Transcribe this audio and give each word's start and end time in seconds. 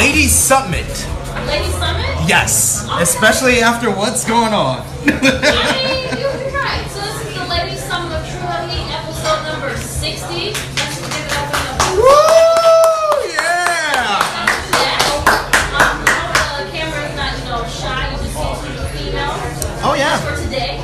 Ladies 0.00 0.32
Summit. 0.32 0.88
Ladies 1.46 1.74
Summit? 1.76 2.08
Yes, 2.26 2.88
especially 3.00 3.60
after 3.60 3.90
what's 3.90 4.24
going 4.24 4.54
on. 4.54 4.80
I 4.80 5.12
mean, 5.76 6.08
you're 6.16 6.32
right. 6.56 6.88
So 6.88 7.04
this 7.04 7.20
is 7.20 7.36
the 7.36 7.44
Ladies 7.44 7.84
Summit 7.84 8.16
of 8.16 8.24
True 8.24 8.48
Heat, 8.72 8.88
episode 8.96 9.44
number 9.44 9.76
60. 9.76 10.56
Let's 10.56 11.04
give 11.04 11.20
it 11.20 11.36
up 11.36 11.52
in 11.52 12.00
Woo! 12.00 13.28
Yeah! 13.28 14.24
Um, 15.76 16.00
the 16.00 16.72
camera 16.72 17.04
is 17.04 17.12
not, 17.20 17.36
you 17.36 17.44
know, 17.44 17.60
shy. 17.68 18.08
You 18.08 18.24
just 18.24 18.40
see 18.40 18.56
two 18.72 18.80
females. 18.96 19.36
Oh 19.84 19.92
yeah. 20.00 20.16
For 20.24 20.32
today, 20.40 20.80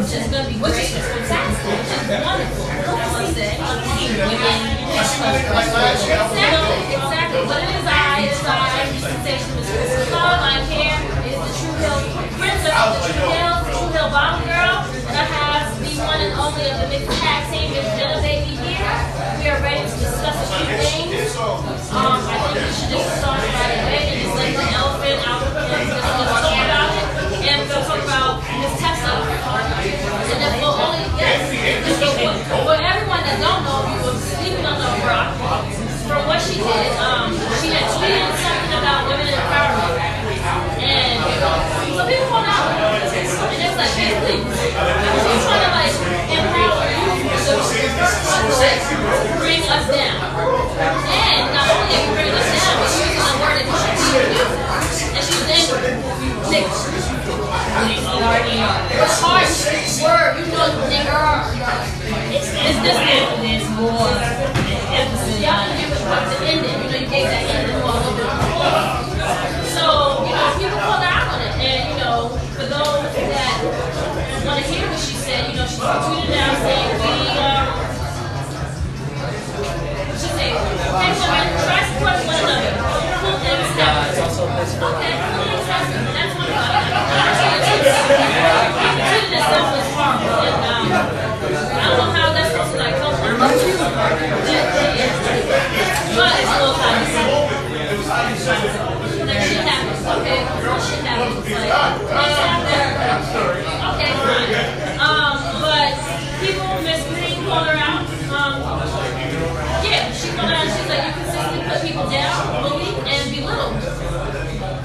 which 0.00 0.08
is 0.08 0.24
going 0.32 0.40
to 0.40 0.48
be 0.48 0.56
great. 0.56 0.88
It's 0.88 1.04
fantastic. 1.04 1.68
Which 1.68 2.00
is 2.00 2.08
wonderful. 2.16 2.64
I 2.64 3.12
must 3.12 3.36
say. 3.36 3.60
Women. 4.24 4.88
Exactly. 5.04 5.52
Exactly. 6.96 7.44
But 7.44 7.60
it 7.60 7.76
is 7.76 7.83
Bottom 12.84 14.44
Girl. 14.44 14.84
And 15.08 15.16
I 15.16 15.24
have 15.24 15.72
the 15.80 15.88
one 16.04 16.20
and 16.20 16.36
only 16.36 16.68
of 16.68 16.84
the 16.92 17.00
tag 17.16 17.48
team, 17.48 17.72
Miss 17.72 17.88
Jenna 17.96 18.20
BayBay 18.20 18.60
here. 18.60 18.92
We 19.40 19.48
are 19.48 19.56
ready 19.64 19.88
to 19.88 19.96
discuss 19.96 20.36
a 20.36 20.46
few 20.52 20.68
things. 20.84 21.32
Um, 21.40 21.64
I 21.64 22.36
think 22.44 22.60
we 22.60 22.72
should 22.76 22.92
just 22.92 23.08
start 23.24 23.40
right 23.40 23.80
away 23.80 24.04
and 24.04 24.20
just 24.20 24.36
let 24.36 24.52
the 24.52 24.68
elephant 24.76 25.16
out 25.24 25.40
to 25.48 25.64
talk 25.64 26.60
about 26.60 26.92
it. 26.92 27.08
And 27.48 27.64
talk 27.72 28.04
about. 28.04 28.44
And 31.64 32.36
for 32.68 32.76
everyone 32.76 33.24
that 33.24 33.40
don't 33.40 33.64
know, 33.64 33.80
you 33.88 33.96
were 34.04 34.20
sleeping 34.20 34.64
on 34.68 34.76
the 34.76 34.92
rock. 35.08 35.32
From 36.04 36.28
what 36.28 36.36
she 36.36 36.60
did, 36.60 36.92
um, 37.00 37.32
she 37.64 37.72
had 37.72 37.88
tweeted 37.96 38.28
something 38.44 38.76
about 38.76 39.08
women 39.08 39.24
empowerment. 39.32 39.96
And 40.84 41.24
so 41.96 42.02
people 42.04 42.28
want 42.28 42.48
out. 42.48 42.68
And 42.74 43.60
it's 43.62 43.73
She's 43.84 45.44
trying 45.44 45.60
to 45.60 45.70
like 45.76 45.92
empower 46.32 46.88
you. 46.88 47.36
So 47.44 47.60
she's 47.68 47.92
to 47.92 48.96
bring 49.36 49.60
us 49.68 49.84
down. 49.92 50.16
And 50.24 51.52
not 51.52 51.68
only 51.68 51.92
us 52.32 52.48
down, 52.48 52.80
a 52.80 53.36
word 53.44 53.60
that 53.60 53.68
you 53.68 55.20
know. 61.04 61.44
It's, 63.44 63.68
more 63.74 64.08
emphasis 64.94 65.40
Y'all 65.40 65.60
can 65.60 65.76
give 65.76 65.90
it. 65.92 66.00
You 66.44 66.88
know, 66.88 66.98
you 66.98 67.08
gave 67.10 67.26
that 67.28 67.44
before. 67.66 68.00
So, 69.74 70.24
you 70.24 70.32
know, 70.32 70.54
people 70.58 70.78
call 70.78 71.00
her 71.00 71.10
out 71.10 71.34
on 71.34 71.40
it. 71.42 71.52
And, 71.58 71.90
you 71.90 71.96
know, 71.98 72.43
for 72.54 72.70
those 72.70 72.70
that 72.70 73.58
want 74.46 74.62
to 74.62 74.66
hear 74.70 74.86
what 74.86 74.94
she 74.98 75.14
said, 75.18 75.50
you 75.50 75.56
know, 75.58 75.66
she 75.66 75.82
tweeted 75.82 76.38
out 76.38 76.54
saying, 76.62 76.86
we, 77.02 77.10
um, 77.34 77.66
she 80.14 80.30
said, 80.30 80.38
hey, 80.38 80.54
women, 80.54 81.18
try 81.66 81.82
supporting 81.82 82.30
one 82.30 82.38
another. 82.38 82.70
Cool 83.18 83.34
things 83.42 83.74
happen. 83.74 84.22
Okay, 84.22 85.18
cool 85.34 85.50
things 85.50 85.66
happen. 85.66 85.98
That's 86.14 86.30
one 86.38 86.46
it's 86.46 86.54
tweeting 89.10 89.34
itself 89.34 89.74
was 89.74 89.88
horrible. 89.98 90.46
And, 90.46 90.62
um, 90.62 90.94
I 90.94 91.90
don't 91.90 91.98
know 91.98 92.14
how 92.14 92.30
that's 92.38 92.54
supposed 92.54 92.70
to, 92.70 92.78
like, 92.78 92.94
help 93.02 93.18
her. 93.18 93.34
But 96.14 96.30
it's 96.38 96.46
a 96.46 96.54
little 96.54 96.78
condescending. 96.78 98.94
Like 99.24 99.40
shit 99.40 99.64
happens, 99.64 100.04
okay? 100.04 100.44
Shit 100.84 101.00
happens. 101.00 101.48
Like, 101.48 101.48
things 101.48 102.36
happen. 102.44 102.76
Okay, 103.94 104.10
fine. 104.20 104.52
Um, 105.00 105.40
but 105.64 105.96
people, 106.44 106.68
Miss 106.84 107.00
Green 107.08 107.40
called 107.48 107.64
her 107.66 107.78
out. 107.80 108.04
Um, 108.28 108.60
yeah, 109.80 110.12
she 110.12 110.28
called 110.36 110.52
her 110.52 110.60
out. 110.60 110.68
She's 110.68 110.84
like, 110.92 111.08
you 111.08 111.12
consistently 111.24 111.64
put 111.64 111.80
people 111.82 112.04
down, 112.12 112.36
bully, 112.62 112.92
and 113.08 113.24
belittle 113.32 113.72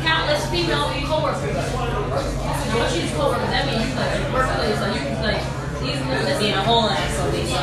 countless 0.01 0.39
female 0.49 0.87
co-workers. 1.03 1.51
Now, 1.51 2.79
what 2.79 2.95
you 2.95 3.11
co-workers? 3.11 3.51
That 3.51 3.67
means 3.67 3.91
like 3.91 4.23
workplace, 4.31 4.79
like 4.79 4.95
you 4.95 5.03
like 5.19 5.43
these 5.83 5.99
this 5.99 6.39
Being 6.39 6.53
a 6.53 6.63
whole 6.63 6.87
asshole, 6.87 7.31
basically. 7.31 7.57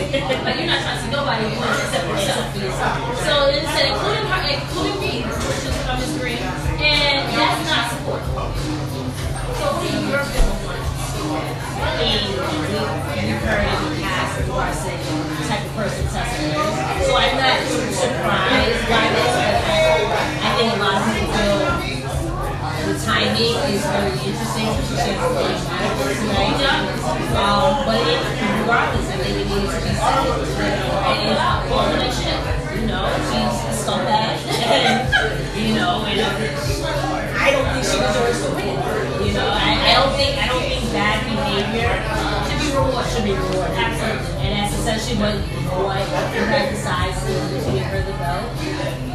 But 0.00 0.56
you're 0.56 0.66
not 0.66 0.80
trying 0.80 1.04
to 1.04 1.10
nobody 1.12 1.44
except 1.52 2.08
yourself. 2.08 2.56
So 3.26 3.52
it 3.52 3.64
said 3.76 3.92
including 3.92 4.24
her, 4.32 4.40
including 4.48 4.96
me, 5.00 5.22
which 5.28 5.68
is 5.68 5.76
from 5.84 6.00
Miss 6.00 6.16
Green, 6.16 6.40
and 6.80 7.28
that's 7.36 7.60
not 7.68 7.92
support. 7.92 8.24
So 8.24 9.76
what 9.76 9.84
are 9.84 10.08
your 10.08 10.24
feelings 10.24 10.64
on 10.64 10.80
you've 13.28 13.44
heard 13.44 13.64
in 13.64 13.94
the 13.94 14.00
the 14.40 15.44
type 15.48 15.64
of 15.64 15.72
person. 15.76 16.04
So 16.08 16.20
I'm 17.16 17.36
not 17.36 17.58
surprised 17.92 18.84
by 18.88 19.04
this, 19.12 19.34
I, 20.40 20.54
think 20.56 20.72
a 20.72 20.78
lot 20.80 20.96
of 20.96 21.04
the 21.06 21.09
timing 23.04 23.56
is 23.72 23.84
very 23.86 24.12
interesting 24.12 24.68
because 24.76 24.88
she 24.88 24.96
has 24.96 25.16
a 25.16 25.28
really 25.32 25.56
kind 25.64 25.92
person, 26.00 26.28
right? 26.28 26.56
Um, 27.36 27.86
but 27.86 27.96
it, 28.04 28.20
regardless, 28.60 29.08
I 29.08 29.16
think 29.24 29.36
it 29.40 29.46
needs 29.48 29.72
to 29.72 29.80
be 29.80 29.92
said. 29.96 30.26
And 31.08 31.30
it's 31.30 31.40
all 31.70 31.88
that 31.96 32.12
shit. 32.12 32.38
You 32.76 32.86
know, 32.86 33.08
she's 33.30 33.56
a 33.64 33.72
scumbag. 33.76 34.36
And, 34.70 35.58
you 35.58 35.74
know, 35.74 36.04
and 36.06 36.20
I 36.20 37.50
don't 37.50 37.66
think 37.74 37.84
she 37.84 37.98
deserves 37.98 38.46
to 38.46 38.54
win. 38.54 38.78
You 39.26 39.34
know, 39.34 39.50
I, 39.50 39.74
I 39.82 39.94
don't 39.98 40.14
think 40.16 40.38
I 40.38 40.46
don't 40.46 40.62
think 40.62 40.92
bad 40.92 41.26
behavior 41.26 41.98
should 42.46 42.60
be 42.62 42.70
rewarded. 42.76 43.10
Should 43.10 43.24
be 43.24 43.32
rewarded. 43.32 43.76
Absolutely. 43.76 44.46
And 44.46 44.50
that's 44.54 44.78
essentially 44.78 45.18
what 45.18 45.34
what 45.84 46.00
Impact 46.36 46.70
decides 46.70 47.18
to 47.26 47.72
give 47.72 47.82
her 47.82 48.02
the 48.02 48.12
belt. 48.12 49.09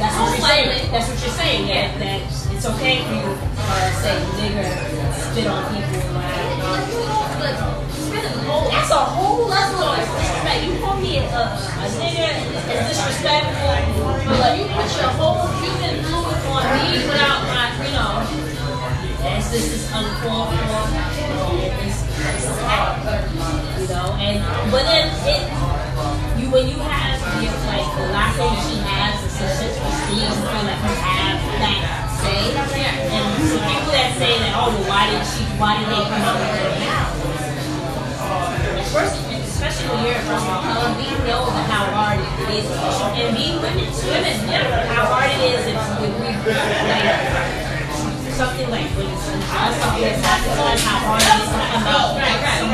That's 0.00 0.16
what 0.16 0.32
you're 0.32 0.48
saying. 0.48 0.90
That's 0.90 1.08
what 1.12 1.20
you're 1.20 1.36
saying. 1.36 1.68
Yeah, 1.68 1.98
that 1.98 2.24
it's 2.24 2.64
okay 2.64 3.04
for 3.04 3.12
you 3.12 3.20
to 3.20 3.36
uh, 3.36 3.92
say 4.00 4.16
nigger, 4.40 4.64
spit 5.12 5.46
on 5.46 5.60
people, 5.68 6.00
whole 8.50 8.70
That's 8.70 8.90
a 8.90 8.96
whole 8.96 9.46
level 9.46 9.84
of 9.84 10.00
disrespect. 10.00 10.64
You 10.64 10.80
call 10.80 10.96
me 10.96 11.18
a, 11.18 11.28
a, 11.28 11.86
nigger 12.00 12.32
is 12.32 12.96
disrespectful, 12.96 13.76
but 14.24 14.40
like 14.40 14.56
you 14.58 14.66
put 14.72 14.88
your 14.96 15.12
whole 15.20 15.46
human 15.60 16.00
influence 16.00 16.44
on 16.48 16.64
me 16.80 17.04
without 17.04 17.44
my, 17.46 17.70
you 17.84 17.92
know, 17.92 18.24
yes, 19.20 19.52
this 19.52 19.68
is 19.68 19.84
uncalled 19.92 20.48
for. 20.48 20.80
You 23.80 23.88
know. 23.88 24.16
And 24.20 24.40
but 24.70 24.82
then 24.84 25.08
it, 25.28 25.42
you 26.40 26.50
when 26.50 26.68
you 26.68 26.76
have 26.76 27.20
the 27.20 27.48
like 27.68 27.88
the 27.96 28.06
last 28.12 28.36
thing 28.36 28.59
like 29.40 29.56
people 33.64 33.92
that 33.96 34.12
say 34.20 34.36
that, 34.36 34.52
oh, 34.52 34.68
well, 34.68 34.84
why 34.84 35.08
did 35.08 35.24
she? 35.24 35.40
Why 35.56 35.80
did 35.80 35.88
they 35.88 36.04
come 36.04 36.20
up 36.28 36.36
with 36.36 36.52
her? 36.60 37.08
First, 38.92 39.16
especially 39.24 39.88
when 39.96 40.04
you're 40.04 40.20
person 40.28 40.50
of 40.60 40.92
we 41.00 41.08
know 41.24 41.48
how 41.72 41.88
hard 41.88 42.20
it 42.20 42.52
is, 42.52 42.68
and 42.68 43.32
being 43.32 43.56
women, 43.64 43.88
women 43.88 44.36
know 44.44 44.66
how 44.92 45.08
hard 45.08 45.32
it 45.32 45.40
is 45.56 45.64
we 45.64 45.80
like 45.88 46.36
something 48.36 48.68
like 48.70 48.88
something 48.92 50.00
that's 50.00 50.24
happened 50.24 50.56
how 50.80 51.00
hard 51.06 51.20
it 51.20 51.32
is 51.40 51.48
to 51.48 51.60
come 51.70 51.86
out. 51.88 52.16
Right, 52.16 52.40
right, 52.40 52.64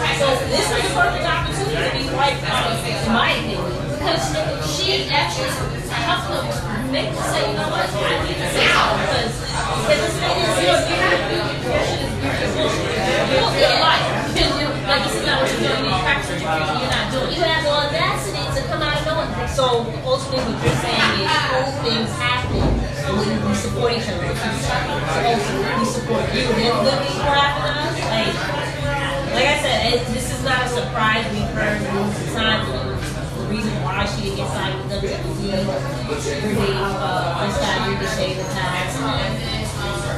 right. 0.00 0.16
So 0.20 0.26
this 0.48 0.68
is 0.68 0.72
the 0.72 0.88
perfect 0.92 1.24
opportunity 1.24 1.76
to 1.76 1.92
be 1.96 2.08
quite 2.12 2.36
honest, 2.44 2.84
in 2.84 3.12
my 3.12 3.32
opinion. 3.32 3.85
Because 4.06 4.22
she 4.70 5.10
actually 5.10 5.50
helped 5.90 6.30
them 6.30 6.46
make 6.94 7.10
them 7.10 7.26
say, 7.26 7.42
you 7.50 7.58
know 7.58 7.66
what, 7.74 7.90
I 7.90 8.22
need 8.22 8.38
to 8.38 8.48
say 8.54 8.70
something 8.70 9.02
because 9.02 9.34
if 9.90 9.98
this 9.98 10.14
thing 10.22 10.36
is 10.46 10.54
your 10.62 10.78
your 10.78 11.42
your 11.66 11.82
shit 11.82 12.06
is 12.06 12.54
bullshit. 12.54 12.86
You'll 13.34 13.50
be 13.50 13.66
a 13.66 13.82
liar. 13.82 14.06
Like 14.86 15.02
this 15.02 15.18
is 15.18 15.26
not 15.26 15.42
what 15.42 15.50
you're 15.50 15.66
doing. 15.66 15.82
You 15.82 15.90
to 15.90 16.06
practice 16.06 16.38
what 16.38 16.78
you're 16.78 16.94
not 16.94 17.10
doing. 17.10 17.34
You 17.34 17.42
have 17.42 17.62
the 17.66 17.72
audacity 17.74 18.46
to 18.54 18.60
come 18.70 18.82
out 18.86 18.94
and 18.94 19.06
know 19.10 19.18
it. 19.26 19.50
So 19.50 19.82
ultimately, 20.06 20.54
what 20.54 20.62
you're 20.62 20.78
saying 20.78 21.26
is, 21.26 21.34
cool 21.50 21.66
things 21.82 22.10
happen 22.14 22.86
we 23.06 23.54
support 23.54 23.92
each 23.92 24.08
other. 24.08 24.26
We 24.26 25.84
support 25.86 26.26
you. 26.34 26.42
Then 26.58 26.74
good 26.82 26.98
things 27.06 27.18
will 27.22 27.38
happen 27.38 27.62
to 27.62 27.70
us. 27.86 27.94
Like, 28.10 28.34
like 29.34 29.46
I 29.46 29.58
said, 29.62 29.94
it, 29.94 30.06
this 30.12 30.32
is 30.32 30.42
not 30.42 30.66
a 30.66 30.68
surprise. 30.68 31.24
We've 31.30 31.46
heard 31.54 31.82
of 31.82 32.32
times. 32.34 32.68
and 32.68 32.98
The 33.38 33.46
reason 33.46 33.74
why 33.82 33.85
uh, 36.76 37.40
the. 37.96 38.16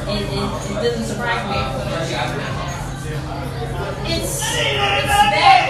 It, 0.09 0.25
it, 0.25 0.83
doesn't 0.83 1.05
surprise 1.05 1.43
me. 1.47 1.55
It's 4.09 4.41
it's 4.41 5.07
bad. 5.31 5.69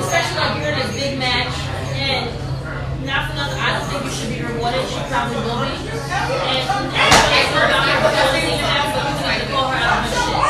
Especially 0.00 0.36
like 0.40 0.58
you're 0.58 0.72
in 0.72 0.82
a 0.82 0.90
big 0.92 1.18
match 1.18 1.54
and 1.94 2.26
not 3.06 3.30
for 3.30 3.36
nothing. 3.36 3.60
I 3.60 3.78
don't 3.78 3.86
think 3.86 4.02
you 4.04 4.10
should 4.10 4.30
be 4.34 4.42
rewarded. 4.42 4.82
She 4.88 4.98
probably 5.06 5.36
will 5.46 5.62
be. 5.62 5.70
And 5.78 6.66
everybody's 6.90 7.54
about 7.54 7.86
her 7.86 8.02
because 8.02 8.34
you 8.34 8.50
need 8.50 8.58
to 8.58 9.52
call 9.52 9.70
her 9.70 9.78
out 9.78 9.94
on 9.94 10.02
her 10.02 10.10
shit. 10.10 10.42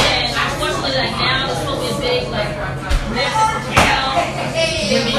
And 0.00 0.32
unfortunately, 0.32 0.96
like 0.96 1.12
now, 1.20 1.35
Women, 4.86 5.18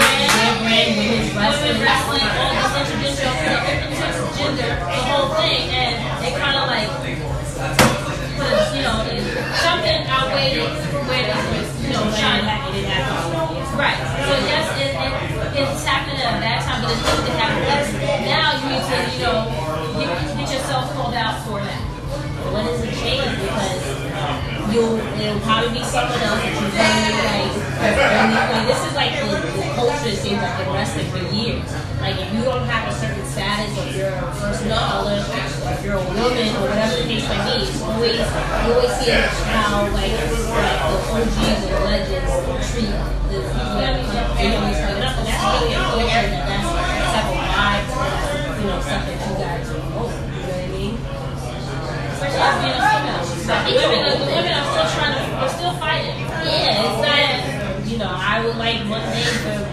wrestling. 1.35 2.23
the 4.55 5.03
whole 5.11 5.35
thing, 5.35 5.67
and 5.75 6.23
they 6.23 6.31
kind 6.39 6.55
of 6.55 6.71
like, 6.71 6.87
you 8.71 8.79
know, 8.79 9.03
something 9.59 10.07
outweighed 10.07 10.63
where 11.11 11.19
you 11.83 11.89
know, 11.91 12.07
shining. 12.15 12.47
Right. 13.75 13.99
So 14.23 14.39
yes, 14.47 14.71
it, 14.79 14.95
it, 14.95 15.11
it's 15.59 15.83
happening 15.83 16.21
at 16.23 16.37
a 16.37 16.39
bad 16.39 16.63
time, 16.63 16.81
but 16.81 16.91
it's 16.95 17.03
good 17.03 17.25
to 17.25 17.31
happen. 17.35 17.67
Now 18.23 18.55
you 18.55 18.71
need 18.71 18.87
to, 18.87 18.95
you 19.11 19.19
know, 19.19 19.51
get, 19.99 20.47
yourself 20.47 20.93
called 20.93 21.13
out 21.13 21.43
for 21.45 21.59
that. 21.59 21.81
What 22.53 22.63
is 22.71 22.83
a 22.83 22.91
change? 22.95 23.35
Because 23.41 24.56
you'll 24.71 24.97
it'll 24.97 25.39
probably 25.41 25.79
be 25.79 25.83
someone 25.83 26.19
else 26.19 26.41
that 26.43 26.53
you 26.53 26.67
really 26.67 27.15
like. 27.23 27.51
Like 27.77 28.67
this 28.67 28.81
is 28.83 28.95
like 28.95 29.13
the, 29.21 29.27
the 29.37 29.63
culture 29.75 30.09
it 30.09 30.17
seems 30.17 30.41
like 30.41 30.59
in 30.59 31.07
for 31.11 31.23
years. 31.33 31.67
Like 32.01 32.17
if 32.19 32.29
you 32.33 32.43
don't 32.43 32.65
have 32.67 32.89
a 32.89 32.93
certain 32.93 33.25
status, 33.25 33.71
or 33.77 33.87
you're 33.95 34.11
a 34.11 34.27
of 34.27 34.67
color, 34.67 35.17
if 35.17 35.83
you're 35.83 35.97
a 35.97 36.03
woman, 36.03 36.47
or 36.57 36.67
whatever 36.67 36.95
the 36.99 37.07
case 37.07 37.27
may 37.29 37.39
be, 37.47 37.65
it's 37.65 37.81
always 37.81 38.17
you 38.17 38.69
always 38.73 38.93
see 38.99 39.11
how 39.51 39.87
like, 39.93 40.11
like 40.11 40.77
the 40.83 40.99
OGs 41.15 41.61
and 41.67 41.83
legends 41.85 42.31
treat 42.71 42.91
the 43.31 43.39
people 43.43 43.77
that 43.77 44.03
know, 44.51 44.67
he's 44.67 44.77
coming 44.77 45.01
that's 45.01 45.43
really 45.57 45.73
that 46.07 46.47
that's 46.47 46.69
that's 46.69 47.11
type 47.13 47.29
of 47.31 47.41
vibe, 47.51 47.85
you 48.59 48.67
know, 48.67 48.79
that 48.81 49.17
you 49.17 49.33
guys 49.37 49.67
promote. 49.67 50.11
You 50.11 50.37
know 50.37 50.47
what 50.47 50.63
I 50.63 50.71
mean? 50.71 50.95
The 52.37 52.43
women, 53.73 53.97
are- 53.97 54.21
are 54.53 54.69
still 54.69 54.89
trying 54.93 55.17
to, 55.17 55.21
we're 55.41 55.49
still 55.49 55.73
fighting. 55.81 56.19
Yeah, 56.45 56.85
it's 56.85 57.01
not. 57.01 57.87
You 57.87 57.97
know, 57.97 58.13
I 58.13 58.45
would 58.45 58.57
like 58.57 58.77
one 58.85 59.01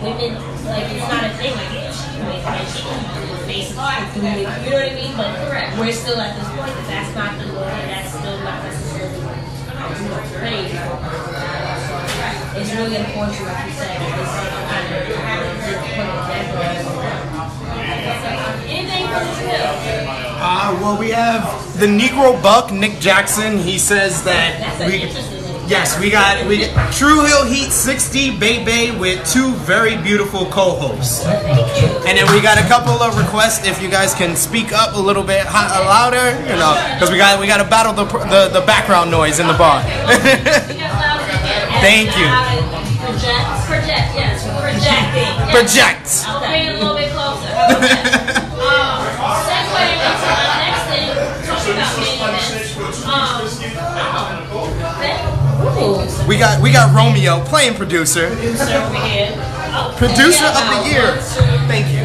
women. 0.01 0.33
Like 0.65 0.89
it's 0.97 1.09
not 1.13 1.25
a 1.25 1.31
thing. 1.37 1.53
Like 1.53 1.93
she 1.93 2.09
can 2.17 2.65
she 2.73 2.81
can 2.81 3.37
face 3.45 3.69
she 3.69 4.21
can 4.21 4.25
You 4.25 4.71
know 4.71 4.77
what 4.81 4.89
I 4.89 4.95
mean? 4.95 5.13
But 5.15 5.37
Correct. 5.45 5.77
we're 5.79 5.93
still 5.93 6.19
at 6.19 6.33
this 6.41 6.49
point 6.57 6.73
that 6.73 6.87
that's 6.89 7.13
not 7.15 7.37
the 7.39 7.53
law. 7.53 7.69
That's 7.69 8.09
still 8.17 8.39
not 8.41 8.65
you 10.65 10.73
know. 10.73 11.01
It's 12.57 12.73
really 12.73 12.97
important, 12.97 13.45
like 13.45 13.67
you 13.67 13.73
said, 13.75 14.01
this 14.01 14.31
kind 14.71 14.95
of. 14.95 16.25
Uh, 20.47 20.79
well, 20.81 20.99
we 20.99 21.11
have 21.11 21.64
the 21.77 21.87
Negro 21.87 22.41
Buck, 22.43 22.73
Nick 22.73 22.99
Jackson. 23.01 23.59
He 23.59 23.79
says 23.79 24.23
that 24.25 24.79
we. 24.89 25.11
Yes, 25.67 25.99
we 25.99 26.11
got 26.11 26.45
we 26.47 26.69
got 26.69 26.93
Tru 26.93 27.25
Heel 27.25 27.47
Heat 27.47 27.73
60 27.73 28.37
Bay 28.39 28.63
Bay 28.63 28.91
with 28.93 29.25
two 29.27 29.55
very 29.65 29.97
beautiful 29.97 30.45
co-hosts. 30.45 31.25
And 31.25 32.19
then 32.21 32.29
we 32.37 32.43
got 32.43 32.59
a 32.59 32.69
couple 32.69 32.93
of 33.01 33.17
requests 33.17 33.67
if 33.67 33.81
you 33.81 33.89
guys 33.89 34.13
can 34.15 34.37
speak 34.37 34.75
up 34.75 34.95
a 34.95 35.01
little 35.01 35.23
bit 35.25 35.47
ho- 35.49 35.57
uh, 35.73 35.89
louder, 35.89 36.37
you 36.45 36.57
know, 36.61 36.77
because 36.93 37.11
we 37.11 37.17
got 37.17 37.41
we 37.41 37.47
got 37.47 37.65
to 37.65 37.69
battle 37.69 37.95
the, 37.95 38.05
the 38.05 38.61
the 38.61 38.67
background 38.67 39.11
noise 39.11 39.41
in 39.41 39.47
the 39.47 39.57
bar. 39.57 39.81
You 39.81 39.89
guys 39.89 40.69
loud 41.01 41.25
as 41.25 41.33
you 41.33 41.41
can. 41.49 41.81
Thank 41.81 42.13
you. 42.21 42.29
Project. 43.01 43.49
Project, 43.65 44.09
yes, 44.13 44.45
projecting. 44.61 45.33
Project. 45.49 46.07
It 46.45 46.77
a 46.77 46.79
little 46.79 46.93
bit 46.95 47.09
closer. 47.17 47.49
How 47.57 47.73
about 47.73 47.81
that? 47.81 48.53
um, 48.53 49.01
segue 49.49 49.81
into 49.97 50.29
the 50.29 50.61
next 50.61 50.85
thing, 50.93 51.09
talking 51.49 51.73
about 51.73 51.97
main 51.97 52.21
events. 52.21 52.69
Um, 52.77 52.85
oh, 52.85 52.93
Ben? 52.93 53.04
Ooh, 55.65 56.29
We 56.29 56.37
got 56.39 56.61
we 56.61 56.73
got 56.73 56.95
Romeo 56.95 57.41
playing 57.45 57.75
producer. 57.75 58.29
producer. 58.29 58.65
Producer 59.97 60.47
of 60.47 60.55
the 60.71 60.91
year. 60.91 61.17
Thank 61.67 61.91
you. 61.93 62.05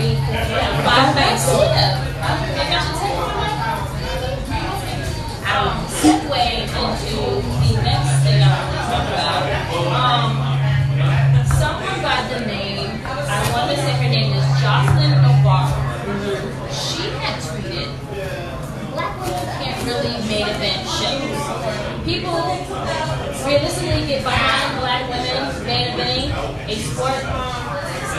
A 26.69 26.75
sport 26.77 27.17
um, 27.25 27.65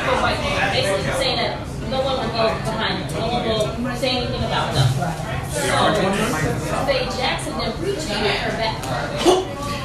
for 0.02 0.16
white 0.18 0.38
people. 0.42 0.58
Basically 0.74 1.12
saying 1.22 1.36
that 1.38 1.54
no 1.86 2.02
one 2.02 2.18
will 2.18 2.34
go 2.34 2.50
behind 2.66 3.08
them. 3.10 3.20
No 3.20 3.28
one 3.30 3.46
will 3.46 3.96
say 3.96 4.18
anything 4.18 4.42
about 4.42 4.74
them. 4.74 4.90
So 5.50 5.70
Faye 6.86 7.06
Jackson 7.14 7.58
then 7.58 7.72
retweeted 7.78 8.36
her 8.42 8.54
back 8.58 8.76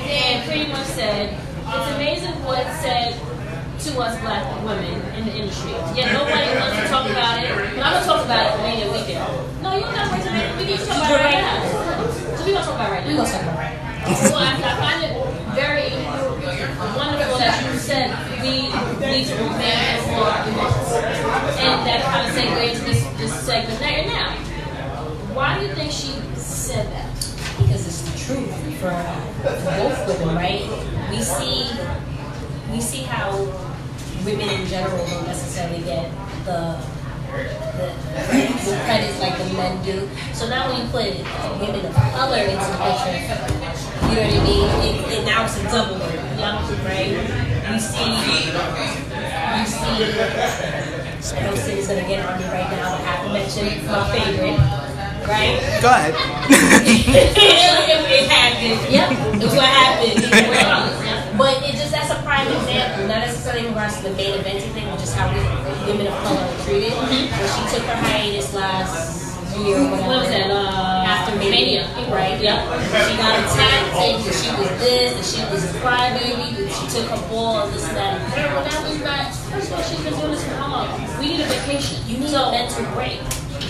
and 0.10 0.48
pretty 0.48 0.72
much 0.72 0.86
said, 0.98 1.34
it's 1.34 1.96
amazing 1.96 2.44
what 2.44 2.66
said 2.82 3.14
to 3.14 4.00
us 4.02 4.20
black 4.22 4.46
women 4.64 5.02
in 5.14 5.26
the 5.26 5.34
industry. 5.36 5.72
Yet 5.94 6.14
nobody 6.14 6.58
wants 6.58 6.78
to 6.82 6.88
talk 6.88 7.10
about 7.10 7.44
it. 7.44 7.50
But 7.76 7.86
I'm 7.86 7.94
gonna 7.94 8.06
talk 8.06 8.26
about 8.26 8.46
it 8.46 8.52
for 8.56 8.62
Mania 8.64 8.92
Weekend. 8.92 9.62
No, 9.62 9.76
you 9.76 9.86
don't 9.86 10.22
till 10.22 10.32
Mania 10.34 10.58
We 10.58 10.66
need 10.66 10.80
to 10.80 10.86
talk 10.86 10.98
about 10.98 11.12
it 11.12 11.26
right 11.26 11.42
now. 11.42 12.38
So 12.38 12.46
we 12.46 12.54
gonna 12.54 12.66
talk 12.66 12.76
about 12.76 12.90
it 12.90 12.96
right 12.96 13.06
now. 13.06 13.26
So 13.26 14.38
I, 14.38 14.54
I 14.58 14.74
find 14.78 15.04
it 15.06 15.14
very 15.54 15.90
wonderful 16.94 17.15
said 17.86 18.10
we 18.42 18.70
need 19.06 19.28
to 19.28 19.36
remain 19.36 20.02
for 20.04 20.26
and 21.62 21.80
that 21.86 22.02
kind 22.04 22.28
of 22.28 22.36
segue 22.36 22.70
into 22.70 22.84
this, 22.84 23.04
this 23.18 23.34
segment 23.46 23.80
there 23.80 24.06
now. 24.06 24.32
Why 25.34 25.60
do 25.60 25.68
you 25.68 25.74
think 25.76 25.92
she 25.92 26.12
said 26.36 26.92
that? 26.92 27.16
because 27.58 27.88
it's 27.88 28.02
the 28.02 28.18
truth 28.26 28.52
for, 28.80 28.92
both 29.44 30.20
women, 30.20 30.36
right? 30.36 30.66
We 31.10 31.22
see 31.22 31.70
we 32.72 32.82
see 32.82 33.04
how 33.04 33.32
women 34.26 34.50
in 34.50 34.68
general 34.68 35.06
don't 35.06 35.28
necessarily 35.28 35.84
get 35.84 36.12
the 36.46 36.78
the, 37.78 37.92
the 38.66 38.82
credits 38.86 39.20
like 39.20 39.38
the 39.38 39.54
men 39.54 39.84
do. 39.84 40.10
So 40.34 40.48
now 40.48 40.72
when 40.72 40.86
you 40.86 40.92
put 40.92 41.12
women 41.60 41.86
of 41.86 41.94
color 41.94 42.38
into 42.38 42.56
the 42.56 42.80
picture, 42.80 43.20
you 44.08 44.16
know 44.16 44.24
what 44.24 44.34
I 44.34 44.44
mean? 44.44 44.68
It, 44.88 45.20
it 45.20 45.26
now 45.26 45.46
it's 45.46 45.58
a 45.60 45.64
double 45.64 46.00
right? 46.86 47.55
You 47.66 47.80
see, 47.80 47.98
you 47.98 49.66
see. 49.66 50.06
I 51.34 51.42
know 51.42 51.56
Sid's 51.56 51.88
gonna 51.88 52.08
get 52.08 52.24
on 52.24 52.38
me 52.40 52.46
right 52.46 52.70
now. 52.70 52.94
I 52.94 53.02
have 53.02 53.26
to 53.26 53.34
mention 53.34 53.66
my 53.88 54.06
favorite, 54.14 54.62
right? 55.26 55.58
Go 55.82 55.90
ahead. 55.90 56.14
it, 56.86 58.30
happened. 58.30 58.94
Yep, 58.94 59.42
it's 59.42 59.56
what 59.56 59.66
happened. 59.66 61.38
but 61.38 61.58
it 61.64 61.74
just 61.74 61.92
that's 61.92 62.12
a 62.12 62.22
prime 62.22 62.48
example, 62.48 63.08
not 63.08 63.26
necessarily 63.26 63.66
in 63.66 63.74
regards 63.74 63.98
to 63.98 64.04
the 64.04 64.16
main 64.16 64.38
eventing 64.40 64.72
thing, 64.74 64.86
but 64.86 65.00
just 65.00 65.16
how 65.16 65.34
we, 65.34 65.42
women 65.90 66.06
of 66.06 66.14
color 66.22 66.38
are 66.38 66.64
treated. 66.66 66.94
When 66.94 67.10
she 67.10 67.76
took 67.76 67.84
her 67.90 67.96
hiatus 67.96 68.54
last 68.54 69.26
year, 69.58 69.78
or 69.78 69.90
whatever. 69.90 70.08
What 70.08 70.20
was 70.22 70.30
that? 70.30 70.52
Uh, 70.52 71.10
After 71.10 71.36
Mania, 71.40 71.88
right? 72.12 72.40
Yep. 72.42 72.60
She 73.10 73.18
got 73.18 73.34
attacked, 73.42 73.96
that 73.96 74.36
she 74.36 74.50
was 74.54 74.70
this, 74.78 75.10
that 75.16 75.26
she 75.26 75.42
was 75.52 75.64
crybaby, 75.82 76.65
that 76.96 77.02
she 77.02 77.08
took 77.08 77.20
her 77.20 77.30
ball, 77.30 77.68
this 77.68 77.88
and 77.88 77.98
that. 77.98 78.22
and 78.22 78.34
third. 78.34 78.52
Well, 78.54 78.64
that 78.64 78.80
was 78.84 79.00
not. 79.04 79.34
First 79.52 79.72
of 79.72 79.78
all, 79.78 79.84
she's 79.84 80.04
been 80.04 80.14
doing 80.14 80.32
this 80.32 80.44
for 80.44 80.56
how 80.56 80.72
long? 80.72 81.20
We 81.20 81.28
need 81.28 81.42
a 81.42 81.48
vacation. 81.48 82.00
You 82.08 82.18
need 82.20 82.34
a 82.34 82.52
mental 82.52 82.86
break. 82.96 83.22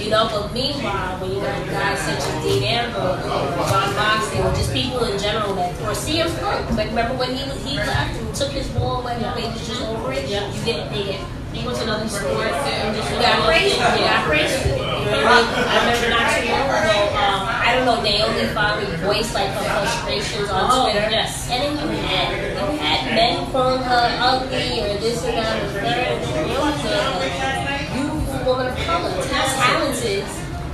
You 0.01 0.11
know, 0.11 0.29
but 0.29 0.53
meanwhile, 0.53 1.17
when 1.17 1.31
you 1.33 1.41
got 1.41 1.65
guys 1.65 1.97
such 1.97 2.21
as 2.21 2.43
Dean 2.43 2.61
Ambrose 2.61 3.25
Jon 3.25 3.89
Moxley 3.95 4.37
or 4.37 4.53
just 4.53 4.73
people 4.73 5.03
in 5.05 5.17
general 5.17 5.55
that, 5.55 5.73
or 5.81 5.97
CM 5.97 6.29
Punk, 6.39 6.77
like 6.77 6.89
remember 6.89 7.17
when 7.17 7.33
he 7.33 7.41
was 7.49 7.57
he 7.65 7.77
left 7.77 8.13
and 8.13 8.35
took 8.35 8.51
his 8.51 8.67
ball 8.69 9.07
and 9.07 9.23
home, 9.23 9.41
he 9.41 9.49
was 9.49 9.65
just 9.65 9.81
over 9.81 10.13
it. 10.13 10.29
Yeah. 10.29 10.45
You 10.53 10.65
get 10.65 10.93
they 10.93 11.17
get 11.17 11.21
He 11.53 11.65
was 11.65 11.81
another 11.81 12.07
sport 12.07 12.53
and 12.53 12.95
just 12.95 13.09
you 13.09 13.17
got 13.17 13.49
crazy, 13.49 13.81
you 13.81 14.05
got 14.05 14.25
crazy. 14.29 14.77
I? 14.77 15.41
I 15.65 15.75
remember 15.89 16.09
not 16.13 16.25
too 16.37 16.53
long 16.53 16.69
ago. 16.69 16.97
Um, 17.17 17.54
I 17.65 17.75
don't 17.75 17.85
know. 17.85 18.01
they 18.03 18.19
Naomi 18.19 18.45
finally 18.53 18.85
uh, 18.93 18.97
voiced 18.97 19.33
like 19.33 19.49
her 19.49 19.63
frustrations 19.63 20.49
on 20.49 20.69
Oh, 20.71 20.83
Twitter. 20.91 21.09
yes. 21.09 21.49
And 21.49 21.63
then 21.63 21.73
you 21.89 21.97
had 22.05 22.71
you 22.71 22.77
had 22.77 23.15
men 23.15 23.51
calling 23.51 23.81
her 23.81 24.05
ugly 24.21 24.81
or 24.81 24.97
this 25.01 25.23
or 25.25 25.31
that 25.31 25.63
or 25.63 25.67
the 25.67 25.79
third. 25.81 25.83
And 25.85 26.21
then 26.35 26.47
Naomi's 26.47 26.85
a 26.85 27.93
beautiful 27.93 28.45
woman 28.45 28.67
of 28.67 28.77
color, 28.85 29.11
talented, 29.25 30.23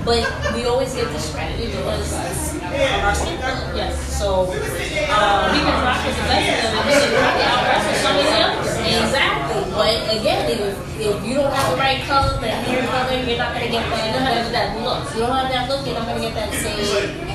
but 0.03 0.53
we 0.53 0.65
always 0.65 0.93
get 0.93 1.07
discredited 1.13 1.71
because 1.71 2.61
of. 2.75 3.75
Yes. 3.75 3.93
So, 4.17 4.45
um, 4.45 4.55
Because 5.51 5.81
Rock 5.81 6.05
was 6.05 6.15
the 6.15 6.25
best 6.29 6.47
of 6.51 6.61
them. 6.61 6.77
I 6.77 6.83
think 6.87 6.99
they 7.01 7.11
probably 7.17 7.45
out 7.47 7.63
wrestled 7.67 7.99
so 7.99 8.09
many 8.15 8.31
others. 8.43 8.71
Exactly. 8.81 9.61
But 9.71 9.97
again, 10.13 10.41
if, 10.51 10.77
if 10.99 11.17
you 11.25 11.33
don't 11.35 11.51
have 11.51 11.71
the 11.71 11.77
right 11.77 12.01
color, 12.05 12.39
the 12.39 12.47
hair 12.47 12.85
color, 12.87 13.17
you're 13.23 13.37
not 13.37 13.53
gonna 13.53 13.71
get 13.71 13.83
that. 13.89 14.05
You 14.05 14.13
don't 14.13 14.27
have 14.27 14.51
that 14.51 14.77
look. 14.79 15.13
You 15.15 15.21
don't 15.25 15.35
have 15.35 15.49
that 15.49 15.69
look, 15.69 15.85
you're 15.85 15.95
not 15.95 16.07
gonna 16.07 16.21
get 16.21 16.33
that 16.35 16.53
same. 16.53 16.77
Are. 16.77 17.31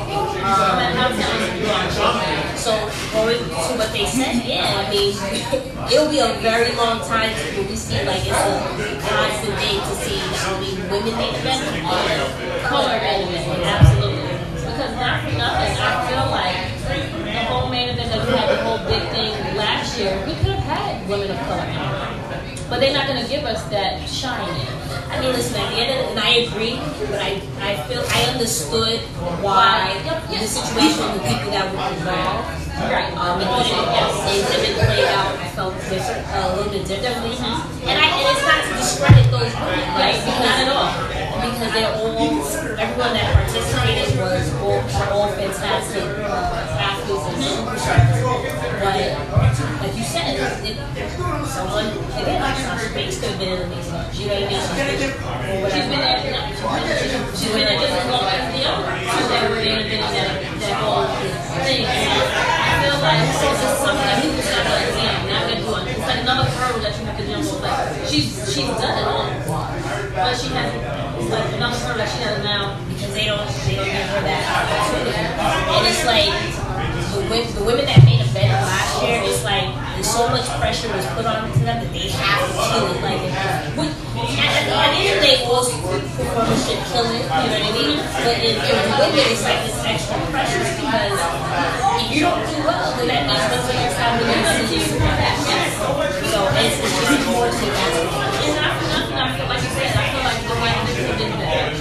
So 2.57 2.73
going 3.13 3.39
to 3.39 3.73
what 3.79 3.93
they 3.93 4.07
said, 4.07 4.45
yeah, 4.47 4.87
I 4.87 4.91
mean, 4.91 5.13
it'll 5.93 6.11
be 6.11 6.21
a 6.21 6.39
very 6.41 6.75
long 6.77 7.01
time 7.01 7.35
till 7.35 7.65
we 7.65 7.77
see 7.77 8.05
like 8.05 8.23
it's 8.23 8.31
a 8.31 9.01
constant 9.03 9.59
thing 9.59 9.81
to 9.81 9.95
see 10.03 10.19
not 10.19 10.55
only 10.55 10.75
women 10.91 11.15
make 11.17 11.35
events, 11.35 11.67
color 12.69 12.99
element, 13.03 13.65
absolutely. 13.65 14.06
Not 15.07 15.23
for 15.23 15.39
nothing, 15.39 15.71
I 15.79 16.03
feel 16.11 16.27
like 16.35 16.59
the 16.83 17.47
whole 17.47 17.71
main 17.71 17.95
event 17.95 18.11
that 18.11 18.27
we 18.27 18.35
had 18.35 18.51
the 18.51 18.59
whole 18.67 18.83
big 18.91 19.07
thing 19.15 19.31
last 19.55 19.95
year, 19.95 20.19
we 20.27 20.35
could 20.43 20.59
have 20.59 20.67
had 20.67 21.09
women 21.09 21.31
of 21.31 21.39
color. 21.47 21.63
But 22.67 22.83
they're 22.83 22.93
not 22.93 23.07
going 23.07 23.23
to 23.23 23.31
give 23.31 23.47
us 23.47 23.63
that 23.71 24.03
shine. 24.11 24.51
I 25.07 25.23
mean, 25.23 25.31
listen, 25.31 25.63
at 25.63 25.71
the 25.71 25.79
end 25.79 25.95
of 25.95 25.99
it, 26.03 26.11
and 26.11 26.19
I 26.19 26.51
agree, 26.51 26.83
but 27.07 27.23
I, 27.23 27.39
I 27.63 27.79
feel 27.87 28.03
I 28.03 28.35
understood 28.35 28.99
why 29.47 29.95
the 30.27 30.43
situation 30.43 30.99
with 31.07 31.23
the 31.23 31.29
people 31.31 31.55
that 31.55 31.71
were 31.71 31.87
involved. 32.03 32.67
Right. 32.91 33.15
Um, 33.15 33.39
because 33.39 33.71
it, 33.71 33.79
yes, 33.79 34.11
been 34.59 34.75
played 34.75 35.07
out. 35.15 35.39
I 35.39 35.49
felt 35.55 35.79
different, 35.87 36.27
a 36.35 36.51
little 36.59 36.73
bit 36.75 36.83
differently, 36.83 37.39
and 37.87 37.95
I 37.95 38.11
and 38.11 38.27
it's 38.27 38.43
not 38.43 38.61
to 38.67 38.73
discredit 38.75 39.31
those 39.31 39.55
women, 39.55 39.87
right? 39.95 40.19
Right, 40.19 40.43
not 40.43 40.59
at 40.61 40.69
all. 40.75 41.26
Because 41.47 41.73
they're 41.73 41.95
all, 41.95 42.43
everyone 42.77 43.13
that 43.15 43.33
participated 43.35 44.19
was 44.19 44.53
all, 44.61 44.83
are 44.83 45.11
all 45.13 45.29
fantastic 45.33 46.03
uh, 46.03 46.83
athletes 46.83 47.27
and. 47.31 47.67
But 48.77 48.99
like 49.81 49.97
you 49.97 50.05
said, 50.05 50.37
if 50.37 51.17
someone 51.49 51.87
again, 51.87 52.43
like 52.43 52.59
Sasha 52.59 52.93
Banks 52.93 53.21
could 53.21 53.31
have 53.31 53.39
been 53.39 53.63
in 53.63 53.71
the 53.71 53.77
mix. 53.77 53.87
You 53.87 54.27
know 54.27 54.35
what 54.35 54.43
I 54.43 54.51
mean? 54.51 54.61
She's 54.61 54.75
been, 54.77 55.15
or 55.63 55.71
She's 55.71 55.87
been 55.87 56.03
there, 56.03 56.19
she's 56.19 57.41
she's 57.41 57.53
been 57.53 57.65
there 57.65 57.79
just 57.79 57.95
as 57.95 58.07
long 58.11 58.27
as 58.27 58.43
the 58.53 58.63
other 58.69 59.07
were 59.49 59.63
there 59.63 59.79
and 59.79 59.89
did 59.89 60.01
that, 60.01 60.43
that 60.61 60.77
whole 60.83 61.07
thing. 61.63 61.87
I 61.87 62.75
feel 62.83 62.99
like 63.01 63.23
this 63.23 63.39
is 63.39 63.79
something 63.79 64.03
that 64.03 64.19
people 64.23 64.43
start 64.43 64.67
to 64.67 64.73
like, 64.75 64.91
damn, 64.99 65.27
now 65.27 65.41
they're 65.47 65.63
doing. 65.63 65.87
It's 65.95 66.07
like 66.07 66.21
another 66.21 66.51
hurdle 66.51 66.81
that 66.83 66.99
you 66.99 67.05
have 67.07 67.17
to 67.17 67.25
jump 67.27 67.47
over. 67.55 68.07
She's, 68.07 68.35
she's 68.53 68.67
done 68.67 68.99
it 68.99 69.07
all. 69.07 69.31
But 70.15 70.35
she 70.35 70.49
has, 70.53 71.06
it's 71.19 71.31
like 71.31 71.49
another 71.55 71.77
hurdle 71.81 71.99
that 71.99 72.09
she 72.13 72.21
has 72.25 72.43
now. 72.45 72.77
because 72.89 73.13
they 73.15 73.27
don't 73.27 73.47
they 73.67 73.75
don't 73.77 73.89
give 73.89 74.09
her 74.13 74.23
that 74.25 74.43
opportunity. 74.47 75.17
And 75.17 75.83
it's 75.89 76.05
like 76.05 76.33
the, 77.17 77.21
wo- 77.33 77.51
the 77.57 77.65
women 77.65 77.85
that 77.87 78.05
made 78.05 78.21
a 78.21 78.29
bet 78.37 78.49
last 78.53 79.03
year, 79.03 79.21
it's 79.25 79.43
like 79.45 79.73
so 80.05 80.29
much 80.29 80.47
pressure 80.61 80.89
was 80.93 81.07
put 81.17 81.25
on 81.27 81.49
to 81.51 81.59
them 81.65 81.81
that 81.83 81.91
they 81.93 82.09
have 82.13 82.41
to 82.45 82.53
kill 82.53 82.87
it. 82.93 83.01
Like, 83.01 83.23
at, 83.33 83.73
the 83.77 84.77
end 84.77 85.09
of 85.09 85.19
the 85.19 85.25
day, 85.25 85.37
all 85.49 85.65
performers 85.65 86.61
should 86.69 86.81
kill 86.93 87.09
it. 87.11 87.25
You 87.25 87.49
know 87.49 87.59
what 87.59 87.65
I 87.65 87.73
mean? 87.75 87.97
But 88.23 88.37
in, 88.45 88.55
in 88.61 88.77
women, 89.01 89.25
it's 89.33 89.43
like 89.45 89.61
this 89.67 89.77
extra 89.83 90.17
pressure 90.31 90.63
because 90.63 91.17
if 92.05 92.09
you 92.13 92.21
don't 92.29 92.45
do 92.45 92.57
well, 92.65 92.93
then 93.01 93.09
that 93.09 93.23
means 93.27 93.45
what's 93.51 93.67
next 93.73 93.97
time 93.97 94.21
we're 94.21 94.29
going 94.31 94.45
to 94.45 94.69
see 94.69 94.85
you 94.85 95.01
that. 95.01 95.37
Know, 96.37 96.49
and 96.53 96.65
it's, 96.69 96.77
it's 96.81 96.97
just 97.01 97.25
more 97.33 97.49
to 97.49 97.67
that. 97.67 97.93
And 98.45 98.53
not 98.61 98.73
for 98.77 98.87
nothing, 98.93 99.17
I 99.17 99.27
feel 99.37 99.49
like 99.49 99.63
you 99.65 99.73
said, 99.73 99.91
I 99.97 100.05
feel 100.13 100.25
like 100.29 100.41
the 100.45 100.57
white 100.61 100.81
people 100.87 101.17
did 101.17 101.33
that. 101.41 101.73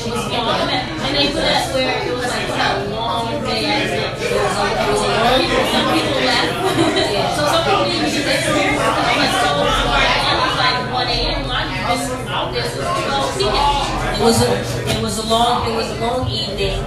It 0.00 0.06
was 0.10 0.24
long, 0.32 0.39
and 0.50 1.16
they 1.16 1.28
put 1.32 1.44
us 1.44 1.74
where 1.74 2.06
it 2.06 2.12
was 2.14 2.26
like 2.26 2.48
a 2.48 2.90
long 2.90 3.42
day 3.44 3.64
at 3.66 3.86
long, 3.86 5.46
some 5.70 5.86
people 5.94 6.20
left. 6.26 6.50
so 7.36 7.42
some 7.46 7.62
people 7.64 7.84
didn't 7.86 8.10
get 8.10 8.24
there. 8.24 8.40
It 8.40 9.18
was 9.20 9.32
so 9.42 9.52
and 9.62 10.26
it 10.26 10.38
was 10.42 10.56
like 10.58 10.78
1 10.92 11.06
a.m. 11.06 11.48
Lot 11.48 11.66
of 11.66 12.28
out 12.28 12.52
there, 12.52 12.68
so 12.68 12.80
12 12.82 13.38
p.m. 13.38 13.90
It 14.10 14.22
was 14.22 14.42
a 14.42 14.50
it 14.90 15.02
was 15.02 15.18
a 15.18 15.26
long 15.28 15.70
it 15.70 15.74
was 15.74 15.88
a 15.90 16.00
long 16.00 16.28
evening, 16.28 16.78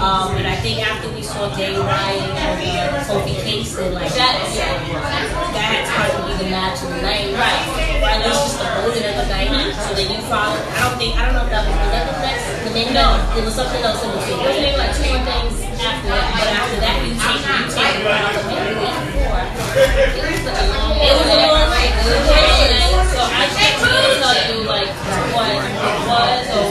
um, 0.00 0.32
and 0.36 0.46
I 0.48 0.56
think 0.56 0.80
after 0.80 1.12
we 1.12 1.22
saw 1.22 1.52
Jay 1.56 1.76
Ryan 1.76 2.30
and 2.32 2.56
uh, 2.64 3.04
Kofi 3.04 3.36
Kingston, 3.44 3.92
like 3.92 4.08
that, 4.16 4.32
that 4.40 5.84
had 5.84 6.08
to 6.16 6.20
be 6.24 6.32
the 6.44 6.48
match 6.50 6.80
of 6.80 6.88
the 6.88 7.00
night, 7.04 7.28
right? 7.36 7.64
Or 8.00 8.08
at 8.08 8.24
least 8.24 8.40
just 8.40 8.58
the 8.58 8.64
holding 8.80 9.04
of 9.04 9.16
the 9.20 9.26
night. 9.28 9.52
So 9.84 9.92
then 9.92 10.08
you 10.08 10.20
followed. 10.24 10.64
I 10.72 10.88
don't 10.88 10.96
think 10.96 11.12
I 11.20 11.28
don't 11.28 11.36
know 11.36 11.44
if 11.44 11.52
that 11.52 11.68
was 11.68 11.76
the 11.76 12.00
other 12.00 12.16
next. 12.24 12.44
The 12.64 12.72
main 12.72 12.88
No. 12.96 13.12
event. 13.12 13.36
There 13.36 13.44
was 13.44 13.54
something 13.60 13.82
else 13.84 14.00
in 14.00 14.08
between. 14.16 14.40
There's 14.40 14.60
maybe 14.64 14.78
like 14.80 14.92
two 14.96 15.04
more 15.12 15.20
things 15.20 15.54
after 15.84 16.08
that, 16.16 16.26
But 16.32 16.48
after 16.48 16.78
that, 16.80 16.96
you 17.04 17.12
take 17.20 17.44
you 17.44 17.64
take 17.68 17.94
the 18.00 18.08
round 18.08 18.34
of 18.40 18.44
maybe 18.48 18.80
it 18.80 20.24
was 20.24 20.44
a 20.48 20.64
long 20.72 20.96
It 20.96 21.12
was 21.12 21.28
a 21.28 21.38
long 21.44 21.68
night. 21.70 21.92
It 21.92 22.08
was 22.08 22.24
a 22.24 22.40
long 22.40 22.72
night. 22.72 23.04
So 23.12 23.20
I 23.20 23.44
can't 23.52 23.76
really 23.84 24.16
tell 24.16 24.38
you 24.48 24.58
like 24.64 24.90
what 25.36 25.48
it 25.60 25.60
was 26.08 26.44
or 26.56 26.64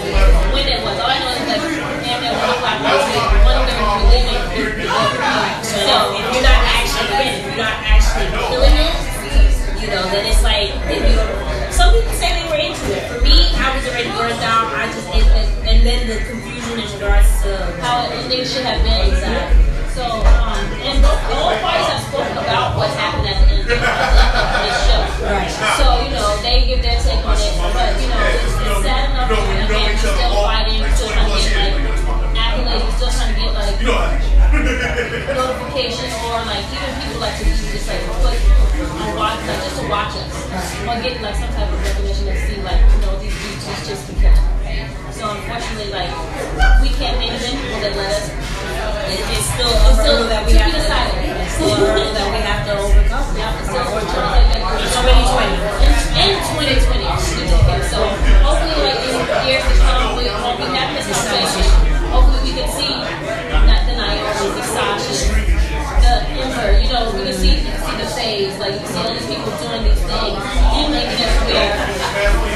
when 0.53 0.65
it 0.65 0.79
was. 0.81 0.97
All 0.97 1.09
I 1.13 1.17
know 1.21 1.38
that 2.29 2.45
the 2.45 3.09
the- 3.65 4.19
So 5.63 6.13
if 6.13 6.25
you're 6.33 6.45
not 6.45 6.61
actually 6.77 7.45
you're 7.45 7.57
not 7.57 7.77
actually 7.85 8.29
killing 8.49 8.77
it, 8.77 8.95
you 9.81 9.87
know, 9.89 10.03
then 10.13 10.25
it's 10.25 10.43
like. 10.43 10.69
Some 11.71 11.93
people 11.95 12.11
say 12.13 12.35
they 12.35 12.43
were 12.49 12.59
into 12.59 12.91
it. 12.91 13.07
For 13.07 13.21
me, 13.23 13.55
I 13.55 13.71
was 13.71 13.87
already 13.87 14.11
burned 14.11 14.43
out. 14.43 14.67
I 14.75 14.91
just 14.91 15.07
and, 15.63 15.85
then 15.85 16.11
the 16.11 16.17
confusion 16.27 16.75
in 16.75 16.91
regards 16.91 17.29
to 17.43 17.55
how 17.79 18.09
ending 18.11 18.43
should 18.43 18.65
have 18.65 18.83
been. 18.83 19.15
So, 19.95 20.03
um, 20.03 20.59
and 20.83 20.99
both 21.01 21.23
all 21.39 21.55
parties 21.63 21.87
have 21.87 22.35
about 22.35 22.75
what 22.75 22.89
happened 22.99 23.27
at 23.31 23.47
the 23.47 23.53
end 23.53 23.61
of, 23.63 23.79
this 23.79 24.77
show. 24.87 25.01
So, 25.79 25.85
you 26.03 26.11
know, 26.11 26.35
they 26.43 26.67
give 26.67 26.81
their 26.81 26.99
take 26.99 27.23
on 27.23 27.37
it, 27.37 27.53
but 27.71 27.95
you 28.01 28.07
know, 28.11 28.19
it's, 28.27 28.59
it's 28.59 28.81
sad 28.83 29.11
enough. 29.11 29.31
Again, 29.31 29.95
we're 29.95 29.97
still 29.97 30.35
fighting, 30.43 30.83
still 30.95 31.09
trying 31.09 31.31
to 31.31 31.49
get 31.49 31.79
like 31.79 31.88
accolades, 32.59 32.83
we're 32.85 32.95
still 32.97 33.11
trying 33.11 33.33
to 33.33 33.39
get 33.39 33.51
like 33.53 33.79
notification 35.39 36.09
or 36.27 36.41
like 36.45 36.65
even 36.73 36.91
people 37.03 37.19
like 37.21 37.37
to 37.39 37.45
just 37.45 37.87
like 37.87 38.01
put 38.19 38.89
on 38.89 39.15
watch 39.15 39.39
like 39.47 39.61
just 39.63 39.79
to 39.79 39.85
watch 39.87 40.13
us 40.15 40.33
or 40.87 40.95
get 41.03 41.21
like 41.21 41.35
some 41.35 41.51
type 41.53 41.71
of 41.71 41.79
recognition 41.83 42.25
to 42.25 42.35
see 42.47 42.57
like 42.63 42.79
you 42.81 42.99
know 43.05 43.15
these 43.19 43.35
these 43.43 43.65
just 43.65 43.87
just 43.89 44.03
because. 44.13 44.39
So 45.15 45.27
unfortunately, 45.35 45.91
like 45.91 46.11
we 46.79 46.89
can't 46.95 47.19
name 47.19 47.35
them 47.35 47.51
people 47.59 47.79
that 47.83 47.91
let 47.91 48.07
us. 48.23 48.31
it, 48.31 49.19
it's 49.35 49.51
still 49.51 49.67
a 49.67 49.91
hurdle 49.99 50.31
that 50.31 50.47
we 50.47 50.53
to 50.55 50.59
have 50.63 50.71
be 50.71 50.79
to. 50.79 50.79
decided. 50.79 51.43
It's 51.43 51.59
still 51.59 51.75
a 51.75 52.13
that 52.15 52.27
we 52.31 52.39
have 52.39 52.63
to 52.63 52.73
overcome. 52.79 53.27
Yeah, 53.35 53.51
it's 53.59 53.67
still 53.67 53.83
unfortunately 53.83 54.47
like, 54.47 54.63
It's 54.79 54.95
2020. 54.95 55.59
in, 56.23 56.39
in 56.39 56.79
2020. 56.79 57.03
So 57.91 57.99
hopefully, 58.47 58.79
like 58.79 59.03
in 59.11 59.19
years 59.43 59.65
to 59.67 59.75
come, 59.83 60.15
we 60.15 60.23
won't 60.39 60.55
be 60.55 60.65
having 60.71 60.95
this 60.95 61.11
conversation. 61.11 61.98
Hopefully, 62.09 62.41
we 62.41 62.51
can 62.57 62.69
see 62.73 62.89
not 63.69 63.85
the 63.85 63.93
Naomi, 63.93 64.49
the 64.57 64.65
Sasha, 64.65 65.13
the 66.01 66.13
Ember. 66.41 66.81
You 66.81 66.89
know, 66.89 67.13
we 67.13 67.29
can 67.29 67.37
see, 67.37 67.61
see 67.61 67.95
the 68.01 68.09
phase. 68.17 68.57
Like 68.57 68.81
you 68.81 68.87
see 68.87 68.97
all 68.97 69.13
these 69.13 69.29
people 69.29 69.53
doing 69.61 69.83
these 69.85 70.01
things 70.01 70.41
and 70.41 70.89
making 70.89 71.21
us 71.21 71.37
where 71.45 71.69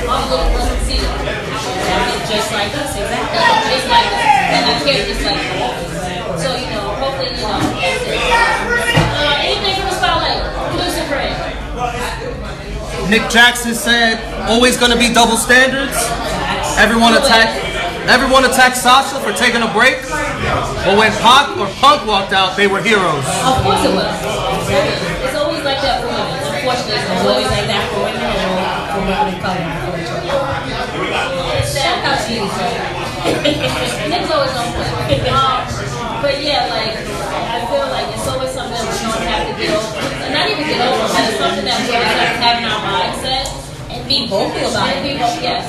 all 0.09 0.25
the 0.25 0.33
little 0.33 0.49
ones 0.57 0.65
can 0.73 0.81
see 0.89 0.97
them. 0.97 1.13
It's 1.21 2.29
just 2.33 2.49
like 2.49 2.73
us, 2.73 2.97
exactly. 2.97 3.37
Just 3.69 3.87
like 3.93 4.09
us. 4.09 4.25
And 4.53 4.63
I 4.65 4.73
care 4.81 5.05
just 5.05 5.21
like 5.21 5.37
us. 5.37 6.41
So 6.41 6.49
you 6.57 6.67
know, 6.73 6.97
hopefully, 6.97 7.29
you 7.37 7.45
know. 7.45 7.61
Uh, 9.13 9.37
anything 9.37 9.75
from 9.77 9.85
the 9.85 9.95
spotlight? 10.01 10.41
Producer 10.73 11.05
Craig. 11.05 11.33
Nick 13.09 13.29
Jackson 13.29 13.75
said, 13.75 14.17
always 14.49 14.77
gonna 14.77 14.97
be 14.97 15.13
double 15.13 15.37
standards. 15.37 15.93
Everyone 16.79 17.13
attacked 17.13 17.62
everyone 18.09 18.45
attacked 18.45 18.77
Sasha 18.77 19.19
for 19.21 19.33
taking 19.33 19.61
a 19.61 19.71
break. 19.71 20.01
But 20.83 20.97
when 20.97 21.11
Pac 21.23 21.55
or 21.57 21.67
Punk 21.79 22.05
walked 22.07 22.33
out, 22.33 22.57
they 22.57 22.67
were 22.67 22.81
heroes. 22.81 23.23
Of 23.43 23.63
course 23.63 23.83
it 23.83 23.93
was. 23.95 24.11
It's 25.23 25.35
always 25.35 25.63
like 25.63 25.79
that 25.79 26.03
for 26.03 26.11
women. 26.11 26.35
Unfortunately, 26.43 26.99
it's 26.99 27.23
always 27.23 27.47
like 27.47 27.67
that 27.67 27.83
for 27.91 28.03
women 28.03 28.19
and 28.19 28.83
for 28.91 29.01
women 29.07 29.31
of 29.31 29.39
color. 29.43 29.63
Sad 31.63 32.03
how 32.03 32.15
she 32.19 32.43
is. 32.43 32.51
Nick's 33.23 34.31
always 34.31 34.51
on 34.51 34.67
point. 34.75 35.23
Um, 35.31 35.63
but 36.19 36.39
yeah, 36.43 36.67
like 36.71 36.95
I 36.95 37.63
feel 37.67 37.87
like 37.87 38.07
it's 38.15 38.27
always 38.27 38.51
something 38.51 38.75
that 38.75 38.83
we're 38.83 39.15
gonna 39.15 39.31
have 39.31 39.47
to 39.47 39.55
deal. 39.55 39.79
And 40.23 40.31
not 40.35 40.47
even 40.51 40.63
get 40.67 40.79
over, 40.83 41.07
but 41.07 41.23
it's 41.23 41.39
something 41.39 41.65
that 41.67 41.79
we 41.83 41.95
always 41.95 42.15
have 42.19 42.35
to 42.35 42.41
have 42.43 42.57
in 42.59 42.67
our 42.67 42.83
mindset. 42.83 43.47
And 43.91 44.07
be 44.07 44.27
vocal 44.27 44.71
about 44.71 44.91
it. 44.91 45.03
people, 45.03 45.31
yes. 45.39 45.67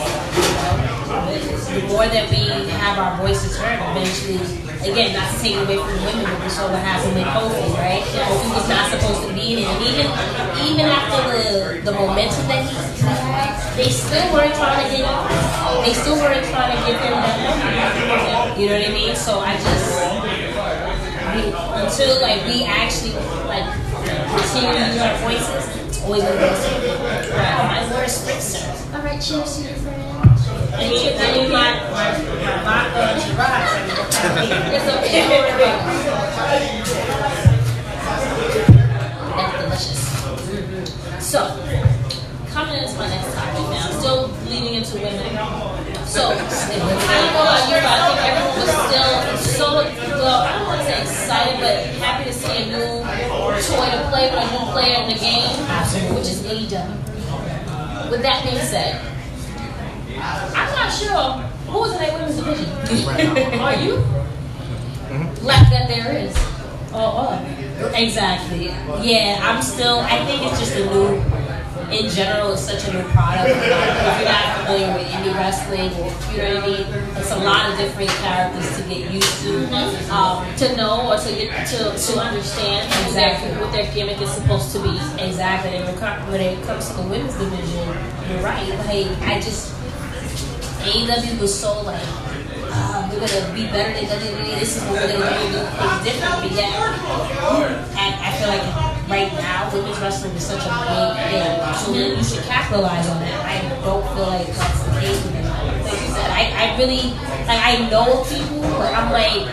The 1.75 1.83
more 1.91 2.07
that 2.07 2.31
we 2.31 2.47
have 2.79 2.99
our 3.03 3.19
voices 3.19 3.59
heard, 3.59 3.83
eventually, 3.91 4.39
again, 4.87 5.11
not 5.11 5.27
to 5.35 5.43
take 5.43 5.59
away 5.59 5.75
from 5.75 5.91
women, 6.07 6.23
but 6.23 6.39
we 6.39 6.49
saw 6.49 6.71
what 6.71 6.79
happened 6.79 7.19
with 7.19 7.27
Kofi, 7.35 7.67
right? 7.75 7.99
Kofi 8.15 8.49
was 8.55 8.69
not 8.71 8.95
supposed 8.95 9.27
to 9.27 9.35
be 9.35 9.59
in 9.59 9.59
it. 9.59 9.67
And 9.67 9.83
even, 9.83 10.07
even 10.71 10.87
after 10.87 11.19
the, 11.35 11.83
the 11.83 11.91
momentum 11.91 12.47
that 12.47 12.63
he 12.63 12.79
he 12.95 13.11
had, 13.27 13.59
they 13.75 13.91
still 13.91 14.23
weren't 14.31 14.55
trying 14.55 14.87
to 14.87 14.97
get 14.97 15.03
They 15.83 15.95
still 15.99 16.15
weren't 16.15 16.47
trying 16.47 16.79
to 16.79 16.81
give 16.87 16.95
him 16.95 17.11
that 17.11 17.43
moment. 17.43 18.55
You 18.55 18.71
know 18.71 18.79
what 18.79 18.87
I 18.87 18.95
mean? 18.95 19.17
So 19.19 19.43
I 19.43 19.59
just, 19.59 19.83
we, 21.35 21.51
until 21.51 22.23
like 22.23 22.47
we 22.47 22.63
actually 22.63 23.19
like 23.51 23.67
continue 24.31 24.79
to 24.79 24.85
use 24.95 25.03
our 25.03 25.19
voices, 25.27 26.03
always 26.07 26.23
gonna 26.23 26.39
be 26.39 26.47
the 26.47 26.55
same. 26.55 27.03
Right. 27.35 27.83
I 27.83 27.91
wear 27.91 28.07
spritzer. 28.07 28.95
All 28.95 29.03
right, 29.03 29.21
cheers 29.21 29.59
to 29.59 29.63
you, 29.67 29.75
friend. 29.83 30.14
You, 30.81 30.91
you. 30.91 31.15
So, 41.21 41.41
coming 42.51 42.83
into 42.83 42.95
my 42.99 43.09
next 43.09 43.35
topic 43.35 43.67
now, 43.71 43.91
still 43.99 44.31
leading 44.49 44.75
into 44.75 44.97
women. 44.97 45.35
So, 46.07 46.31
I 46.31 46.39
don't 46.69 46.87
know 46.89 47.43
about 47.43 47.69
you, 47.69 47.75
but 47.75 47.87
I 47.87 48.07
think 48.07 48.21
everyone 48.31 48.57
was 48.59 48.71
still 48.87 49.35
so, 49.55 49.67
well, 49.75 50.43
I 50.43 50.59
don't 50.59 50.67
want 50.67 50.81
to 50.81 50.87
say 50.87 51.01
excited, 51.03 51.61
but 51.61 51.87
happy 52.03 52.25
to 52.31 52.33
see 52.33 52.51
a 52.51 52.67
new 52.67 53.03
toy 53.63 53.91
to 53.91 54.09
play 54.11 54.31
with, 54.31 54.43
a 54.43 54.51
new 54.51 54.73
player 54.73 55.03
in 55.03 55.09
the 55.09 55.19
game, 55.19 55.55
which 56.15 56.27
is 56.27 56.43
AEW. 56.43 58.11
With 58.11 58.23
that 58.23 58.43
being 58.45 58.59
said, 58.59 59.01
I'm 60.25 60.75
not 60.75 60.91
sure 60.91 61.33
who's 61.69 61.93
in 61.93 61.99
that 61.99 62.13
women's 62.15 62.37
division. 62.37 63.61
Are 63.61 63.75
you? 63.77 63.95
Like 65.43 65.69
that 65.71 65.89
there 65.89 66.17
is. 66.17 66.35
Oh, 66.93 67.29
oh. 67.29 67.93
Exactly. 67.95 68.67
Yeah, 69.03 69.41
I'm 69.43 69.61
still. 69.63 69.99
I 70.01 70.25
think 70.25 70.43
it's 70.43 70.59
just 70.59 70.77
a 70.77 70.87
new. 70.87 71.23
In 71.91 72.09
general, 72.09 72.53
it's 72.55 72.63
such 72.63 72.89
a 72.89 72.93
new 72.95 73.03
product. 73.11 73.51
If 73.51 73.61
you're 73.61 74.25
not 74.25 74.65
familiar 74.65 74.95
with 74.97 75.07
indie 75.09 75.35
wrestling, 75.35 75.91
you 76.33 76.39
know 76.43 76.55
what 76.55 76.65
I 76.65 76.67
mean. 76.67 77.17
It's 77.19 77.31
a 77.31 77.37
lot 77.37 77.71
of 77.71 77.79
different 77.79 78.11
characters 78.11 78.77
to 78.79 78.83
get 78.89 79.13
used 79.13 79.43
to, 79.43 79.69
um, 80.11 80.57
to 80.57 80.77
know 80.77 81.13
or 81.13 81.19
to 81.19 81.31
get 81.35 81.67
to 81.69 81.79
to 81.93 82.19
understand 82.19 82.87
exactly 83.07 83.51
what 83.61 83.71
their 83.71 83.93
gimmick 83.93 84.21
is 84.21 84.31
supposed 84.31 84.73
to 84.73 84.83
be. 84.83 84.97
Exactly. 85.23 85.77
And 85.77 85.85
when 85.85 85.95
it 85.95 86.29
when 86.31 86.41
it 86.41 86.65
comes 86.65 86.89
to 86.89 86.95
the 86.95 87.03
women's 87.03 87.37
division, 87.37 87.87
you're 88.31 88.43
right. 88.43 88.67
Like 88.87 89.11
I 89.29 89.41
just 89.41 89.75
AEW 90.85 91.41
was 91.41 91.53
so 91.53 91.81
like, 91.83 92.03
uh, 92.69 93.09
we're 93.11 93.21
gonna 93.21 93.55
be 93.55 93.65
better 93.73 93.93
than 93.95 94.05
WWE. 94.05 94.59
This 94.61 94.77
is 94.77 94.83
what 94.85 95.01
we're 95.01 95.17
gonna 95.17 95.41
do. 95.49 95.65
Things 96.05 96.05
different. 96.05 96.45
But 96.45 96.53
yet, 96.53 96.77
and 97.97 98.13
I 98.21 98.29
feel 98.37 98.49
like 98.49 98.65
right 99.09 99.33
now, 99.33 99.73
women's 99.73 99.99
wrestling 100.01 100.33
is 100.37 100.45
such 100.45 100.61
a 100.61 100.69
big 100.69 101.41
thing. 101.41 101.75
So 101.81 101.95
you 101.95 102.25
should 102.25 102.45
capitalize 102.45 103.09
on 103.09 103.21
that. 103.21 103.41
I 103.49 103.57
don't 103.81 104.05
feel 104.13 104.27
like 104.27 104.47
that's 104.47 104.83
the 104.85 105.01
case 105.01 105.25
with 105.25 105.37
it. 105.37 105.45
Like 105.89 106.01
you 106.01 106.13
said, 106.13 106.31
I, 106.31 106.43
I 106.53 106.77
really 106.77 107.17
like 107.49 107.63
I 107.65 107.89
know 107.89 108.25
people, 108.29 108.61
but 108.77 108.93
I'm 108.93 109.13
like, 109.13 109.49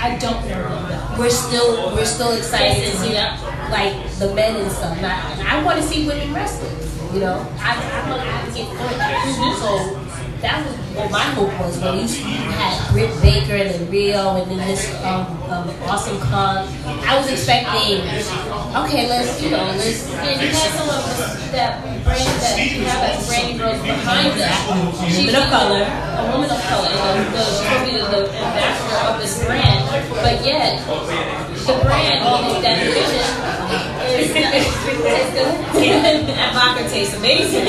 I 0.00 0.18
don't 0.18 0.40
know 0.48 0.68
them. 0.88 1.18
We're 1.18 1.30
still 1.30 1.94
we're 1.94 2.04
still 2.04 2.36
excited 2.36 2.84
to 2.84 2.96
see 2.98 3.14
like 3.72 3.94
the 4.18 4.34
men 4.34 4.56
and 4.60 4.70
stuff. 4.70 4.96
And 4.98 5.06
I, 5.06 5.60
I 5.60 5.64
want 5.64 5.80
to 5.80 5.84
see 5.86 6.06
women 6.06 6.32
wrestling. 6.34 6.76
You 7.14 7.20
know, 7.20 7.46
I, 7.60 7.72
I'm 7.72 8.12
an 8.12 8.26
advocate 8.26 8.68
for 8.68 8.90
that. 8.98 9.22
So 9.60 10.03
that 10.44 10.60
was 10.60 10.76
what 10.92 11.10
my 11.10 11.24
hope 11.32 11.56
was 11.58 11.80
when 11.80 12.04
you 12.04 12.52
had 12.52 12.76
Britt 12.92 13.10
Baker 13.24 13.56
and 13.56 13.72
then 13.72 13.88
Riho 13.88 14.42
and 14.42 14.50
then 14.50 14.60
this 14.68 14.92
um, 15.00 15.24
um, 15.48 15.72
Awesome 15.88 16.20
Kong. 16.20 16.68
I 16.84 17.16
was 17.16 17.32
expecting, 17.32 18.04
okay, 18.84 19.08
let's 19.08 19.40
you 19.40 19.50
know, 19.50 19.64
let's 19.72 20.04
And 20.20 20.36
you 20.44 20.52
had 20.52 20.70
someone 20.76 21.00
that 21.56 21.80
brand 22.04 22.28
that 22.44 22.60
you 22.60 22.84
have 22.84 23.16
as 23.16 23.26
brand 23.26 23.58
girls 23.58 23.80
behind 23.80 24.36
that. 24.36 24.52
She's 25.08 25.32
woman 25.32 25.40
of 25.40 25.48
color. 25.48 25.80
a 25.80 26.22
woman 26.28 26.50
of 26.52 26.60
color. 26.68 26.92
And 26.92 27.24
the, 27.32 27.44
going 27.64 28.04
the, 28.04 28.28
the 28.28 28.36
ambassador 28.44 29.00
of 29.08 29.20
this 29.24 29.40
brand. 29.48 29.80
But 30.12 30.44
yet, 30.44 30.84
the 30.84 31.74
brand 31.88 32.20
of 32.20 32.60
that 32.60 32.84
division 32.84 33.24
is, 34.12 34.28
is 34.28 35.28
the, 35.32 35.56
and 36.04 36.52
vodka 36.52 36.84
tastes 36.92 37.16
amazing. 37.16 37.64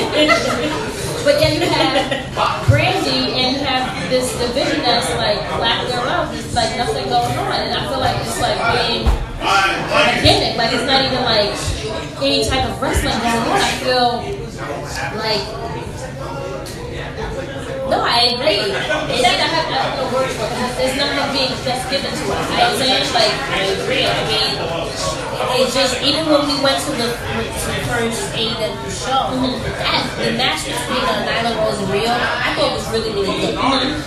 But 1.25 1.39
then 1.41 1.59
you 1.59 1.65
have 1.65 2.21
Brandi 2.69 3.33
and 3.33 3.57
you 3.57 3.65
have 3.65 4.09
this 4.11 4.29
division 4.37 4.85
that's 4.85 5.09
like 5.17 5.41
lack 5.59 5.87
thereof. 5.87 6.31
There's 6.31 6.53
like 6.53 6.77
nothing 6.77 7.09
going 7.09 7.35
on. 7.35 7.51
And 7.65 7.73
I 7.73 7.89
feel 7.89 7.99
like 7.99 8.15
it's 8.21 8.39
like 8.39 8.61
being 8.77 9.09
gimmick. 10.21 10.55
Like 10.55 10.71
it's 10.71 10.85
not 10.85 11.01
even 11.01 11.25
like 11.25 11.49
any 12.21 12.45
type 12.45 12.69
of 12.69 12.79
wrestling 12.79 13.17
going 13.17 13.41
on. 13.41 13.57
I 13.57 13.73
feel 13.81 14.21
like 15.17 15.41
no, 17.89 18.01
I 18.01 18.33
agree. 18.33 18.61
It's 18.65 19.21
like 19.21 19.37
I 19.37 19.49
have, 19.49 19.67
I 19.69 20.13
words 20.13 20.33
for 20.33 20.47
it. 20.49 20.73
There's 20.77 20.97
nothing 20.97 21.27
being 21.35 21.53
that's 21.61 21.85
given 21.89 22.09
to 22.09 22.23
us. 22.33 22.45
You 22.49 22.57
know 22.57 22.65
what 22.65 22.73
I'm 22.73 22.77
saying? 22.81 23.05
Like 23.13 23.35
I 23.53 23.61
agree. 23.77 24.03
I 24.05 24.21
mean, 24.25 24.53
it's 25.61 25.73
just 25.75 26.01
even 26.01 26.25
when 26.25 26.47
we 26.49 26.55
went 26.63 26.79
to 26.83 26.91
the, 26.97 27.07
to 27.13 27.65
the 27.69 27.81
first 27.85 28.33
AEW 28.33 28.89
show, 28.89 29.29
that 29.85 30.01
the 30.17 30.33
match 30.33 30.65
between 30.65 31.03
uh, 31.05 31.27
Nyla 31.29 31.51
Rose 31.61 31.79
and 31.79 31.89
Riho, 31.93 32.09
I 32.11 32.55
thought 32.57 32.71
it 32.71 32.75
was 32.75 32.87
really 32.91 33.11
really 33.13 33.37
good. 33.53 33.55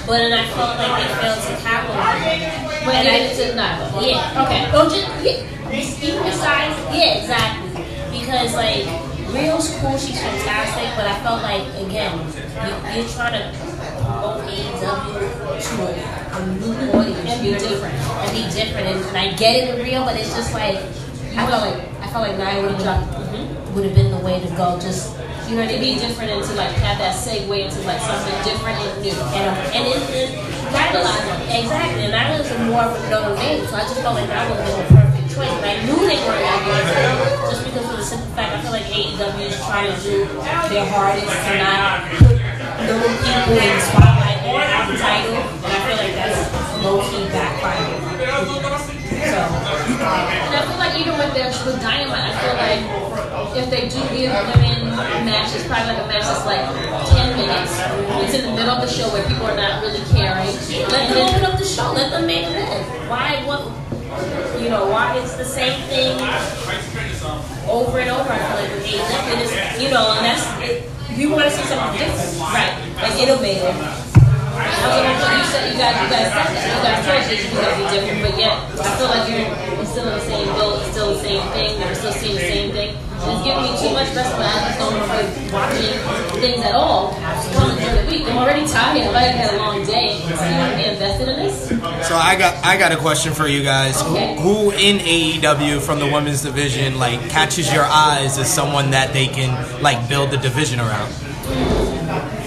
But 0.06 0.18
then 0.26 0.32
I 0.34 0.44
felt 0.52 0.74
like 0.76 0.92
they 0.98 1.08
failed 1.22 1.40
to 1.46 1.52
capitalize. 1.62 2.82
When 2.82 2.96
And 2.96 3.08
I 3.08 3.18
did 3.30 3.38
it 3.38 3.54
Nyla. 3.54 3.84
yeah. 4.02 4.42
Okay. 4.44 4.60
Oh, 4.74 4.88
just 4.90 5.06
yeah. 5.22 5.44
Even 6.02 6.22
besides, 6.24 6.74
yeah, 6.96 7.20
exactly. 7.20 7.84
Because 8.10 8.54
like 8.54 8.84
Riho's 9.28 9.68
cool, 9.80 9.96
she's 9.98 10.16
fantastic, 10.18 10.88
but 10.96 11.04
I 11.06 11.20
felt 11.20 11.42
like 11.42 11.64
again, 11.76 12.16
you, 12.16 13.02
you're 13.02 13.08
trying 13.12 13.36
to 13.36 13.52
promote 14.36 14.50
AEW 14.50 15.38
to 15.58 15.74
a, 15.82 16.46
new 16.46 16.92
audience, 16.92 17.30
and 17.30 17.42
be 17.42 17.52
different, 17.52 17.94
and 17.94 18.30
be 18.32 18.42
different. 18.54 18.86
And, 18.86 19.04
and 19.04 19.16
I 19.16 19.32
get 19.36 19.56
it 19.56 19.74
in 19.74 19.84
Riho, 19.84 20.04
but 20.04 20.16
it's 20.16 20.34
just 20.34 20.52
like 20.52 20.76
I 21.36 21.46
felt 21.46 21.62
like 21.62 21.78
I 22.02 22.06
felt 22.10 22.28
like 22.28 22.36
Nia 22.36 22.62
would 22.62 22.72
have 22.72 22.82
dropped 22.82 23.74
would 23.74 23.84
have 23.84 23.94
been 23.94 24.10
the 24.10 24.18
way 24.24 24.40
to 24.40 24.48
go. 24.56 24.78
Just 24.80 25.16
you 25.48 25.56
know, 25.56 25.64
to 25.64 25.78
be 25.80 25.96
different 25.96 26.28
and 26.30 26.44
to 26.44 26.52
like 26.54 26.72
have 26.84 26.98
that 26.98 27.16
segue 27.16 27.48
into 27.48 27.80
like 27.88 28.00
something 28.04 28.36
different 28.44 28.76
and 28.76 29.02
new, 29.02 29.16
and 29.32 29.48
and 29.72 29.84
it, 29.88 29.96
it 30.12 30.48
on 30.68 31.08
it. 31.08 31.64
exactly. 31.64 32.04
And 32.04 32.14
I 32.14 32.36
was 32.36 32.48
more 32.68 32.84
of 32.84 32.92
a 32.92 33.00
Notre 33.08 33.36
Dame, 33.36 33.64
so 33.64 33.76
I 33.76 33.80
just 33.88 34.00
felt 34.00 34.14
like 34.14 34.28
that 34.28 34.44
would 34.44 34.60
have 34.60 34.68
been 34.68 34.78
the 34.84 35.00
perfect 35.00 35.26
choice. 35.32 35.48
And 35.48 35.64
I 35.64 35.74
knew 35.88 35.96
they 36.04 36.20
weren't 36.20 36.44
going 36.44 36.84
to 36.84 37.48
just 37.48 37.64
because 37.64 37.86
of 37.88 37.96
the 37.96 38.04
simple 38.04 38.28
fact 38.36 38.52
I 38.52 38.60
feel 38.60 38.72
like 38.76 38.88
AEW 38.92 39.48
is 39.48 39.56
trying 39.64 39.88
to 39.88 39.96
do 40.04 40.28
their 40.68 40.84
hardest 40.92 41.32
to 41.32 41.52
not 41.56 42.04
put 42.20 42.36
known 42.84 43.08
people 43.24 43.56
in 43.56 44.17
spotlight 44.48 44.88
or 44.88 44.96
title, 44.96 45.34
and 45.36 45.68
I 45.68 45.78
feel 45.84 45.96
like 45.96 46.14
that's 46.16 46.40
low 46.84 47.00
key 47.04 47.24
backfiring. 47.28 48.00
So, 49.28 49.40
and 49.44 50.54
I 50.54 50.62
feel 50.64 50.78
like 50.78 50.94
even 51.00 51.14
with 51.18 51.34
their 51.34 51.52
with 51.66 51.80
Dynamite, 51.82 52.24
I 52.24 52.34
feel 52.40 52.56
like 52.56 52.82
if 53.56 53.66
they 53.70 53.88
do 53.88 54.00
give 54.14 54.32
women 54.32 54.96
matches, 55.24 55.66
probably 55.66 55.92
like 55.92 56.04
a 56.04 56.08
match 56.08 56.24
that's 56.24 56.46
like 56.46 56.64
10 57.12 57.36
minutes. 57.36 57.72
It's 58.24 58.34
in 58.40 58.50
the 58.50 58.54
middle 58.56 58.72
of 58.72 58.80
the 58.80 58.88
show 58.88 59.08
where 59.12 59.26
people 59.28 59.46
are 59.46 59.56
not 59.56 59.82
really 59.82 60.00
caring. 60.12 60.48
Let 60.88 61.12
them 61.12 61.28
open 61.28 61.44
up 61.44 61.58
the 61.58 61.64
show. 61.64 61.92
Let 61.92 62.10
them 62.10 62.26
make 62.26 62.46
it. 62.46 62.84
Why? 63.08 63.44
What? 63.44 63.68
You 64.60 64.70
know, 64.70 64.88
why 64.88 65.18
it's 65.18 65.36
the 65.36 65.44
same 65.44 65.80
thing 65.88 66.16
over 67.68 67.98
and 67.98 68.10
over. 68.10 68.30
I 68.32 68.38
feel 68.38 68.56
like 68.56 68.70
with 68.72 68.86
AEW, 68.86 69.82
you 69.82 69.90
know, 69.90 70.16
and 70.16 70.24
that's 70.24 70.44
it, 70.62 70.90
you 71.16 71.30
want 71.30 71.44
to 71.44 71.50
see 71.50 71.62
something 71.64 71.98
different, 71.98 72.38
right? 72.40 72.72
Like 72.96 73.14
innovative. 73.20 74.08
I 74.58 74.98
like, 74.98 75.38
you 75.38 75.44
said 75.50 75.72
you 75.72 75.78
guys, 75.78 75.94
you 76.02 76.08
guys 76.10 76.28
said 76.34 76.50
that. 76.50 76.66
You 76.66 76.82
guys 76.82 76.98
told 77.06 77.18
us 77.18 77.30
you 77.30 77.50
guys 77.54 77.76
be 77.78 77.84
different, 77.94 78.20
but 78.26 78.34
yet 78.38 78.56
I 78.78 78.90
feel 78.98 79.08
like 79.08 79.24
you're 79.30 79.86
still 79.86 80.08
in 80.08 80.18
the 80.18 80.24
same 80.26 80.48
boat, 80.54 80.82
still 80.90 81.14
the 81.14 81.20
same 81.22 81.42
thing. 81.52 81.80
We're 81.80 81.94
still 81.94 82.12
seeing 82.12 82.34
the 82.34 82.40
same 82.40 82.72
thing. 82.72 82.96
It's 83.18 83.42
giving 83.44 83.62
me 83.62 83.72
too 83.78 83.92
much 83.92 84.14
wrestling. 84.14 84.46
I 84.46 84.68
just 84.68 84.78
don't 84.78 84.94
feel 84.94 85.08
like 85.10 85.52
watching 85.52 86.40
things 86.40 86.64
at 86.64 86.74
all. 86.74 87.12
During 87.12 88.06
the 88.06 88.10
week, 88.10 88.26
I'm 88.30 88.38
already 88.38 88.66
tired. 88.66 89.02
I've 89.02 89.14
already 89.14 89.36
had 89.36 89.54
a 89.54 89.56
long 89.58 89.84
day. 89.84 90.20
So 90.22 90.44
you 90.44 90.56
want 90.56 90.72
to 90.72 90.78
be 90.78 90.84
invested 90.84 91.28
in 91.28 91.36
this? 91.36 91.68
So 92.08 92.16
I 92.16 92.36
got 92.38 92.64
I 92.64 92.76
got 92.78 92.92
a 92.92 92.96
question 92.96 93.34
for 93.34 93.46
you 93.48 93.62
guys. 93.62 94.00
Okay. 94.02 94.36
Who, 94.36 94.70
who 94.70 94.70
in 94.70 94.98
AEW 94.98 95.80
from 95.80 95.98
the 95.98 96.06
women's 96.06 96.42
division 96.42 96.98
like 96.98 97.20
catches 97.28 97.72
your 97.72 97.84
eyes 97.84 98.38
as 98.38 98.52
someone 98.52 98.90
that 98.92 99.12
they 99.12 99.26
can 99.26 99.50
like 99.82 100.08
build 100.08 100.30
the 100.30 100.38
division 100.38 100.78
around? 100.78 101.12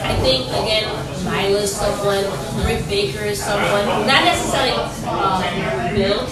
I 0.03 0.15
think 0.21 0.47
again, 0.47 0.87
Nyla 1.21 1.61
is 1.61 1.75
someone, 1.75 2.25
Britt 2.63 2.87
Baker 2.89 3.23
is 3.25 3.41
someone, 3.43 3.85
not 4.07 4.23
necessarily 4.25 4.73
um, 5.05 5.41
built. 5.95 6.29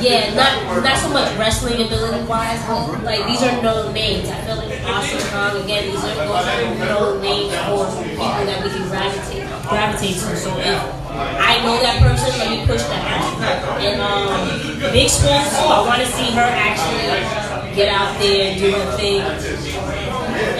Yeah, 0.00 0.34
not 0.34 0.84
not 0.84 0.96
so 0.98 1.08
much 1.08 1.36
wrestling 1.38 1.80
ability 1.80 2.24
wise, 2.26 2.60
but 2.66 3.02
like 3.04 3.26
these 3.26 3.42
are 3.42 3.62
known 3.62 3.92
names. 3.94 4.28
I 4.28 4.40
feel 4.44 4.56
like 4.56 4.80
Awesome 4.84 5.20
Kong 5.32 5.64
again, 5.64 5.90
these 5.90 6.04
are 6.04 6.14
those 6.14 6.78
known 6.78 7.22
names 7.22 7.54
for 7.64 7.88
people 8.04 8.44
that 8.44 8.62
we 8.62 8.68
can 8.70 8.88
gravitate 8.88 9.48
gravitate 9.64 10.14
to. 10.20 10.36
So 10.36 10.50
if 10.58 10.80
I 11.40 11.56
know 11.64 11.80
that 11.80 12.02
person, 12.02 12.30
let 12.38 12.50
me 12.50 12.66
push 12.66 12.82
that 12.84 13.00
person. 13.00 13.40
And 13.80 14.00
um, 14.00 14.92
Big 14.92 15.08
Swole 15.08 15.40
too. 15.40 15.68
I 15.72 15.80
want 15.88 16.00
to 16.02 16.08
see 16.08 16.30
her 16.32 16.44
actually 16.44 17.50
get 17.74 17.88
out 17.88 18.18
there 18.20 18.52
and 18.52 18.60
do 18.60 18.72
her 18.72 18.96
thing. 18.96 19.20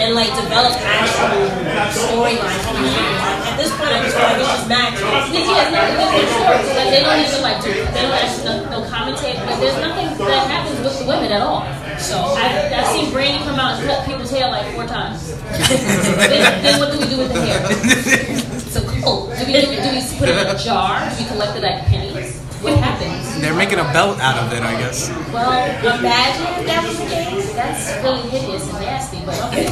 and 0.00 0.14
like 0.14 0.30
develop 0.40 0.72
actual 0.80 1.48
storylines. 1.92 2.60
for 2.64 2.74
these 2.80 2.94
women. 2.96 3.14
Like, 3.20 3.48
At 3.50 3.56
this 3.56 3.70
point, 3.76 3.92
I 3.92 4.00
just 4.70 4.94
feel 4.94 5.10
like 5.10 5.26
it's 5.26 5.34
just 5.34 5.34
matches. 5.34 5.34
Because 5.34 5.50
yeah, 5.50 5.74
no. 5.74 6.78
Like 6.78 6.90
they 6.94 7.02
don't 7.02 7.20
even 7.26 7.42
like 7.42 7.58
do. 7.58 7.72
They 7.74 8.02
don't 8.06 8.14
actually 8.14 8.44
no, 8.46 8.54
no 8.70 8.78
commentate. 8.86 9.38
But 9.42 9.58
there's 9.58 9.78
nothing 9.82 10.08
that 10.26 10.46
happens 10.46 10.78
with 10.78 10.98
the 10.98 11.06
women 11.06 11.32
at 11.32 11.42
all. 11.42 11.66
So 11.98 12.16
I've, 12.38 12.72
I've 12.72 12.86
seen 12.94 13.10
Brandi 13.10 13.42
come 13.42 13.58
out 13.58 13.78
and 13.78 13.86
cut 13.86 14.06
people's 14.06 14.30
hair 14.30 14.48
like 14.48 14.72
four 14.74 14.86
times. 14.86 15.34
then, 16.30 16.62
then 16.62 16.78
what 16.78 16.92
do 16.92 16.98
we 16.98 17.06
do 17.10 17.18
with 17.18 17.32
the 17.34 17.40
hair? 17.42 17.58
so 18.70 18.80
cool. 18.86 19.26
Do 19.34 19.42
we, 19.44 19.52
do 19.58 19.68
we, 19.68 19.76
do 19.82 19.90
we 19.90 20.00
put 20.18 20.28
it 20.28 20.38
in 20.38 20.46
a 20.46 20.58
jar? 20.58 21.10
Do 21.10 21.16
we 21.18 21.28
collect 21.28 21.56
it 21.56 21.62
like 21.62 21.84
pennies? 21.86 22.09
What 22.60 22.76
happens? 22.76 23.40
They're 23.40 23.54
making 23.56 23.78
a 23.78 23.84
belt 23.96 24.20
out 24.20 24.36
of 24.36 24.52
it, 24.52 24.62
I 24.62 24.76
guess. 24.76 25.08
Well, 25.32 25.48
Imagine 25.98 26.60
if 26.60 26.66
that 26.68 26.84
was 26.86 26.98
the 26.98 27.06
case. 27.08 27.54
that's 27.54 27.88
really 28.04 28.20
hideous 28.28 28.68
and 28.68 28.80
nasty, 28.84 29.24
but 29.24 29.40
okay. 29.48 29.64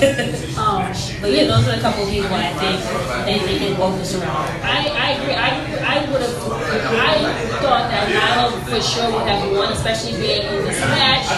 Um, 0.59 0.89
But 1.21 1.31
yeah, 1.31 1.45
those 1.45 1.69
are 1.69 1.77
a 1.77 1.81
couple 1.81 2.05
of 2.05 2.11
people 2.11 2.33
I 2.33 2.51
think 2.57 2.81
they 3.29 3.39
they 3.47 3.59
can 3.61 3.79
work 3.79 3.95
this 4.01 4.15
around. 4.17 4.49
I, 4.65 4.89
I 4.89 5.09
agree. 5.21 5.35
I, 5.37 5.51
I 5.85 6.11
would 6.11 6.23
have. 6.23 6.35
I 6.99 7.15
thought 7.61 7.91
that 7.93 8.09
Nyla 8.09 8.57
for 8.65 8.81
sure 8.81 9.13
would 9.13 9.29
have 9.29 9.53
won, 9.53 9.73
especially 9.73 10.17
being 10.19 10.43
in 10.49 10.65
this 10.65 10.81
match, 10.81 11.29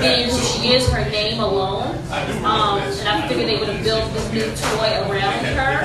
being 0.00 0.28
who 0.30 0.38
she 0.40 0.72
is, 0.74 0.88
her 0.88 1.04
name 1.10 1.38
alone. 1.40 1.96
Um, 2.42 2.80
and 2.80 3.08
I 3.08 3.28
figured 3.28 3.46
they 3.48 3.58
would 3.58 3.68
have 3.68 3.84
built 3.84 4.12
this 4.14 4.26
new 4.32 4.48
toy 4.56 5.04
around 5.06 5.44
her. 5.52 5.84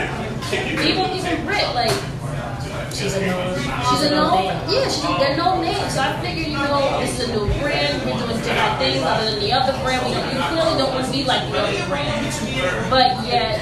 Even 0.81 1.11
even 1.11 1.45
Britt, 1.45 1.75
like 1.75 1.91
She's 2.93 3.13
a 3.13 3.21
no. 3.25 3.55
she's 3.57 4.01
a 4.03 4.09
no, 4.11 4.41
yeah, 4.67 4.89
she's 4.89 5.03
they're 5.19 5.37
no 5.37 5.61
name. 5.61 5.89
So 5.89 6.01
I 6.01 6.19
figured, 6.21 6.47
you 6.47 6.57
know, 6.57 6.99
this 6.99 7.19
is 7.19 7.29
a 7.29 7.33
new 7.33 7.45
brand. 7.59 8.01
We're 8.05 8.17
doing 8.17 8.41
different 8.41 8.77
things 8.79 9.03
other 9.03 9.31
than 9.31 9.39
the 9.39 9.51
other 9.53 9.73
brand. 9.83 10.05
We 10.05 10.11
you 10.17 10.43
clearly 10.49 10.77
don't 10.77 10.93
want 10.93 11.05
to 11.05 11.11
be 11.11 11.23
like 11.23 11.51
the 11.51 11.59
other 11.59 11.85
brand, 11.87 12.25
but 12.89 13.25
yet 13.27 13.61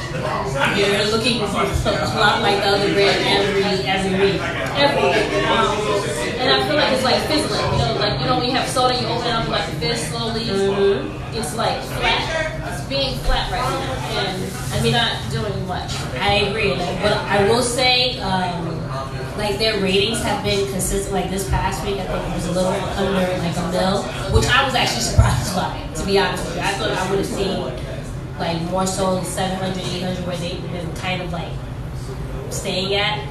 You're 0.78 1.12
looking 1.12 1.42
a 1.42 1.46
lot 1.46 2.42
like 2.42 2.64
the 2.64 2.70
other 2.70 2.94
brand 2.94 3.20
every 3.28 3.64
every 3.86 4.14
week. 4.20 4.42
every 4.42 5.10
um, 5.46 6.26
and 6.40 6.50
I 6.52 6.68
feel 6.68 6.76
like 6.76 6.94
it's 6.94 7.04
like 7.04 7.20
fizzling. 7.28 7.66
You 7.74 7.78
know, 7.80 7.96
like 8.00 8.20
you 8.20 8.26
know 8.26 8.38
when 8.38 8.46
you 8.46 8.56
have 8.56 8.68
soda, 8.70 8.94
you 9.00 9.08
open 9.08 9.28
it 9.28 9.34
up 9.34 9.48
like 9.48 9.80
this 9.80 10.10
slowly. 10.10 10.44
It's 11.36 11.56
like 11.56 11.82
flat. 11.84 12.62
It's 12.72 12.88
being 12.88 13.18
flat 13.20 13.52
right 13.52 13.60
now, 13.60 14.20
and 14.20 14.54
I 14.74 14.82
mean 14.84 14.94
not 14.94 15.18
doing 15.32 15.68
much. 15.68 15.92
I 16.20 16.48
agree. 16.48 16.74
Like, 16.74 17.02
but 17.02 17.14
I 17.14 17.48
will 17.50 17.62
say, 17.64 18.20
um, 18.20 18.85
like 19.38 19.58
their 19.60 19.82
ratings 19.82 20.22
have 20.22 20.44
been 20.44 20.70
consistent. 20.72 21.14
Like 21.14 21.30
this 21.30 21.50
past 21.50 21.86
week, 21.86 22.00
I 22.00 22.06
think 22.06 22.32
it 22.32 22.36
was 22.36 22.48
a 22.48 22.52
little 22.52 22.72
under 22.72 23.38
like 23.38 23.58
a 23.58 23.72
mil, 23.72 24.04
which 24.34 24.46
I 24.48 24.66
was 24.66 24.76
actually 24.76 25.02
surprised 25.12 25.56
by. 25.56 25.88
To 25.96 26.06
be 26.06 26.20
honest 26.20 26.46
with 26.46 26.56
you, 26.56 26.62
I 26.62 26.72
thought 26.74 26.92
I 26.92 27.10
would 27.10 27.20
have 27.20 27.28
seen 27.28 27.60
like 28.40 28.62
more 28.64 28.86
so 28.86 29.22
700, 29.24 29.78
800, 29.78 30.28
where 30.28 30.38
they've 30.38 30.62
been 30.72 30.94
kind 30.96 31.22
of 31.22 31.32
like 31.32 31.52
staying 32.50 32.96
at. 32.96 33.28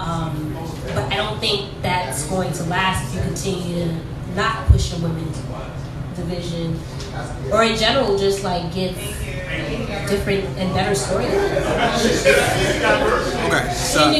Um, 0.00 0.56
but 0.94 1.12
I 1.12 1.16
don't 1.16 1.38
think 1.40 1.82
that's 1.82 2.26
going 2.28 2.52
to 2.52 2.64
last 2.64 3.08
if 3.08 3.14
you 3.14 3.20
continue 3.22 3.84
to 3.84 4.34
not 4.34 4.66
push 4.66 4.92
your 4.92 5.08
women's 5.08 5.38
division, 6.16 6.78
or 7.52 7.64
in 7.64 7.76
general, 7.76 8.18
just 8.18 8.44
like 8.44 8.72
give 8.74 8.94
different 10.08 10.44
and 10.58 10.74
better 10.74 10.92
storylines. 10.92 12.26
Okay, 13.46 13.74
so. 13.74 14.10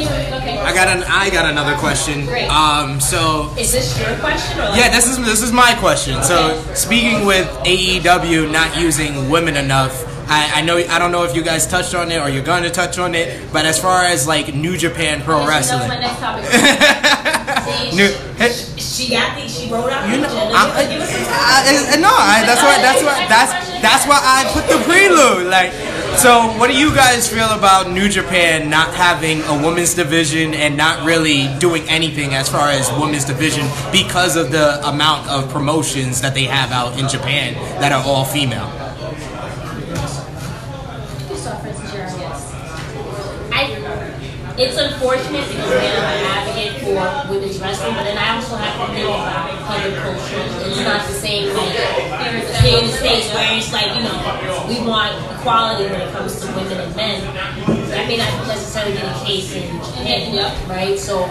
I 0.65 0.73
got 0.73 0.87
an 0.87 1.03
I 1.07 1.29
got 1.29 1.45
another 1.49 1.75
question. 1.75 2.25
Great. 2.25 2.47
Um, 2.49 2.99
so 2.99 3.53
Is 3.57 3.71
this 3.71 3.99
your 3.99 4.17
question 4.19 4.59
or 4.59 4.69
like 4.69 4.79
yeah, 4.79 4.89
this 4.89 5.07
is 5.07 5.17
this 5.25 5.41
is 5.41 5.51
my 5.51 5.75
question. 5.79 6.23
So 6.23 6.61
speaking 6.73 7.25
with 7.25 7.47
AEW 7.65 8.51
not 8.51 8.77
using 8.79 9.29
women 9.29 9.55
enough, 9.55 10.03
I, 10.27 10.59
I 10.59 10.61
know 10.61 10.77
I 10.77 10.99
don't 10.99 11.11
know 11.11 11.23
if 11.23 11.35
you 11.35 11.43
guys 11.43 11.67
touched 11.67 11.93
on 11.93 12.11
it 12.11 12.19
or 12.19 12.29
you're 12.29 12.43
going 12.43 12.63
to 12.63 12.71
touch 12.71 12.97
on 12.97 13.13
it, 13.15 13.51
but 13.53 13.65
as 13.65 13.79
far 13.79 14.05
as 14.05 14.27
like 14.27 14.53
New 14.53 14.77
Japan 14.77 15.21
Pro 15.21 15.45
Wrestling, 15.47 15.89
my 17.65 17.83
next 17.83 17.89
topic. 17.89 17.93
New, 17.95 18.09
hey, 18.37 18.51
she 18.77 19.09
got 19.09 19.35
the 19.39 19.47
she 19.47 19.69
wrote 19.71 19.91
out 19.91 20.09
you 20.09 20.21
know. 20.21 20.29
I'm, 20.53 20.71
I, 20.71 20.85
Give 20.89 21.01
us 21.01 21.09
some 21.11 21.25
I, 21.27 21.93
I- 21.93 21.99
no, 21.99 22.09
I, 22.13 22.43
that's 22.45 22.61
why 22.61 22.77
that's 22.81 23.03
why 23.03 23.25
that's 23.27 23.51
that's 23.81 24.05
why 24.07 24.19
I 24.21 24.49
put 24.53 24.67
the 24.67 24.81
prelude. 24.83 25.47
Like, 25.47 25.71
so 26.17 26.47
what 26.57 26.69
do 26.71 26.77
you 26.77 26.93
guys 26.95 27.27
feel 27.31 27.49
about 27.51 27.89
New 27.91 28.09
Japan 28.09 28.69
not 28.69 28.93
having 28.95 29.41
a 29.43 29.53
women's 29.65 29.93
division 29.93 30.53
and 30.53 30.75
not 30.77 31.05
really 31.05 31.47
doing 31.59 31.83
anything 31.89 32.33
as 32.33 32.49
far 32.49 32.69
as 32.69 32.89
women's 32.99 33.25
division 33.25 33.67
because 33.91 34.35
of 34.35 34.51
the 34.51 34.79
amount 34.87 35.27
of 35.29 35.49
promotions 35.51 36.21
that 36.21 36.33
they 36.33 36.45
have 36.45 36.71
out 36.71 36.97
in 36.99 37.07
Japan 37.09 37.53
that 37.81 37.91
are 37.91 38.03
all 38.05 38.23
female? 38.25 38.71
You 41.29 41.35
saw 41.37 41.55
Francis 41.59 41.91
Gerald, 41.91 42.19
yes. 42.19 42.51
I, 43.51 44.55
it's 44.57 44.77
unfortunate 44.77 45.47
because 45.49 45.71
again 45.71 45.97
I'm 45.99 46.17
an 46.17 46.25
advocate 46.25 46.44
for 46.95 47.31
women's 47.31 47.59
wrestling, 47.59 47.93
but 47.95 48.03
then 48.03 48.17
I 48.17 48.35
also 48.35 48.55
have 48.55 48.87
to 48.87 48.93
think 48.93 49.07
about 49.07 49.51
other 49.67 49.91
cultures. 49.99 50.51
It's 50.63 50.79
not 50.79 51.05
the 51.07 51.13
same 51.13 51.53
like 51.53 51.75
here 52.63 52.79
in 52.79 52.87
the 52.87 52.95
States 52.95 53.33
where 53.33 53.57
it's 53.57 53.73
like, 53.73 53.91
you 53.95 54.03
know, 54.03 54.15
we 54.67 54.79
want 54.87 55.11
equality 55.35 55.91
when 55.91 56.01
it 56.01 56.11
comes 56.13 56.39
to 56.41 56.47
women 56.55 56.79
and 56.79 56.95
men. 56.95 57.19
That 57.89 58.07
may 58.07 58.17
not 58.17 58.47
necessarily 58.47 58.95
be 58.95 59.01
the 59.03 59.19
case 59.25 59.53
in 59.55 59.77
Japan, 59.83 60.69
right? 60.69 60.97
So 60.97 61.27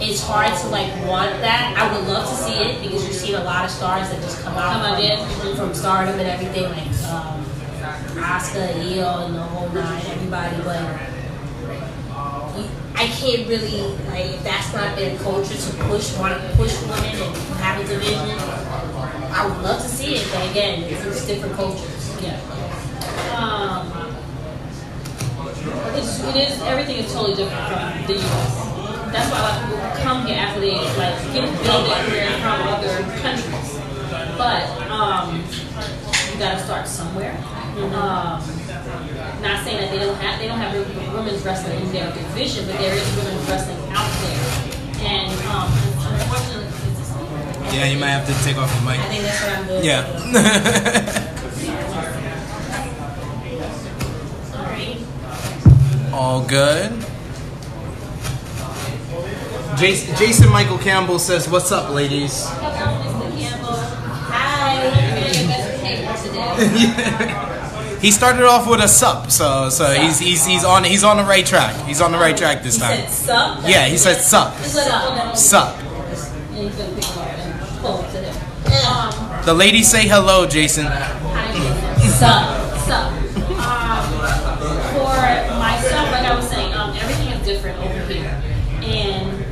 it's 0.00 0.22
hard 0.22 0.56
to 0.58 0.66
like 0.68 0.90
want 1.06 1.38
that. 1.40 1.74
I 1.76 1.86
would 1.92 2.08
love 2.08 2.28
to 2.28 2.34
see 2.34 2.58
it 2.58 2.82
because 2.82 3.06
you've 3.06 3.14
seen 3.14 3.34
a 3.34 3.44
lot 3.44 3.64
of 3.64 3.70
stars 3.70 4.10
that 4.10 4.20
just 4.22 4.42
come 4.42 4.54
out 4.54 4.80
Come 4.80 5.40
from, 5.40 5.56
from 5.56 5.74
stardom 5.74 6.18
and 6.18 6.28
everything, 6.28 6.64
like 6.64 6.88
um, 7.12 7.44
Asuka, 8.16 8.74
Io, 8.74 9.26
and 9.26 9.34
the 9.34 9.42
whole 9.42 9.68
nine, 9.70 10.02
everybody, 10.06 10.56
but 10.62 11.19
I 13.00 13.06
can't 13.06 13.48
really 13.48 13.80
like 14.08 14.26
if 14.26 14.44
that's 14.44 14.74
not 14.74 14.94
their 14.96 15.16
culture 15.18 15.56
to 15.56 15.72
push 15.84 16.16
want 16.18 16.34
to 16.34 16.56
push 16.56 16.78
women 16.82 17.04
and 17.04 17.36
have 17.60 17.80
a 17.80 17.88
division. 17.88 18.36
I 19.32 19.46
would 19.46 19.62
love 19.62 19.80
to 19.80 19.88
see 19.88 20.16
it, 20.16 20.28
but 20.32 20.50
again, 20.50 20.82
it's, 20.82 21.04
it's 21.06 21.26
different 21.26 21.54
cultures. 21.54 22.22
Yeah. 22.22 22.38
Um, 23.36 24.14
it's, 25.94 26.22
it 26.24 26.36
is, 26.36 26.60
everything 26.62 26.96
is 26.96 27.12
totally 27.12 27.36
different 27.36 27.66
from 27.68 28.06
the 28.06 28.20
US. 28.20 28.70
That's 29.12 29.30
why 29.32 29.38
a 29.38 29.42
lot 29.42 29.62
of 29.62 29.68
people 29.70 30.02
come 30.02 30.26
here 30.26 30.36
after 30.36 30.60
they 30.60 30.76
like 30.76 31.16
get 31.32 31.48
build 31.62 31.86
their 31.86 32.04
career 32.04 32.30
from 32.40 32.68
other 32.68 33.02
countries. 33.22 33.80
But 34.36 34.68
um, 34.90 35.42
you 36.32 36.38
gotta 36.38 36.62
start 36.62 36.86
somewhere. 36.86 37.36
Um, 37.94 38.59
not 39.42 39.64
saying 39.64 39.78
that 39.80 39.90
they 39.90 39.98
don't 39.98 40.16
have 40.16 40.38
they 40.40 40.46
don't 40.48 40.58
have 40.58 40.74
women's 41.14 41.42
wrestling 41.44 41.80
in 41.80 41.92
their 41.92 42.12
division, 42.12 42.66
but 42.66 42.78
there 42.78 42.94
is 42.94 43.16
women's 43.16 43.48
wrestling 43.48 43.78
out 43.90 44.10
there. 44.22 44.44
And 45.06 45.32
um, 45.48 45.72
unfortunately, 45.72 46.66
is 46.68 46.98
this 46.98 47.10
me? 47.16 47.78
Yeah, 47.78 47.86
you 47.86 47.98
might 47.98 48.10
have 48.10 48.26
to 48.26 48.34
take 48.44 48.56
off 48.58 48.70
the 48.70 48.80
I 48.88 48.96
mic. 48.96 49.06
think 49.08 49.22
that's 49.24 49.40
what 49.42 49.52
I'm 49.58 49.66
doing. 49.66 49.84
Yeah. 49.84 51.20
Alright. 54.54 54.98
All 56.12 56.42
good. 56.44 56.92
Jason, 59.78 60.16
Jason 60.16 60.50
Michael 60.50 60.78
Campbell 60.78 61.18
says, 61.18 61.48
"What's 61.48 61.72
up, 61.72 61.90
ladies?" 61.94 62.44
Hello, 62.48 62.70
Mr. 63.02 63.38
Campbell. 63.38 63.76
Hi. 64.28 64.84
You're 67.30 67.46
he 68.00 68.10
started 68.10 68.44
off 68.44 68.68
with 68.68 68.80
a 68.80 68.88
sup, 68.88 69.30
so 69.30 69.68
so 69.70 69.92
he's 69.92 70.18
he's 70.18 70.44
he's 70.46 70.64
on 70.64 70.84
he's 70.84 71.04
on 71.04 71.16
the 71.18 71.24
right 71.24 71.44
track. 71.44 71.74
He's 71.86 72.00
on 72.00 72.12
the 72.12 72.18
right 72.18 72.36
track 72.36 72.62
this 72.62 72.76
He 72.76 72.80
time. 72.80 72.96
said 73.08 73.10
sup. 73.10 73.60
Yeah, 73.66 73.86
he 73.86 73.96
said 73.98 74.20
sup, 74.20 74.56
Just 74.58 74.76
let 74.76 74.86
it 75.32 75.36
sup. 75.36 75.76
And 75.78 75.88
he's 76.58 76.74
gonna 76.76 76.94
pick 76.94 77.04
him 77.04 77.18
up 77.18 77.28
and 77.28 77.78
pull 77.80 78.02
him 78.02 78.10
to 78.12 78.20
them. 78.20 78.36
Um, 78.88 79.44
The 79.44 79.54
ladies 79.54 79.90
say 79.90 80.06
hello, 80.08 80.46
Jason. 80.46 80.86
hi, 80.86 81.52
Jason. 81.52 82.10
Sup. 82.20 82.56
So, 82.88 82.96
um, 83.60 84.02
for 84.92 85.14
myself, 85.58 86.10
like 86.12 86.24
I 86.26 86.34
was 86.36 86.48
saying, 86.48 86.72
um, 86.74 86.96
everything 86.96 87.28
is 87.32 87.44
different 87.46 87.78
over 87.78 88.00
here, 88.12 88.42
and 88.82 89.44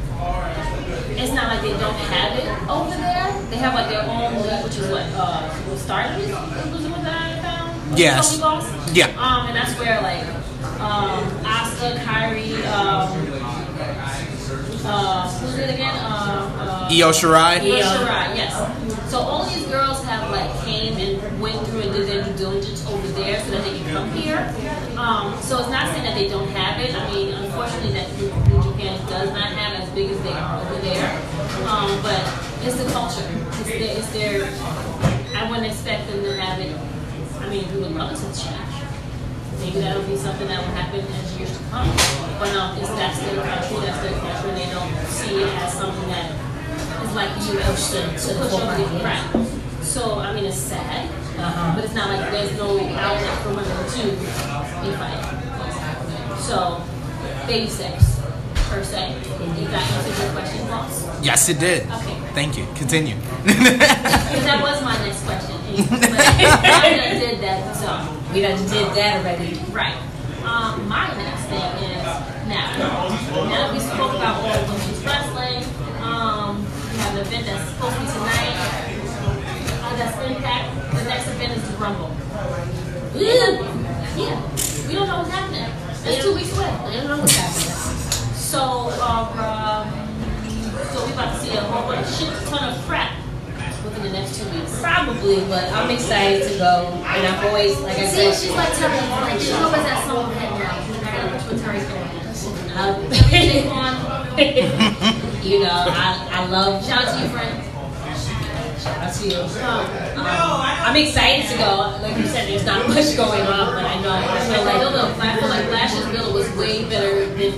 it's 1.19 1.33
not 1.33 1.49
like 1.49 1.63
they 1.63 1.77
don't 1.79 1.95
have 2.13 2.33
it 2.39 2.49
over 2.71 2.91
there. 2.97 3.33
They 3.51 3.57
have 3.57 3.75
like 3.75 3.89
their 3.89 4.03
own 4.05 4.35
league, 4.43 4.65
which 4.65 4.77
is 4.77 4.89
what 4.91 5.05
uh, 5.17 5.77
Stardom 5.77 6.21
Yes. 7.97 8.39
Boss? 8.41 8.95
Yeah. 8.95 9.07
Um, 9.19 9.47
and 9.49 9.57
that's 9.57 9.79
where 9.79 10.01
like 10.03 10.25
um, 10.81 11.25
Asuka, 11.45 11.99
Kairi, 12.05 12.65
um, 12.67 13.59
uh, 14.85 15.29
who's 15.41 15.59
it 15.59 15.75
again? 15.75 15.95
Um, 16.05 16.53
uh, 16.59 16.89
Io 16.91 17.11
Shirai. 17.11 17.61
Io. 17.61 17.83
Shirai, 17.83 18.37
yes. 18.37 19.11
So 19.11 19.19
all 19.19 19.45
these 19.47 19.67
girls 19.67 20.03
have 20.05 20.31
like 20.31 20.49
came 20.65 20.97
and 20.97 21.41
went 21.41 21.67
through 21.67 21.81
and 21.81 21.93
did 21.93 22.09
their 22.09 22.25
due 22.25 22.33
diligence 22.37 22.87
over 22.89 23.07
there 23.09 23.41
so 23.45 23.51
that 23.53 23.65
they 23.65 23.79
can 23.79 23.93
come 23.93 24.11
here. 24.13 24.39
Um, 24.97 25.37
so 25.43 25.59
it's 25.59 25.69
not 25.71 25.93
saying 25.93 26.05
that 26.05 26.15
they 26.15 26.29
don't 26.29 26.49
have 26.49 26.81
it. 26.81 26.95
I 26.95 27.11
mean, 27.13 27.35
unfortunately, 27.35 27.93
that 27.93 28.11
New 28.19 28.63
Japan 28.63 28.99
does 29.09 29.31
not 29.31 29.53
have 29.53 29.83
as 29.83 29.89
big 29.91 30.11
as 30.11 30.23
they 30.23 30.33
are 30.33 30.61
over 30.61 30.81
there. 30.81 31.11
Um, 31.69 32.01
but 32.03 32.21
it's 32.65 32.77
the 32.83 32.91
culture. 32.93 33.29
It's 33.61 33.69
their, 33.69 33.99
it's 33.99 34.13
their. 34.13 34.45
I 35.37 35.49
wouldn't 35.51 35.67
expect 35.67 36.09
them 36.09 36.23
to 36.25 36.41
have 36.41 36.61
it. 36.61 36.77
I 37.49 37.51
mean, 37.51 37.65
we 37.75 37.81
would 37.81 37.93
love 37.97 38.13
to 38.13 38.27
change. 38.37 38.77
maybe 39.59 39.81
that'll 39.81 40.03
be 40.05 40.17
something 40.19 40.47
that 40.49 40.61
will 40.61 40.75
happen 40.77 41.01
as 41.01 41.39
years 41.39 41.57
to 41.57 41.65
come. 41.73 41.89
But 42.39 42.53
um, 42.53 42.77
it's 42.77 42.91
that's 42.91 43.19
their 43.25 43.41
country, 43.41 43.77
that's 43.89 44.03
their 44.05 44.21
culture. 44.21 44.53
They 44.53 44.69
don't 44.69 44.93
see 45.09 45.41
it 45.41 45.49
as 45.57 45.73
something 45.73 46.09
that 46.13 46.29
is 47.09 47.15
like 47.17 47.33
you 47.49 47.57
push 47.65 47.89
to, 47.97 48.05
to 48.05 48.29
push 48.37 48.53
over 48.53 48.77
the 48.77 49.01
right. 49.03 49.49
So 49.81 50.19
I 50.19 50.35
mean, 50.35 50.45
it's 50.45 50.59
sad, 50.59 51.09
Uh-huh. 51.41 51.73
but 51.75 51.85
it's 51.87 51.95
not 51.95 52.11
like 52.11 52.31
there's 52.31 52.53
no 52.59 52.69
outlet 52.85 53.39
for 53.41 53.49
women 53.57 53.81
to 53.97 54.03
be 54.85 54.93
fighting. 55.01 55.41
So 56.37 56.85
baby 57.47 57.67
steps 57.67 58.08
per 58.79 58.85
se. 58.85 59.11
If 59.11 59.71
that 59.73 59.83
answers 59.91 60.19
your 60.23 60.31
question, 60.31 60.67
boss. 60.69 61.25
Yes, 61.25 61.49
it 61.49 61.59
did. 61.59 61.83
Okay. 61.83 62.17
Thank 62.35 62.57
you. 62.57 62.67
Continue. 62.77 63.17
Because 63.49 64.45
that 64.47 64.63
was 64.63 64.79
my 64.85 64.95
next 65.03 65.25
question. 65.27 65.57
But 65.91 66.15
I 66.15 66.97
done 66.97 67.19
did 67.19 67.41
that, 67.43 67.75
so. 67.75 67.91
We 68.33 68.43
done 68.43 68.59
did 68.71 68.89
that 68.95 69.19
already. 69.19 69.59
Right. 69.75 69.99
Um, 70.47 70.87
my 70.89 71.11
next 71.19 71.45
thing 71.51 71.71
is 71.91 72.07
now. 72.47 72.71
Now 73.51 73.67
that 73.67 73.73
we 73.75 73.81
spoke 73.81 74.15
about 74.15 74.47
all 74.47 74.63
women's 74.71 75.03
wrestling, 75.03 75.63
um, 76.03 76.63
we 76.93 76.99
have 77.03 77.15
an 77.19 77.27
event 77.27 77.47
that's 77.47 77.67
supposed 77.75 77.95
to 77.95 78.01
be 78.01 78.07
tonight. 78.15 78.57
Uh, 79.83 79.97
that's 79.99 80.15
Impact. 80.23 80.67
The 80.95 81.05
next 81.05 81.27
event 81.35 81.53
is 81.59 81.63
the 81.67 81.77
Rumble. 81.83 82.13
Yeah. 83.19 84.39
We 84.87 84.95
don't 84.95 85.09
know 85.09 85.19
what's 85.19 85.31
happening. 85.31 85.67
It's 86.07 86.23
two 86.23 86.35
weeks 86.35 86.53
away. 86.57 86.71
I 86.71 86.95
don't 86.95 87.09
know 87.09 87.19
what's 87.19 87.37
happening. 87.37 87.88
So, 88.49 88.89
um, 89.05 89.85
so 90.95 91.05
we 91.05 91.13
about 91.13 91.35
to 91.35 91.41
see 91.45 91.53
a 91.55 91.61
whole 91.61 91.85
bunch, 91.93 92.09
shit 92.09 92.33
ton 92.49 92.73
of 92.73 92.81
crap 92.87 93.15
within 93.85 94.05
the 94.05 94.09
next 94.09 94.41
two 94.41 94.49
weeks. 94.49 94.81
Probably, 94.81 95.41
but 95.53 95.71
I'm 95.71 95.91
excited 95.91 96.51
to 96.51 96.57
go. 96.57 96.91
And 96.95 97.27
I've 97.27 97.45
always, 97.45 97.79
like 97.81 97.99
I 97.99 98.07
See, 98.07 98.33
said, 98.33 98.49
she's 98.49 98.57
like 98.57 98.73
Terry. 98.79 98.97
Like 98.97 99.39
she 99.39 99.53
always 99.53 99.83
has 99.83 100.03
someone 100.07 100.33
head 100.33 100.51
now. 100.59 100.81
I 100.81 101.29
gotta 101.29 101.45
put 101.45 101.61
Terry's 101.61 101.85
going. 101.93 102.09
um, 102.79 103.05
you 105.45 105.61
know, 105.61 105.69
I, 105.71 106.29
I 106.33 106.47
love 106.47 106.83
Shout 106.87 107.05
out 107.05 107.19
to 107.19 107.23
you, 107.23 107.29
friend. 107.29 107.68
Out 108.87 109.13
to 109.13 109.27
you. 109.29 109.41
Um, 109.43 109.87
I'm 110.23 110.95
excited 110.95 111.51
to 111.51 111.59
go. 111.59 111.99
Like 112.01 112.17
you 112.17 112.27
said, 112.27 112.47
there's 112.49 112.65
not 112.65 112.87
much 112.89 113.17
going 113.17 113.43
on, 113.43 113.75
but 113.75 113.85
I 113.85 114.01
know 114.01 114.11
I 114.15 114.23
feel 114.47 114.63
Like, 114.65 115.19
like 115.19 115.19
I 115.19 115.41
feel 115.41 115.49
like 115.49 115.67
Flash's 115.67 116.07
bill 116.15 116.33
was 116.33 116.49
way 116.55 116.85
better 116.89 117.27
than 117.27 117.53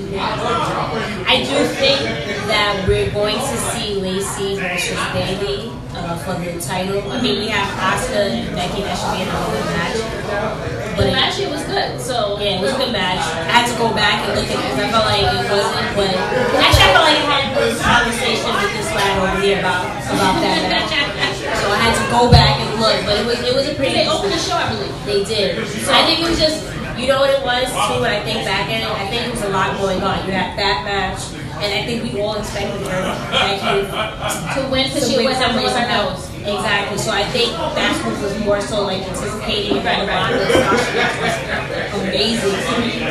I 1.28 1.44
do 1.44 1.60
think 1.76 2.00
that 2.48 2.88
we're 2.88 3.10
going 3.12 3.36
to 3.36 3.56
see 3.68 4.00
Lacey 4.00 4.56
versus 4.56 4.96
Bayley 5.12 5.68
uh, 5.92 6.16
for 6.24 6.40
the 6.40 6.58
title. 6.58 7.04
I 7.12 7.20
mean, 7.20 7.38
we 7.40 7.48
have 7.48 7.68
Asuka 7.68 8.30
and 8.30 8.56
Becky 8.56 8.80
that 8.80 8.96
should 8.96 9.12
be 9.12 9.20
in 9.20 9.28
a 9.28 9.36
good 9.52 9.66
match. 9.76 10.96
But 10.96 11.12
last 11.12 11.38
year 11.38 11.50
was 11.50 11.64
good, 11.64 12.00
so 12.00 12.40
yeah, 12.40 12.56
it 12.58 12.60
was 12.62 12.72
a 12.72 12.76
good 12.78 12.92
match. 12.92 13.20
I 13.20 13.60
had 13.60 13.68
to 13.68 13.76
go 13.76 13.92
back 13.92 14.24
and 14.24 14.40
look 14.40 14.48
at 14.48 14.56
it 14.56 14.68
because 14.72 14.78
I 14.80 14.88
felt 14.88 15.04
like 15.04 15.20
it 15.20 15.48
wasn't. 15.52 15.88
But 15.96 16.10
actually, 16.64 16.88
I 16.88 16.92
felt 16.96 17.04
like 17.04 17.20
I 17.20 17.28
had 17.28 17.56
this 17.56 17.76
conversation 17.80 18.48
with 18.56 18.72
this 18.72 18.88
lad 18.96 19.12
over 19.20 19.40
here 19.44 19.60
about 19.60 19.84
about 20.08 20.40
that 20.40 20.64
match. 20.72 21.19
So 22.20 22.28
I 22.28 22.36
had 22.36 22.60
to 22.60 22.60
go 22.60 22.60
back 22.60 22.60
and 22.60 22.80
look, 22.80 23.00
but 23.08 23.16
it 23.16 23.24
was 23.24 23.40
it 23.40 23.54
was 23.54 23.66
a 23.68 23.74
pretty. 23.74 23.94
they 23.94 24.08
opened 24.08 24.32
the 24.32 24.38
show, 24.38 24.52
I 24.52 24.68
believe. 24.68 24.92
They 25.08 25.24
did. 25.24 25.66
So 25.68 25.92
I 25.92 26.04
think 26.04 26.20
it 26.20 26.28
was 26.28 26.38
just, 26.38 26.68
you 27.00 27.08
know 27.08 27.20
what 27.20 27.30
it 27.32 27.40
was 27.40 27.64
too. 27.64 28.00
When 28.00 28.12
I 28.12 28.20
think 28.20 28.44
back 28.44 28.68
at 28.68 28.84
it, 28.84 28.92
I 28.92 29.08
think 29.08 29.26
it 29.26 29.30
was 29.32 29.42
a 29.42 29.48
lot 29.48 29.78
going 29.80 30.02
on. 30.02 30.26
You 30.26 30.32
had 30.32 30.52
that 30.58 30.84
match, 30.84 31.32
and 31.64 31.72
I 31.72 31.80
think 31.88 32.04
we 32.04 32.20
all 32.20 32.36
expected 32.36 32.84
her 32.86 33.02
Becky 33.32 33.88
To 34.60 34.68
win, 34.68 34.88
because 34.92 35.08
she 35.08 35.16
win 35.16 35.32
always 35.32 35.40
has 35.40 35.48
something 35.48 35.64
her 35.64 35.72
like 35.72 35.88
nose. 35.88 36.29
Exactly. 36.40 36.96
So 36.96 37.10
I 37.12 37.24
think 37.36 37.52
that's 37.76 38.00
what 38.04 38.16
was 38.22 38.32
more 38.44 38.60
so 38.60 38.82
like 38.88 39.02
anticipating 39.04 39.76
and 39.76 39.84
Right, 39.84 40.08
right. 40.08 40.32
Amazing. 42.00 42.56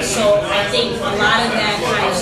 So 0.02 0.42
I 0.42 0.65
think 0.74 0.98
a 0.98 1.13
lot 1.13 1.46
of 1.46 1.52
that 1.54 1.78
kind 1.78 2.10
of 2.10 2.18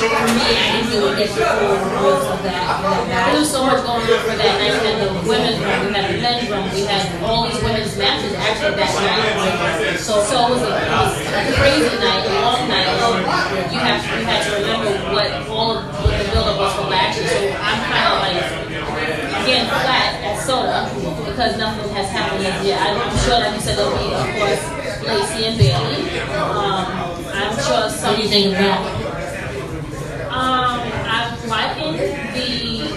for 0.00 0.28
me, 0.32 0.48
I 0.56 0.80
didn't 0.80 0.90
really 0.96 1.12
get 1.20 1.28
the 1.28 1.44
full 1.44 1.76
growth 1.92 2.24
of 2.24 2.40
that 2.44 3.32
There 3.32 3.40
was 3.40 3.50
so 3.50 3.66
much 3.66 3.84
going 3.84 4.00
on 4.00 4.20
for 4.24 4.36
that 4.36 4.54
night. 4.60 4.72
We 4.80 4.86
had 4.88 4.96
the 5.04 5.12
women's 5.28 5.60
room, 5.60 5.80
we 5.84 5.92
had 5.92 6.08
the 6.08 6.20
men's 6.20 6.48
room, 6.48 6.64
we 6.72 6.88
had 6.88 7.04
all 7.20 7.44
these 7.48 7.60
women's 7.60 7.92
matches 7.96 8.32
actually 8.32 8.80
that 8.80 8.92
night. 8.96 10.00
So, 10.00 10.24
so 10.24 10.36
it 10.48 10.50
was 10.56 10.62
a, 10.64 10.72
it 10.72 10.88
was 10.88 11.12
a 11.20 11.56
crazy 11.60 11.96
night, 12.00 12.24
a 12.24 12.32
long 12.40 12.64
night. 12.68 12.88
And 12.88 13.72
you 13.72 13.80
have 13.80 14.00
you 14.00 14.24
had 14.24 14.40
to 14.44 14.50
remember 14.56 14.92
what 15.12 15.28
all 15.52 15.76
of 15.76 15.84
what 16.00 16.16
the 16.16 16.24
build 16.32 16.48
up 16.48 16.56
was 16.56 16.72
for 16.80 16.88
last 16.88 17.20
year. 17.20 17.28
So 17.28 17.38
I'm 17.60 17.80
kind 17.84 18.08
of 18.08 18.16
like 18.24 19.03
again 19.44 19.66
flat 19.68 20.24
at 20.24 20.40
soda 20.40 20.88
because 21.28 21.58
nothing 21.58 21.92
has 21.92 22.08
happened 22.08 22.46
as 22.46 22.64
yet. 22.64 22.80
I'm 22.80 23.18
sure, 23.28 23.38
like 23.38 23.54
you 23.54 23.60
said, 23.60 23.76
there'll 23.76 23.92
be 23.92 24.08
of 24.08 24.24
course 24.40 24.64
Lacey 25.04 25.44
and 25.44 25.58
Bayley. 25.58 26.20
Um, 26.32 26.88
I'm 27.28 27.52
sure 27.60 27.90
some. 27.90 28.10
What 28.10 28.16
do 28.16 28.22
you 28.22 28.28
think 28.28 28.46
of 28.46 28.52
that? 28.52 28.80
Um, 30.32 30.80
I'm 31.04 31.48
liking 31.48 31.92
the 31.92 32.08
Bayley. 32.32 32.88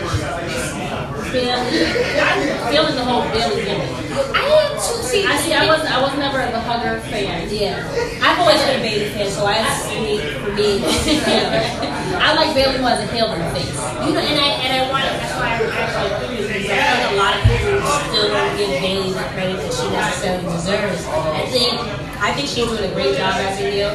I'm 1.38 2.72
feeling 2.72 2.96
the 2.96 3.04
whole 3.04 3.24
Bayley 3.36 3.66
gimmick. 3.66 3.92
I 4.34 4.48
am 4.48 4.72
too. 4.80 5.04
See, 5.04 5.26
I 5.26 5.38
see. 5.38 5.54
I 5.54 5.68
was. 5.68 5.82
I 5.84 6.02
was 6.02 6.18
never 6.18 6.38
the 6.38 6.60
hugger 6.60 7.02
fan. 7.12 7.50
Yeah, 7.52 7.84
I've 8.24 8.40
always 8.40 8.64
been 8.64 8.80
a 8.80 8.84
Bayley 8.84 9.10
fan, 9.12 9.30
so 9.30 9.46
I 9.46 9.68
see 9.76 10.18
for 10.40 10.54
me. 10.54 10.80
I 12.20 12.34
like 12.34 12.56
Bayley 12.56 12.80
more 12.80 12.92
as 12.92 13.04
a 13.04 13.12
heel 13.14 13.28
than 13.28 13.42
a 13.42 13.52
face. 13.54 13.76
You 14.08 14.14
know, 14.14 14.24
and 14.24 14.40
I 14.40 14.48
and 14.64 14.72
I 14.74 14.90
want 14.90 15.04
that's 15.04 15.34
why 15.36 15.48
I 15.48 15.82
actually 15.82 16.12
agree 16.16 16.28
with 16.28 16.37
you 16.37 16.37
because 16.68 16.84
I 16.84 16.96
think 17.00 17.12
a 17.12 17.16
lot 17.16 17.34
of 17.36 17.42
people 17.48 17.80
still 18.12 18.28
don't 18.28 18.58
give 18.58 18.70
Bayley 18.82 19.12
the 19.16 19.24
credit 19.32 19.58
that 19.64 19.72
she 19.74 19.88
necessarily 19.90 20.44
deserves. 20.52 21.06
I 21.08 21.46
think 21.48 21.74
I 22.20 22.34
think 22.34 22.48
she's 22.50 22.66
doing 22.68 22.92
a 22.92 22.94
great 22.94 23.16
job 23.16 23.36
as 23.36 23.60
a 23.62 23.72
heel. 23.72 23.94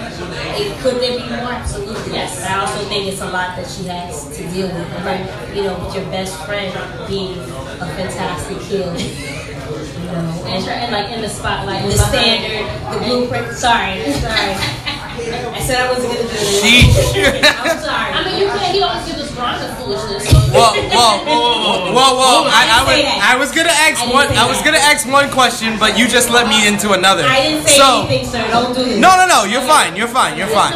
It, 0.56 0.78
could 0.80 1.02
there 1.02 1.18
be 1.18 1.26
more? 1.28 1.52
Absolutely. 1.52 2.12
Yes. 2.14 2.40
But 2.40 2.50
I 2.50 2.60
also 2.60 2.88
think 2.88 3.12
it's 3.12 3.20
a 3.20 3.26
lot 3.26 3.56
that 3.56 3.68
she 3.68 3.84
has 3.88 4.24
to 4.36 4.42
deal 4.54 4.68
with. 4.68 4.86
And 4.96 5.04
then, 5.04 5.56
you 5.56 5.64
know, 5.64 5.74
with 5.84 5.94
your 5.94 6.04
best 6.06 6.38
friend 6.46 6.72
being 7.08 7.36
a 7.38 7.86
fantastic 7.98 8.58
heel. 8.58 8.88
You 9.72 10.18
know, 10.18 10.44
And, 10.46 10.64
and 10.64 10.68
and 10.68 10.92
like 10.92 11.10
in 11.12 11.22
the 11.22 11.28
spotlight. 11.28 11.84
the 11.86 11.96
standard, 11.96 12.68
the 12.92 12.98
blueprint. 13.06 13.56
Sorry, 13.56 14.12
sorry. 14.12 14.56
I 15.30 15.60
said 15.60 15.76
I 15.80 15.92
wasn't 15.92 16.12
gonna 16.14 16.26
do 16.26 16.34
it. 16.34 16.62
Sheesh. 16.62 17.14
I'm 17.44 17.78
sorry. 17.84 18.10
I 18.12 18.24
mean, 18.24 18.40
you 18.40 18.46
can't. 18.48 18.74
He 18.74 18.82
always 18.82 19.06
gives 19.06 19.20
us 19.22 19.30
Ronda 19.36 19.74
foolishness. 19.76 20.26
Whoa, 20.52 20.72
whoa, 20.74 21.24
whoa, 21.24 21.92
whoa, 21.96 22.12
whoa! 22.20 22.44
I, 22.52 22.68
I 22.68 22.84
was, 22.84 22.92
I 22.92 22.96
didn't 22.96 22.96
say 22.96 23.02
that. 23.08 23.30
I 23.32 23.34
was 23.40 23.50
gonna 23.56 23.72
ask 23.72 23.98
I 24.04 24.12
one, 24.12 24.28
I 24.36 24.44
was 24.48 24.60
gonna 24.62 24.84
ask 24.84 25.08
one 25.08 25.30
question, 25.30 25.78
but 25.78 25.96
you 25.98 26.08
just 26.08 26.28
led 26.30 26.48
me 26.48 26.66
into 26.68 26.92
another. 26.92 27.24
I 27.24 27.40
didn't 27.42 27.66
say 27.66 27.76
So, 27.78 28.04
anything, 28.06 28.28
sir. 28.28 28.44
Don't 28.50 28.74
do 28.76 28.84
this. 28.84 29.00
no, 29.00 29.16
no, 29.16 29.24
no, 29.26 29.44
you're 29.44 29.64
fine, 29.64 29.96
you're 29.96 30.08
fine, 30.12 30.36
you're 30.36 30.48
fine. 30.52 30.72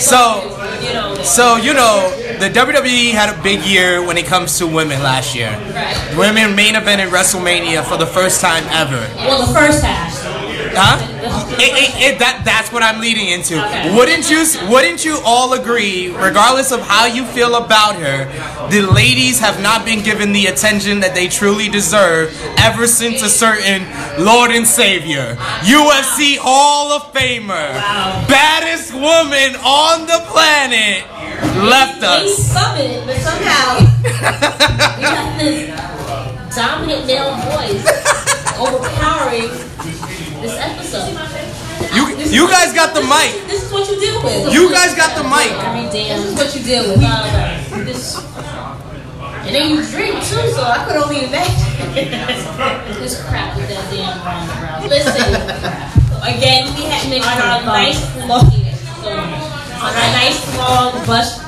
So, 0.00 0.48
so 1.22 1.56
you 1.56 1.74
know, 1.74 2.08
the 2.40 2.48
WWE 2.48 3.12
had 3.12 3.28
a 3.28 3.36
big 3.42 3.60
year 3.64 4.00
when 4.04 4.16
it 4.16 4.24
comes 4.26 4.56
to 4.58 4.66
women 4.66 5.02
last 5.02 5.34
year. 5.34 5.50
Right. 5.76 6.16
Women 6.16 6.56
main 6.56 6.74
evented 6.74 7.08
WrestleMania 7.10 7.84
for 7.84 7.96
the 7.98 8.06
first 8.06 8.40
time 8.40 8.64
ever. 8.70 8.96
well, 9.16 9.46
the 9.46 9.52
first 9.52 9.82
half. 9.84 10.16
Huh? 10.76 11.00
It, 11.58 11.72
it, 11.72 11.90
it, 12.14 12.18
that, 12.18 12.42
that's 12.44 12.70
what 12.70 12.82
I'm 12.82 13.00
leading 13.00 13.28
into. 13.28 13.56
Okay. 13.56 13.96
Wouldn't 13.96 14.28
you 14.30 14.44
Wouldn't 14.68 15.04
you 15.04 15.18
all 15.24 15.54
agree, 15.54 16.08
regardless 16.14 16.70
of 16.70 16.80
how 16.80 17.06
you 17.06 17.24
feel 17.24 17.54
about 17.56 17.96
her, 17.96 18.26
the 18.68 18.82
ladies 18.82 19.40
have 19.40 19.60
not 19.62 19.84
been 19.84 20.02
given 20.04 20.32
the 20.32 20.46
attention 20.46 21.00
that 21.00 21.14
they 21.14 21.28
truly 21.28 21.68
deserve 21.68 22.36
ever 22.58 22.86
since 22.86 23.22
a 23.22 23.28
certain 23.30 23.82
Lord 24.22 24.50
and 24.50 24.66
Savior, 24.66 25.36
UFC 25.64 26.36
Hall 26.36 26.92
of 26.92 27.12
Famer, 27.12 27.72
Wow. 27.74 28.24
baddest 28.28 28.92
woman 28.92 29.56
on 29.64 30.06
the 30.06 30.20
planet, 30.28 31.04
left 31.64 32.02
us. 32.02 32.36
summit, 32.36 33.00
but 33.06 33.16
somehow 33.16 33.80
we 34.96 35.02
got 35.02 35.38
this 35.38 35.72
dominant 36.54 37.06
male 37.06 37.34
voice 37.48 37.84
overpowering 38.60 39.50
this 40.40 40.56
episode. 40.58 41.12
You 41.94 42.16
This 42.16 42.32
you 42.32 42.48
guys 42.48 42.72
got 42.72 42.94
the 42.94 43.02
mic. 43.02 43.46
This 43.46 43.64
is 43.64 43.72
what 43.72 43.88
you 43.88 44.00
deal 44.00 44.22
with. 44.22 44.52
You 44.52 44.70
guys 44.72 44.94
got 44.94 45.16
the 45.16 45.24
mic. 45.24 45.52
Every 45.64 45.88
damn. 45.92 46.20
This 46.20 46.32
is 46.32 46.36
what 46.36 46.50
you 46.56 46.62
deal 46.64 46.84
with. 46.88 47.00
This. 47.86 48.18
And 49.46 49.54
then 49.54 49.70
you 49.70 49.78
drink 49.86 50.16
too, 50.26 50.42
so 50.50 50.62
I 50.64 50.84
could 50.86 50.96
only 50.96 51.26
imagine. 51.26 51.76
This 53.00 53.22
crap 53.22 53.56
with 53.56 53.68
that 53.68 53.86
damn 53.90 54.18
Ronda 54.26 54.52
Rousey. 54.58 54.88
Listen, 54.90 55.30
again, 56.26 56.74
we 56.74 56.82
had 56.90 57.06
on 57.22 57.38
our 57.40 57.62
nice 57.64 58.02
long, 58.26 58.50
on 59.06 59.92
our 59.94 60.10
nice 60.18 60.58
long 60.58 61.06
bus 61.06 61.38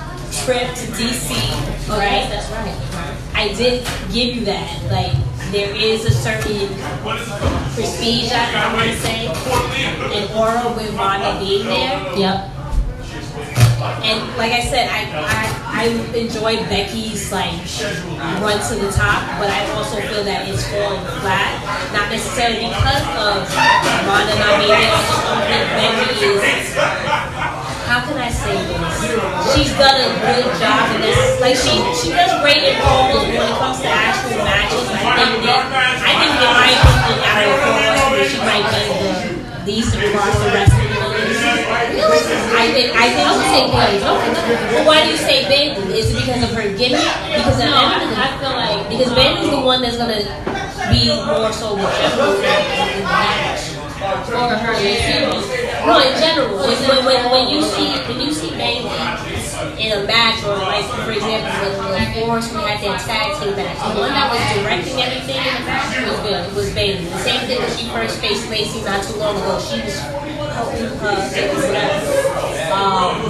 trip 0.44 0.68
to 0.74 0.86
DC, 0.94 1.34
oh, 1.90 1.98
right? 1.98 2.28
That's 2.30 2.48
right. 2.50 2.88
I 3.34 3.52
did 3.54 3.84
give 4.12 4.36
you 4.36 4.44
that. 4.44 4.82
Like, 4.90 5.12
there 5.50 5.74
is 5.74 6.04
a 6.04 6.10
certain 6.10 6.68
prestige, 7.74 8.30
I 8.32 8.72
want 8.74 8.90
to 8.90 8.96
say, 9.00 9.26
and 10.16 10.30
aura 10.36 10.74
with 10.76 10.92
Ronda 10.94 11.38
being 11.40 11.64
there. 11.64 12.18
Yep. 12.18 12.54
And 14.02 14.36
like 14.36 14.52
I 14.52 14.60
said, 14.60 14.88
I, 14.90 15.06
I 15.14 15.58
I 15.78 15.84
enjoyed 16.10 16.58
Becky's 16.68 17.30
like 17.30 17.54
run 18.42 18.58
to 18.58 18.74
the 18.74 18.90
top, 18.90 19.38
but 19.38 19.48
I 19.48 19.70
also 19.78 20.00
feel 20.02 20.24
that 20.24 20.48
it's 20.48 20.66
falling 20.66 20.98
flat. 21.22 21.62
Not 21.94 22.10
necessarily 22.10 22.66
because 22.66 23.06
of 23.14 23.46
Ronda 24.02 24.34
not 24.34 24.58
being 24.58 24.74
there. 24.74 24.90
I 24.90 25.06
just 25.06 25.22
don't 25.22 25.46
think 25.46 25.62
Becky 25.78 26.26
is 26.26 26.42
how 27.88 28.04
can 28.04 28.20
I 28.20 28.28
say 28.28 28.52
this? 28.52 29.56
She's 29.56 29.72
done 29.80 29.96
a 29.96 30.08
good 30.20 30.44
job 30.60 30.92
in 30.92 31.00
this. 31.08 31.40
Like 31.40 31.56
she 31.56 31.80
she 31.96 32.12
does 32.12 32.36
great 32.44 32.60
in 32.68 32.76
polls 32.84 33.24
when 33.24 33.40
it 33.48 33.56
comes 33.56 33.80
to 33.80 33.88
actual 33.88 34.44
matches. 34.44 34.84
I 34.92 35.08
think 35.16 35.40
that 35.48 35.64
I 36.04 36.12
think 36.20 36.32
in 36.36 36.52
my 36.52 36.68
opinion, 36.76 37.18
out 37.24 37.48
of 37.48 37.56
the 37.64 37.72
of 37.96 38.12
us, 38.12 38.28
she 38.28 38.38
might 38.44 38.68
be 38.68 38.84
the 38.92 39.64
least 39.64 39.96
across 39.96 40.36
the 40.36 40.52
rest 40.52 40.76
of 40.76 40.84
the 40.84 40.98
I 42.60 42.72
think 42.76 42.92
I 42.92 43.08
think 43.08 43.24
I'll 43.24 43.40
say 43.48 43.64
Bayley. 43.72 44.00
Well, 44.04 44.84
why 44.84 45.04
do 45.04 45.08
you 45.10 45.16
say 45.16 45.48
Bayley? 45.48 45.98
Is 45.98 46.12
it 46.12 46.20
because 46.20 46.42
of 46.44 46.50
her 46.52 46.68
gimmick? 46.76 47.00
Because 47.24 47.58
No, 47.58 47.72
of 47.72 47.88
I, 47.88 48.04
I 48.04 48.28
feel 48.36 48.52
like 48.52 48.88
because 48.92 49.12
Bayley's 49.16 49.48
the 49.50 49.60
one 49.64 49.80
that's 49.80 49.96
gonna 49.96 50.20
be 50.92 51.08
more 51.08 51.52
so 51.52 51.72
whichever 51.76 52.36
in 52.36 53.00
the 53.00 53.08
match. 53.08 53.72
for 54.28 54.56
her. 54.60 55.57
No, 55.86 56.00
in 56.00 56.14
general, 56.18 56.58
when, 56.58 57.04
when, 57.04 57.30
when, 57.30 57.48
you 57.48 57.62
see 57.62 57.88
when 58.08 58.20
you 58.20 58.32
see 58.32 58.50
Bayley 58.50 58.90
in 59.78 59.92
a 59.94 60.06
match, 60.06 60.42
or 60.44 60.58
like 60.58 60.84
for 61.04 61.12
example, 61.12 61.50
the 61.90 61.98
Force 62.20 62.50
we 62.52 62.58
had 62.62 62.80
their 62.82 62.98
tag 62.98 63.38
team 63.38 63.54
match, 63.54 63.78
the 63.78 64.00
one 64.00 64.10
that 64.10 64.30
was 64.30 64.42
directing 64.58 64.98
everything 64.98 65.38
in 65.38 65.54
the 65.58 65.64
match 65.66 65.94
was 66.02 66.18
good. 66.20 66.46
It 66.46 66.54
was 66.54 66.74
Bayley. 66.74 67.04
The 67.06 67.18
same 67.18 67.46
thing 67.46 67.58
when 67.58 67.72
she 67.76 67.86
first 67.90 68.18
faced 68.20 68.48
Lacey 68.50 68.82
not 68.82 69.04
too 69.04 69.16
long 69.16 69.36
ago. 69.36 69.58
She 69.60 69.80
was 69.82 69.98
helping 70.54 70.90
her. 70.98 72.28
Um, 72.68 73.24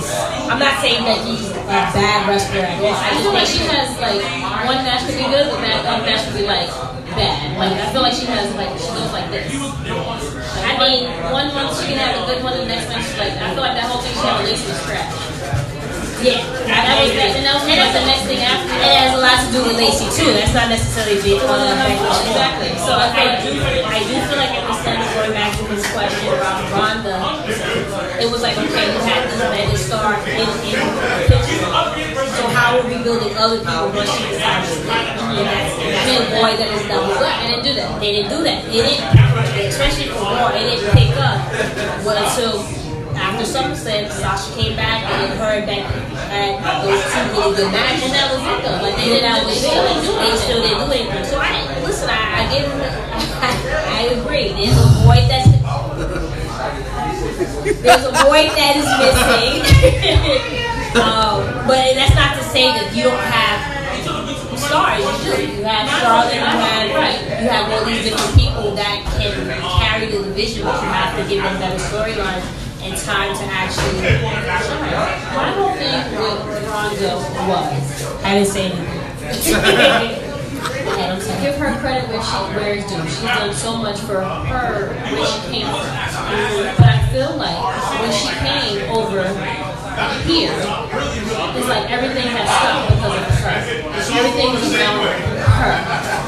I'm 0.50 0.58
not 0.58 0.80
saying 0.80 1.04
that 1.04 1.24
he's 1.24 1.50
a 1.50 1.54
bad 1.64 2.28
wrestler 2.28 2.64
at 2.64 2.80
all. 2.82 2.92
I 2.92 3.16
just 3.16 3.30
think 3.30 3.48
she 3.48 3.62
has 3.70 3.94
like 4.00 4.22
one 4.66 4.84
match 4.84 5.06
could 5.06 5.16
be 5.16 5.24
good, 5.24 5.52
the 5.52 5.60
match, 5.60 6.24
could 6.26 6.36
be 6.36 6.46
like 6.46 6.68
bad. 7.14 7.56
Like 7.58 7.72
I 7.72 7.92
feel 7.92 8.02
like 8.02 8.14
she 8.14 8.26
has 8.26 8.54
like 8.54 8.72
she 8.78 8.88
goes 8.88 9.12
like 9.12 9.30
this. 9.30 9.52
I 9.52 10.76
mean, 10.78 11.32
one 11.32 11.54
month 11.54 11.80
she 11.80 11.88
can 11.88 11.98
have 11.98 12.22
a 12.22 12.26
good 12.26 12.42
one, 12.42 12.54
and 12.54 12.62
the 12.62 12.66
next 12.66 12.90
month 12.90 13.06
she's 13.06 13.18
like 13.18 13.32
I 13.32 13.54
feel 13.54 13.62
like 13.62 13.76
that 13.76 13.84
whole 13.84 14.02
thing 14.02 14.12
she 14.12 14.20
had 14.20 14.40
a 14.40 14.44
lace 14.44 14.64
was. 14.66 15.27
Yeah, 16.18 16.42
was 16.98 17.14
that, 17.14 17.30
and 17.38 17.46
that 17.46 17.54
was 17.54 17.66
like 17.70 17.94
the 17.94 18.02
next 18.02 18.26
thing 18.26 18.42
after. 18.42 18.74
And 18.74 18.90
it 18.90 18.98
has 19.06 19.14
a 19.14 19.22
lot 19.22 19.38
to 19.38 19.48
do 19.54 19.60
with 19.62 19.78
Lacey 19.78 20.10
too. 20.10 20.34
That's 20.34 20.50
not 20.50 20.66
necessarily 20.66 21.22
big 21.22 21.38
on 21.46 21.62
uh. 21.62 21.78
Exactly. 22.26 22.74
So 22.82 22.90
I, 22.98 23.06
I 23.14 23.24
do, 23.38 23.54
I 23.86 24.02
do 24.02 24.14
feel 24.26 24.38
like 24.38 24.54
in 24.58 24.64
the 24.66 24.74
sense 24.82 25.06
going 25.14 25.30
back 25.30 25.54
to 25.54 25.64
this 25.70 25.86
question 25.94 26.26
around 26.34 26.66
Ronda, 26.74 27.22
it 28.18 28.26
was 28.26 28.42
like 28.42 28.58
okay, 28.58 28.90
you 28.90 29.00
had 29.06 29.30
this 29.30 29.38
mega 29.38 29.78
star 29.78 30.18
in 30.26 30.42
in 30.66 30.78
the 30.82 30.98
picture. 31.30 31.62
So 32.34 32.42
how 32.50 32.82
are 32.82 32.86
we 32.86 32.98
building 33.06 33.38
other 33.38 33.62
people 33.62 33.94
once 33.94 34.10
she 34.18 34.26
decides 34.34 34.74
to? 34.74 34.90
And 35.38 35.46
that's 35.46 35.70
and 35.78 35.90
that's 35.94 36.10
the 36.18 36.34
boy 36.34 36.52
that 36.58 36.68
is 36.74 36.82
double 36.90 37.14
up. 37.14 37.30
I 37.30 37.46
didn't 37.46 37.62
do 37.62 37.72
that. 37.78 37.88
They 38.02 38.10
didn't 38.18 38.30
do 38.34 38.42
that. 38.42 38.58
It 38.66 38.82
didn't, 38.90 39.70
especially 39.70 40.10
for 40.10 40.26
Raw, 40.26 40.50
it 40.50 40.66
didn't 40.66 40.90
pick 40.98 41.14
up 41.14 41.38
well, 42.02 42.18
until 42.18 42.87
after 43.28 43.44
SummerSlam, 43.44 44.08
Sasha 44.08 44.48
came 44.56 44.74
back 44.74 45.04
and 45.04 45.38
her 45.38 45.60
and 45.60 45.66
Becky 45.68 45.84
had 46.32 46.80
those 46.80 47.04
two 47.12 47.24
really 47.36 47.56
good 47.60 47.72
matches. 47.72 48.08
And 48.08 48.16
that 48.16 48.32
was 48.32 48.40
it 48.40 48.58
though. 48.64 48.80
Like 48.80 48.96
they 48.96 49.12
didn't 49.12 49.28
that 49.28 49.44
was 49.44 49.52
they 49.52 49.68
do 49.68 50.16
They 50.16 50.32
still 50.40 50.62
didn't 50.64 50.80
do 50.80 50.96
anything. 50.96 51.24
So 51.28 51.36
I 51.36 51.60
listen. 51.84 52.08
I, 52.08 52.16
I 52.16 52.42
give 52.48 52.64
them. 52.72 52.80
I 54.00 54.16
agree. 54.16 54.56
There's 54.56 54.80
a 54.80 54.88
void 55.04 55.28
that's 55.28 55.44
there's 57.84 58.04
a 58.08 58.14
void 58.24 58.48
that 58.56 58.72
is 58.80 58.88
missing. 58.96 59.60
um, 61.04 61.44
but 61.68 61.92
that's 62.00 62.16
not 62.16 62.32
to 62.40 62.44
say 62.48 62.72
that 62.72 62.96
you 62.96 63.12
don't 63.12 63.28
have 63.28 63.60
stars. 64.56 65.04
You 65.04 65.36
do. 65.36 65.52
You 65.52 65.64
have 65.68 65.84
Charlotte. 66.00 66.32
You 66.32 66.40
have 66.40 66.96
Right. 66.96 67.20
you 67.44 67.48
have 67.52 67.68
all 67.70 67.84
these 67.84 68.08
different 68.08 68.34
people 68.34 68.74
that 68.74 69.04
can 69.20 69.36
carry 69.78 70.06
the 70.10 70.24
division, 70.24 70.64
but 70.64 70.80
you 70.80 70.88
have 70.88 71.12
to 71.20 71.28
give 71.28 71.44
them 71.44 71.60
better 71.60 71.76
storylines 71.76 72.67
and 72.80 72.96
time 72.96 73.36
to 73.36 73.44
actually 73.44 74.00
shine. 74.00 74.22
My 75.34 75.52
whole 75.52 75.74
thing 75.74 76.10
with 76.12 76.68
Ronda 76.68 77.16
was 77.48 78.24
I 78.24 78.34
didn't 78.34 78.48
say 78.48 78.70
anything. 78.72 80.24
I 80.88 81.06
don't 81.08 81.20
give 81.40 81.56
her 81.56 81.78
credit 81.80 82.08
where 82.08 82.22
she 82.22 82.36
where 82.56 82.74
it's 82.74 82.90
due. 82.90 83.02
She's 83.02 83.22
done 83.22 83.54
so 83.54 83.76
much 83.76 84.00
for 84.00 84.20
her 84.22 84.94
where 84.94 85.26
she 85.26 85.40
came 85.50 85.66
from. 85.66 85.86
But 86.76 86.88
I 86.88 87.08
feel 87.12 87.36
like 87.36 87.58
when 88.00 88.12
she 88.12 88.28
came 88.42 88.90
over 88.90 89.22
here, 90.24 90.52
it's 90.52 91.68
like 91.68 91.90
everything 91.90 92.26
has 92.26 92.48
stopped 92.48 92.94
because 92.94 93.14
of 93.18 93.38
her. 93.38 94.18
Everything 94.18 94.54
is 94.54 94.74
around 94.74 95.37
her. 95.58 95.74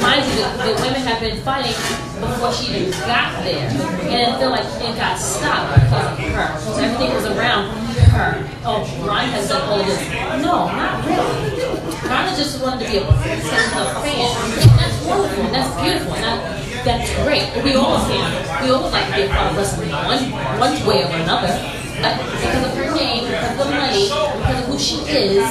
Mind 0.01 0.27
you, 0.27 0.43
the, 0.43 0.47
the 0.67 0.73
women 0.83 1.01
have 1.07 1.19
been 1.19 1.39
fighting 1.41 1.75
before 2.19 2.51
she 2.53 2.75
even 2.75 2.91
got 3.07 3.43
there. 3.43 3.67
And 4.11 4.35
I 4.35 4.39
feel 4.39 4.51
like 4.51 4.67
it 4.67 4.95
got 4.95 5.15
stopped 5.17 5.79
because 5.79 6.07
of 6.11 6.19
her. 6.35 6.59
So 6.59 6.77
everything 6.77 7.13
was 7.15 7.25
around 7.25 7.71
her. 8.11 8.43
Oh, 8.63 8.83
Ron 9.07 9.29
has 9.29 9.49
done 9.49 9.63
all 9.69 9.83
this. 9.83 10.01
No, 10.43 10.67
not 10.67 11.05
really. 11.05 11.91
Ronda 12.07 12.35
just 12.35 12.61
wanted 12.61 12.85
to 12.85 12.91
be 12.91 12.97
a 12.97 13.05
princess 13.23 13.71
of 13.77 14.03
fan. 14.03 14.29
That's 14.77 15.05
wonderful. 15.05 15.43
That's 15.51 15.71
beautiful. 15.81 16.13
And 16.15 16.23
that, 16.23 16.83
that's 16.83 17.09
great. 17.23 17.47
We 17.63 17.75
all 17.75 18.03
can. 18.05 18.63
We 18.63 18.69
all 18.71 18.89
like 18.91 19.07
to 19.09 19.15
be 19.15 19.21
a 19.23 19.29
part 19.29 19.51
of 19.51 19.57
wrestling 19.57 19.91
one, 19.91 20.31
one 20.59 20.75
way 20.85 21.03
or 21.03 21.13
another. 21.23 21.53
Because 22.01 22.65
of 22.65 22.73
her 22.77 22.95
name, 22.95 23.25
because 23.25 23.51
of 23.51 23.57
the 23.61 23.71
money, 23.77 24.09
because 24.09 24.59
of 24.59 24.65
who 24.65 24.79
she 24.79 24.97
is, 25.05 25.45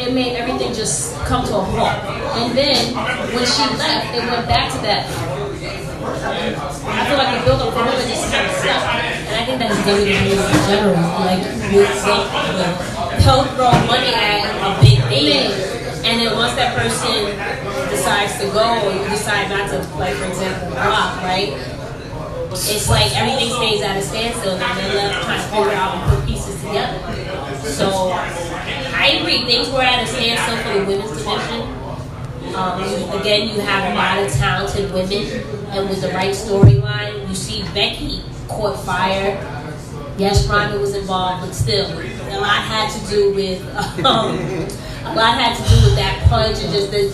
it 0.00 0.14
made 0.14 0.36
everything 0.36 0.72
just 0.72 1.14
come 1.26 1.44
to 1.44 1.56
a 1.56 1.60
halt. 1.60 1.92
And 2.40 2.56
then 2.56 2.94
when 3.34 3.44
she 3.44 3.62
left, 3.76 4.14
it 4.16 4.24
went 4.24 4.48
back 4.48 4.72
to 4.72 4.78
that. 4.88 5.04
I 6.08 7.04
feel 7.04 7.18
like 7.18 7.36
the 7.36 7.44
build 7.44 7.60
up 7.60 7.74
for 7.74 7.84
her 7.84 7.92
just 8.08 8.32
kind 8.32 8.46
of 8.48 8.54
stopped. 8.56 8.96
And 9.28 9.34
I 9.36 9.44
think 9.44 9.58
that's 9.60 9.76
WWE 9.84 10.40
in 10.40 10.60
general. 10.64 10.96
Like, 11.20 11.44
you 11.68 11.84
think 11.84 12.24
help 13.20 13.46
throw 13.56 13.72
money 13.84 14.14
at 14.14 14.48
a 14.48 14.80
big 14.80 15.04
name, 15.10 15.52
and 16.08 16.20
then 16.22 16.32
once 16.34 16.54
that 16.54 16.72
person 16.72 17.36
decides 17.90 18.40
to 18.40 18.48
go, 18.56 18.64
or 18.88 18.92
you 18.92 19.04
decide 19.10 19.50
not 19.50 19.68
to, 19.68 19.84
like, 19.98 20.14
for 20.16 20.24
example, 20.24 20.70
Rock, 20.76 21.20
right? 21.20 21.52
It's 22.50 22.88
like 22.88 23.14
everything 23.16 23.50
stays 23.54 23.82
at 23.82 23.96
a 23.96 24.02
standstill, 24.02 24.52
and 24.52 24.78
they're 24.78 24.94
left 24.94 25.24
trying 25.24 25.42
to 25.42 25.48
figure 25.48 25.72
out 25.72 25.96
and 25.96 26.16
put 26.16 26.26
pieces 26.26 26.56
together. 26.62 26.98
So, 27.62 28.10
I 28.12 29.18
agree, 29.20 29.44
things 29.44 29.68
were 29.70 29.82
at 29.82 30.02
a 30.02 30.06
standstill 30.06 30.56
for 30.58 30.78
the 30.78 30.84
women's 30.86 31.10
division. 31.10 31.78
Um, 32.54 33.20
again, 33.20 33.48
you 33.48 33.60
have 33.60 33.92
a 33.92 33.94
lot 33.94 34.18
of 34.18 34.32
talented 34.32 34.92
women, 34.92 35.26
and 35.68 35.88
with 35.88 36.00
the 36.00 36.08
right 36.08 36.34
storyline, 36.34 37.28
you 37.28 37.34
see 37.34 37.62
Becky 37.74 38.22
caught 38.48 38.82
fire. 38.84 39.36
Yes, 40.16 40.48
Ronda 40.48 40.78
was 40.80 40.94
involved, 40.94 41.46
but 41.46 41.54
still, 41.54 41.86
a 41.86 42.40
lot 42.40 42.62
had 42.62 42.90
to 42.90 43.10
do 43.10 43.34
with 43.34 43.62
um, 44.04 44.38
a 45.04 45.14
lot 45.14 45.38
had 45.38 45.56
to 45.56 45.62
do 45.68 45.84
with 45.84 45.96
that 45.96 46.26
punch 46.28 46.58
and 46.58 46.72
just 46.72 46.90
the, 46.90 47.08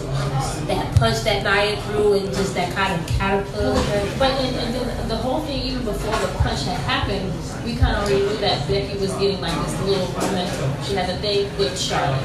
that 0.67 0.97
punch 0.97 1.23
that 1.25 1.43
Nia 1.43 1.81
threw 1.83 2.15
and 2.15 2.27
just 2.27 2.55
that 2.55 2.73
kind 2.75 2.99
of 2.99 3.07
caterpillar. 3.07 3.75
But 4.19 4.31
and, 4.41 4.57
and 4.57 4.75
then 4.75 5.09
the 5.09 5.17
whole 5.17 5.41
thing, 5.41 5.63
even 5.63 5.85
before 5.85 6.17
the 6.19 6.33
punch 6.39 6.65
had 6.65 6.81
happened, 6.81 7.33
we 7.65 7.77
kind 7.77 7.97
of 7.97 8.05
already 8.05 8.23
knew 8.25 8.37
that 8.39 8.67
Becky 8.69 8.99
was 8.99 9.13
getting 9.15 9.41
like 9.41 9.55
this 9.65 9.81
little 9.83 10.09
momentum. 10.13 10.71
She 10.85 10.95
had 10.95 11.11
a 11.11 11.17
thing 11.19 11.51
with 11.59 11.79
Charlotte, 11.79 12.23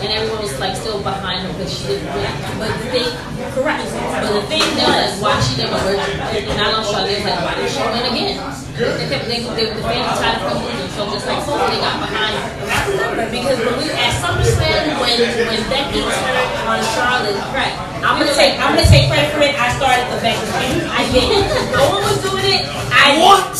and 0.00 0.08
everyone 0.08 0.42
was 0.42 0.58
like 0.60 0.76
still 0.76 1.02
behind 1.02 1.46
her, 1.46 1.52
but 1.58 1.68
she 1.68 1.86
didn't 1.86 2.12
win. 2.14 2.32
But 2.58 2.72
the 2.78 2.90
thing, 2.90 3.10
correct. 3.52 3.90
But 3.92 4.32
the 4.40 4.46
thing 4.48 4.64
was, 4.76 5.20
why 5.20 5.40
she 5.40 5.56
never 5.60 5.76
worked, 5.84 6.08
and 6.08 6.60
I 6.60 6.72
love 6.72 6.86
Charlotte. 6.86 7.24
Like, 7.24 7.40
why 7.44 7.54
did 7.56 7.70
she 7.70 7.80
win 7.80 8.04
again? 8.12 8.59
They 8.80 9.08
kept, 9.12 9.28
they, 9.28 9.44
they, 9.44 9.66
the 9.76 9.82
fans 9.84 10.08
were 10.08 10.18
tired 10.24 10.40
of 10.40 10.48
her 10.48 10.56
losing, 10.64 10.88
so 10.96 11.04
just 11.12 11.26
like 11.28 11.44
so 11.44 11.52
they 11.68 11.76
got 11.84 12.00
behind 12.00 12.32
her. 12.32 12.48
I 12.64 12.80
remember 12.88 13.28
because 13.28 13.58
when 13.60 13.76
we 13.76 13.92
at 13.92 14.12
SummerSlam 14.24 14.96
when 15.04 15.20
when 15.20 15.60
Becky 15.68 16.00
turned 16.00 16.52
on 16.64 16.80
Charlotte, 16.96 17.36
Right. 17.52 17.76
I'm 18.00 18.16
gonna 18.16 18.32
take 18.32 18.56
I'm 18.56 18.72
gonna 18.72 18.88
take 18.88 19.12
credit 19.12 19.28
for 19.36 19.44
it. 19.44 19.52
I 19.60 19.68
started 19.76 20.08
the 20.08 20.16
Becky 20.24 20.40
thing. 20.56 20.88
I 20.88 21.04
did 21.12 21.28
it. 21.28 21.44
No 21.76 21.82
one 21.92 22.02
was 22.08 22.18
doing 22.24 22.46
it. 22.48 22.64
I 22.88 23.12
did. 23.12 23.20
What? 23.20 23.52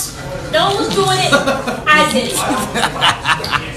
No 0.57 0.61
one 0.73 0.77
was 0.81 0.91
doing 0.97 1.21
it. 1.21 1.33
I 1.85 2.01
did. 2.17 2.33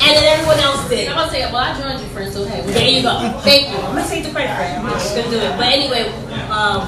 And 0.04 0.12
then 0.20 0.24
everyone 0.36 0.60
else 0.60 0.88
did. 0.90 1.08
I'm 1.08 1.16
gonna 1.16 1.32
say, 1.32 1.44
well, 1.52 1.64
I 1.64 1.80
joined 1.80 2.00
you, 2.00 2.08
friend, 2.12 2.32
so 2.32 2.44
hey. 2.46 2.62
There 2.72 2.88
you 2.90 3.02
go. 3.04 3.40
Thank 3.44 3.70
you. 3.72 3.78
I'm 3.78 3.96
gonna 3.96 4.08
take 4.08 4.24
the 4.24 4.32
credit 4.32 4.52
for 4.56 4.64
it. 4.64 4.76
I'm 4.80 4.92
just 5.00 5.16
gonna 5.16 5.30
do 5.32 5.40
it. 5.40 5.56
But 5.56 5.68
anyway, 5.68 6.08
um, 6.52 6.88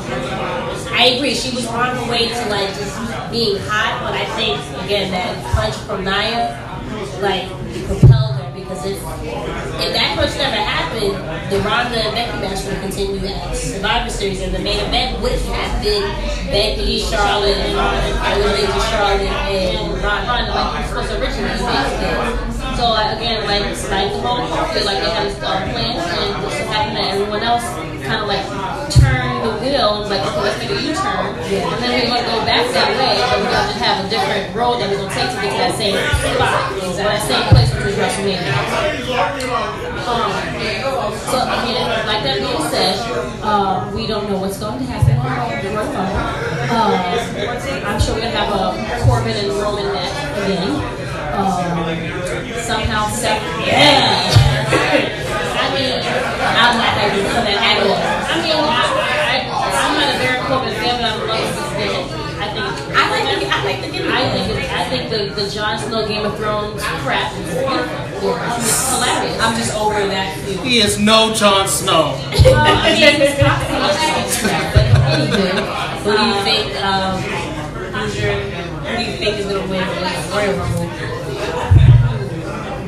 I 0.91 1.15
agree. 1.15 1.33
She 1.35 1.55
was 1.55 1.65
on 1.67 1.95
her 1.95 2.11
way 2.11 2.27
to 2.27 2.43
like 2.49 2.69
just 2.75 2.95
being 3.35 3.59
hot, 3.67 3.99
but 3.99 4.15
I 4.15 4.23
think 4.39 4.55
again 4.87 5.11
that 5.11 5.35
punch 5.51 5.75
from 5.83 6.07
Nia 6.07 6.55
like 7.19 7.51
propelled 7.83 8.39
her 8.39 8.47
because 8.55 8.79
if 8.87 8.95
if 8.95 9.91
that 9.91 10.15
punch 10.15 10.39
never 10.39 10.55
happened, 10.55 11.19
the 11.51 11.59
Ronda 11.59 11.99
and 11.99 12.15
Becky 12.15 12.39
match 12.39 12.63
would 12.63 12.79
continue 12.79 13.19
as 13.27 13.59
Survivor 13.59 14.07
Series, 14.07 14.39
and 14.39 14.55
the 14.55 14.63
main 14.63 14.79
event 14.79 15.19
would 15.19 15.35
have 15.51 15.83
been 15.83 16.07
Becky, 16.47 17.03
Charlotte, 17.03 17.59
and 17.59 17.75
Lady 18.55 18.71
Charlotte 18.87 19.27
and 19.51 19.83
Ronda, 19.99 20.31
like 20.31 20.47
you 20.47 20.95
were 20.95 21.03
supposed 21.03 21.11
to 21.11 21.19
originally 21.19 21.59
be. 21.59 22.55
So 22.79 22.95
again, 22.95 23.43
like 23.51 23.67
like 23.91 24.15
the 24.15 24.23
whole 24.23 24.47
culture, 24.47 24.79
like 24.87 25.03
they 25.03 25.11
had 25.11 25.27
a 25.27 25.35
uh, 25.43 25.59
plan, 25.75 25.99
and 25.99 26.23
it 26.23 26.35
just 26.39 26.71
happened 26.71 26.95
that 26.95 27.19
everyone 27.19 27.43
else 27.43 27.67
kind 28.07 28.23
of 28.23 28.31
like 28.31 28.47
turned 28.91 29.43
the 29.45 29.53
wheel, 29.61 30.01
and 30.01 30.09
like 30.09 30.21
okay, 30.21 30.41
let's 30.41 30.57
make 30.59 30.71
a 30.71 30.79
U-turn, 30.81 31.35
and 31.37 31.79
then 31.81 31.89
we're 31.95 32.09
gonna 32.09 32.27
go 32.27 32.39
back 32.45 32.65
that 32.73 32.89
way, 32.97 33.17
but 33.17 33.37
we're 33.41 33.51
gonna 33.51 33.69
just 33.71 33.81
have 33.81 34.05
a 34.05 34.09
different 34.09 34.55
road 34.55 34.79
that 34.81 34.89
we're 34.89 35.01
gonna 35.01 35.13
take 35.13 35.29
to 35.29 35.39
get 35.41 35.51
to 35.53 35.59
that 35.61 35.73
same 35.77 35.97
spot, 35.97 36.71
or 36.81 36.93
that 36.97 37.21
same 37.25 37.45
place, 37.49 37.69
which 37.73 37.85
is 37.91 37.97
WrestleMania. 37.97 38.53
Um, 40.05 40.29
so 41.25 41.45
mean, 41.65 41.81
like 42.05 42.21
that 42.23 42.37
being 42.37 42.69
said, 42.69 42.95
uh, 43.41 43.91
we 43.93 44.05
don't 44.05 44.29
know 44.29 44.37
what's 44.37 44.57
going 44.57 44.77
to 44.77 44.85
happen 44.85 45.17
on 45.17 45.25
the 45.25 45.69
Royal 45.69 45.81
Rumble. 45.81 46.05
Uh, 46.69 46.93
I'm 47.85 47.99
sure 47.99 48.15
we're 48.15 48.21
gonna 48.21 48.37
have 48.37 48.53
a 48.53 49.05
Corbin 49.05 49.33
and 49.33 49.49
Roman 49.57 49.91
match 49.93 50.13
again. 50.45 50.77
Um, 51.33 52.61
somehow 52.61 53.09
Seth. 53.09 53.41
Yeah. 53.65 54.29
I 55.57 55.73
mean, 55.73 55.99
I'm 55.99 56.77
not 56.77 56.95
ready 57.01 57.21
for 57.27 57.41
that 57.43 57.59
at 57.65 57.77
all. 57.83 58.14
I 58.35 58.43
mean, 58.43 58.51
I, 58.51 58.83
I, 59.31 59.47
I'm 59.47 59.95
not 59.95 60.11
a 60.11 60.17
Baron 60.19 60.43
Corbin 60.47 60.75
fan, 60.75 60.99
but 60.99 61.07
I'm 61.07 61.23
in 61.23 61.27
love 61.31 61.39
with 61.47 61.55
this 61.55 61.71
gimmick. 61.79 62.11
I 62.35 62.51
think. 62.51 62.67
I 62.91 63.03
like 63.07 63.23
the. 63.31 63.47
I 63.47 63.63
like 63.63 63.79
the 63.79 63.89
gimmick. 63.95 64.11
I 64.11 64.27
think. 64.35 64.45
It, 64.51 64.59
I 64.75 64.83
think 64.91 65.03
the 65.09 65.19
the 65.41 65.47
Jon 65.49 65.79
Snow 65.79 66.05
Game 66.05 66.25
of 66.25 66.35
Thrones 66.35 66.83
crap 66.99 67.31
is 67.39 67.47
beautiful. 67.47 68.35
It's 68.59 68.91
hilarious. 68.91 69.39
I'm 69.39 69.55
just 69.55 69.73
over 69.75 70.03
that. 70.07 70.35
Feud. 70.43 70.59
He 70.67 70.79
is 70.79 70.99
no 70.99 71.33
Jon 71.33 71.67
Snow. 71.67 72.19
Well, 72.45 72.59
I 72.59 72.93
mean, 72.93 73.21
it's 73.21 73.39
crap, 73.39 74.73
but 74.73 74.85
anyway, 75.15 75.55
Who 76.03 76.11
do 76.15 76.23
you 76.27 76.35
think? 76.43 76.75
Um, 76.83 77.21
who's 77.95 78.19
your? 78.21 78.33
Who 78.35 78.97
do 78.97 79.03
you 79.03 79.17
think 79.17 79.39
is 79.39 79.45
gonna 79.45 79.67
win 79.71 79.79
the 79.87 79.93
Royal 80.35 80.53
Rumble? 80.59 80.85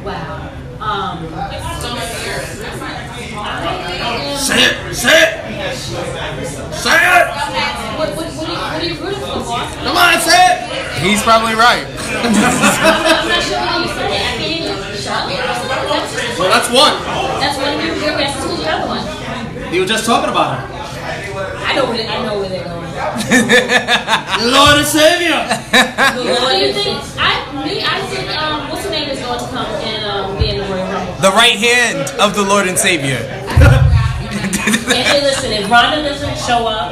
Wow. 0.03 0.51
Um, 0.79 1.17
Say 4.37 4.63
it! 4.63 4.95
Say 4.95 5.09
it! 5.09 5.36
Say 5.87 5.95
it! 5.95 7.27
what, 7.95 8.11
what, 8.11 8.27
what, 8.35 8.43
are 8.43 8.51
you, 8.51 8.59
what 8.59 8.75
are 8.75 8.83
you 8.83 8.95
rooting 8.99 9.23
for, 9.23 9.39
boss? 9.39 9.71
Come 9.71 9.95
on, 9.95 10.19
say 10.19 10.35
it! 10.35 10.57
He's 10.99 11.23
probably 11.23 11.55
right. 11.55 11.87
I'm 12.11 13.27
not 13.31 13.39
sure 13.39 13.55
what 13.55 13.87
you 13.87 13.95
said. 13.95 14.11
I 14.11 14.35
mean, 14.35 14.67
Charlotte? 14.99 15.39
Well, 16.35 16.51
that's 16.51 16.67
one. 16.67 16.91
that's 17.39 17.55
one 17.55 17.71
of 17.71 17.85
your, 17.85 17.95
your 18.03 18.17
guesses. 18.19 18.43
Who's 18.43 18.59
the 18.59 18.67
other 18.67 18.87
one? 18.91 19.73
You 19.73 19.79
were 19.79 19.87
just 19.87 20.05
talking 20.05 20.29
about 20.29 20.59
her. 20.59 20.75
I 21.63 21.75
know 21.75 21.85
where 21.85 21.95
they, 21.95 22.07
I 22.07 22.25
know 22.25 22.39
where 22.39 22.49
they're 22.49 22.65
going. 22.67 22.77
Lord 24.51 24.83
and 24.83 24.87
Savior! 24.87 25.39
What 25.39 26.51
do 26.51 26.67
you 26.67 26.73
think? 26.73 26.99
I, 27.15 27.63
me, 27.63 27.79
I 27.79 28.03
think, 28.11 28.27
um, 28.35 28.69
what's 28.69 28.83
her 28.83 28.91
name 28.91 29.09
is 29.09 29.19
going 29.19 29.39
to 29.39 29.45
come 29.47 29.65
and 29.87 30.03
um, 30.03 30.37
be 30.37 30.49
in 30.49 30.57
the 30.57 30.63
Royal 30.63 30.83
Rumble? 30.91 31.15
the 31.21 31.31
right 31.31 31.55
hand 31.55 32.11
of 32.19 32.35
the 32.35 32.43
Lord 32.43 32.67
and 32.67 32.77
Savior. 32.77 33.46
And 34.67 34.75
hey, 35.07 35.21
listen, 35.23 35.51
if 35.51 35.69
Ronda 35.71 36.03
doesn't 36.03 36.37
show 36.43 36.67
up, 36.67 36.91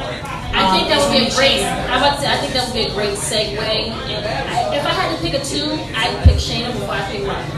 I 0.56 0.72
think 0.72 0.88
um, 0.88 0.96
that 0.96 1.00
would 1.04 1.12
be 1.12 1.28
a 1.28 1.32
great. 1.36 1.60
I'm 1.92 2.00
about 2.00 2.16
to 2.16 2.22
say, 2.24 2.32
I 2.32 2.38
think 2.40 2.54
that 2.56 2.64
would 2.64 2.74
be 2.78 2.88
a 2.88 2.94
great 2.96 3.20
segue. 3.20 3.60
And 3.60 4.24
I, 4.24 4.72
if 4.80 4.84
I 4.88 4.94
had 4.96 5.12
to 5.12 5.20
pick 5.20 5.36
a 5.36 5.44
two, 5.44 5.68
I'd 5.92 6.16
pick 6.24 6.40
Shayna 6.40 6.72
before 6.72 6.96
I 6.96 7.04
pick 7.12 7.28
Ronda. 7.28 7.52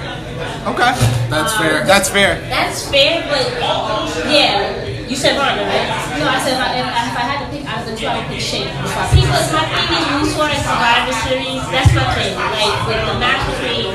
Okay. 0.74 0.92
That's 1.30 1.54
fair. 1.58 1.82
Um, 1.82 1.88
that's 1.88 2.10
fair. 2.10 2.42
That's 2.50 2.90
fair, 2.90 3.22
but 3.30 3.46
yeah, 4.30 4.86
you 5.06 5.16
said 5.16 5.38
Ronda, 5.38 5.62
right? 5.70 5.86
No, 6.18 6.26
I 6.26 6.42
said 6.42 6.58
if 6.58 6.62
I, 6.66 6.70
if, 6.82 6.86
I- 6.90 7.06
if 7.08 7.16
I 7.18 7.26
had 7.30 7.40
to 7.46 7.48
pick 7.54 7.64
out 7.70 7.86
of 7.86 7.86
the 7.90 7.94
two, 7.98 8.08
I 8.10 8.18
would 8.18 8.28
pick 8.34 8.42
Shayna 8.42 8.74
before 8.82 9.02
I 9.06 9.10
See, 9.14 9.22
pick 9.22 9.30
but 9.30 9.46
Ronda. 9.54 9.70
my 9.78 9.86
thing 9.86 10.02
is, 10.02 10.18
we 10.18 10.30
saw 10.34 10.46
in 10.50 10.58
Survivor 10.66 11.14
Series. 11.30 11.62
That's 11.70 11.92
my 11.94 12.06
thing. 12.18 12.34
Like 12.34 12.74
with 12.90 13.02
the 13.06 13.16
match 13.22 13.42
between 13.54 13.94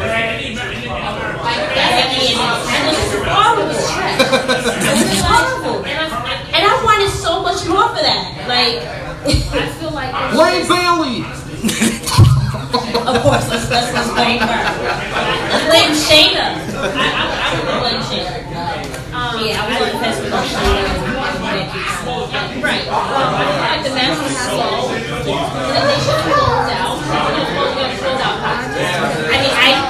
her, 1.53 1.69
and 1.69 2.09
and 2.13 2.83
was 2.89 3.13
horrible. 3.29 3.71
It 3.73 4.97
was 5.01 5.21
horrible, 5.23 5.85
and 5.85 5.97
I, 5.99 6.09
and 6.55 6.63
I 6.65 6.75
wanted 6.85 7.11
so 7.11 7.43
much 7.43 7.67
more 7.67 7.89
for 7.89 8.03
that. 8.03 8.49
Like, 8.49 8.83
I 8.85 9.69
feel 9.79 9.91
like 9.93 10.11
it's 10.13 10.35
Blame 10.35 10.65
Bayley! 10.69 11.25
of 13.07 13.23
course, 13.23 13.47
let's 13.51 13.69
let's, 13.71 13.93
let's 13.95 14.11
blame 14.13 14.41
her. 14.41 14.63
Let's 15.53 15.67
blame 15.69 15.93
Shayna. 15.95 16.59
I, 16.83 17.07
I, 17.07 17.25
I 17.43 17.55
would 17.55 17.79
blame 17.83 18.03
Shayna. 18.03 18.43
Um, 19.13 19.45
Yeah, 19.45 19.63
I 19.63 19.79
was 19.79 19.93
impressed 19.93 20.23
with 20.23 20.33
Shayna. 20.33 21.13
Right. 22.63 22.87
Um, 22.89 22.95
I 22.95 23.45
feel 23.53 23.63
like 23.63 23.83
the 23.85 23.95
match 23.95 24.19
was 24.23 24.35
slow. 24.37 24.91
And 24.91 25.03
then 25.71 25.85
they 25.87 25.99
should 26.03 26.19
have 26.19 26.35
closed 26.35 26.73
out. 26.73 26.97
They 26.99 27.45
should 27.47 27.83
have 27.83 27.99
closed 27.99 28.23
out 28.23 29.22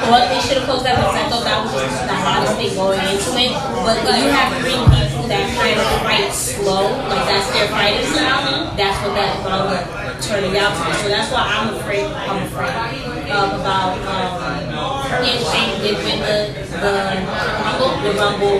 positive. 0.06 0.10
I 0.10 0.10
mean, 0.10 0.10
I 0.10 0.10
thought 0.10 0.26
they 0.28 0.40
should 0.42 0.58
have 0.58 0.66
closed 0.66 0.84
that 0.86 0.96
because 0.96 1.14
I 1.14 1.24
thought 1.30 1.44
that 1.44 1.58
was 1.62 1.72
just 1.72 2.02
the 2.06 2.16
hottest 2.16 2.54
thing 2.58 2.74
going 2.74 3.00
into 3.00 3.30
it. 3.38 3.52
But 3.86 3.96
when 4.04 4.16
you 4.22 4.30
have 4.30 4.48
three 4.58 4.78
people 4.78 5.26
that 5.28 5.44
kind 5.54 5.78
of 5.78 5.88
fight 6.02 6.32
slow, 6.32 6.90
like 7.06 7.24
that's 7.26 7.48
their 7.54 7.68
fighting 7.68 8.06
style, 8.10 8.74
that's 8.74 8.98
what 9.02 9.14
that 9.14 9.32
um, 9.46 9.70
turning 10.20 10.56
out 10.58 10.74
to 10.74 10.82
be. 10.86 10.92
So 11.02 11.08
that's 11.08 11.30
why 11.30 11.44
I'm 11.46 11.74
afraid. 11.76 12.06
I'm 12.06 12.46
afraid 12.46 13.12
um, 13.32 13.60
about 13.60 13.96
um, 14.06 15.24
if 15.24 15.40
Shane 15.50 15.80
did 15.80 15.96
win 16.02 16.18
the 16.20 16.38
the 16.82 16.92
rumble. 17.62 17.92
The 18.02 18.12
rumble 18.18 18.58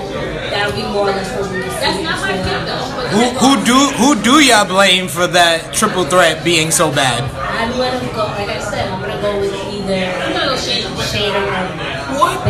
that'll 0.51 0.77
be 0.77 0.83
more 0.83 1.11
or 1.11 1.13
less 1.13 1.31
what 1.39 1.51
we. 1.51 1.61
That's 1.61 2.03
not 2.03 2.21
my 2.21 2.33
pick 2.33 2.63
though. 2.67 2.87
Who, 3.13 3.25
who 3.43 3.53
do 3.65 3.79
who 3.99 4.23
do 4.23 4.45
y'all 4.45 4.67
blame 4.67 5.09
for 5.09 5.27
that 5.27 5.75
triple 5.75 6.05
threat 6.05 6.45
being 6.45 6.71
so 6.71 6.93
bad? 6.93 7.23
I'm 7.27 7.73
gonna 7.73 8.13
go. 8.13 8.25
Like 8.39 8.49
I 8.49 8.61
said, 8.61 8.89
I'm 8.89 9.01
gonna 9.01 9.21
go 9.21 9.39
with 9.41 9.53
either 9.53 9.95
I'm 9.95 10.33
gonna 10.33 10.47
go 10.47 10.55
Shayna. 10.55 11.02
Shane 11.33 11.49
or 11.49 11.65
What? 12.21 12.45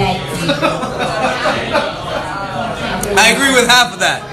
I 3.15 3.31
agree 3.31 3.55
with 3.55 3.69
half 3.71 3.95
of 3.95 4.01
that. 4.01 4.27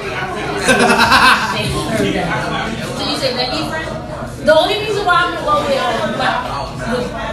So 2.97 3.04
you 3.06 3.18
say 3.18 3.36
Becky 3.38 3.70
friend? 3.70 3.86
The 4.47 4.56
only 4.58 4.80
reason 4.80 5.06
why 5.06 5.30
I'm 5.30 5.38
gonna 5.38 5.45
go 5.45 5.62
with, 5.70 5.78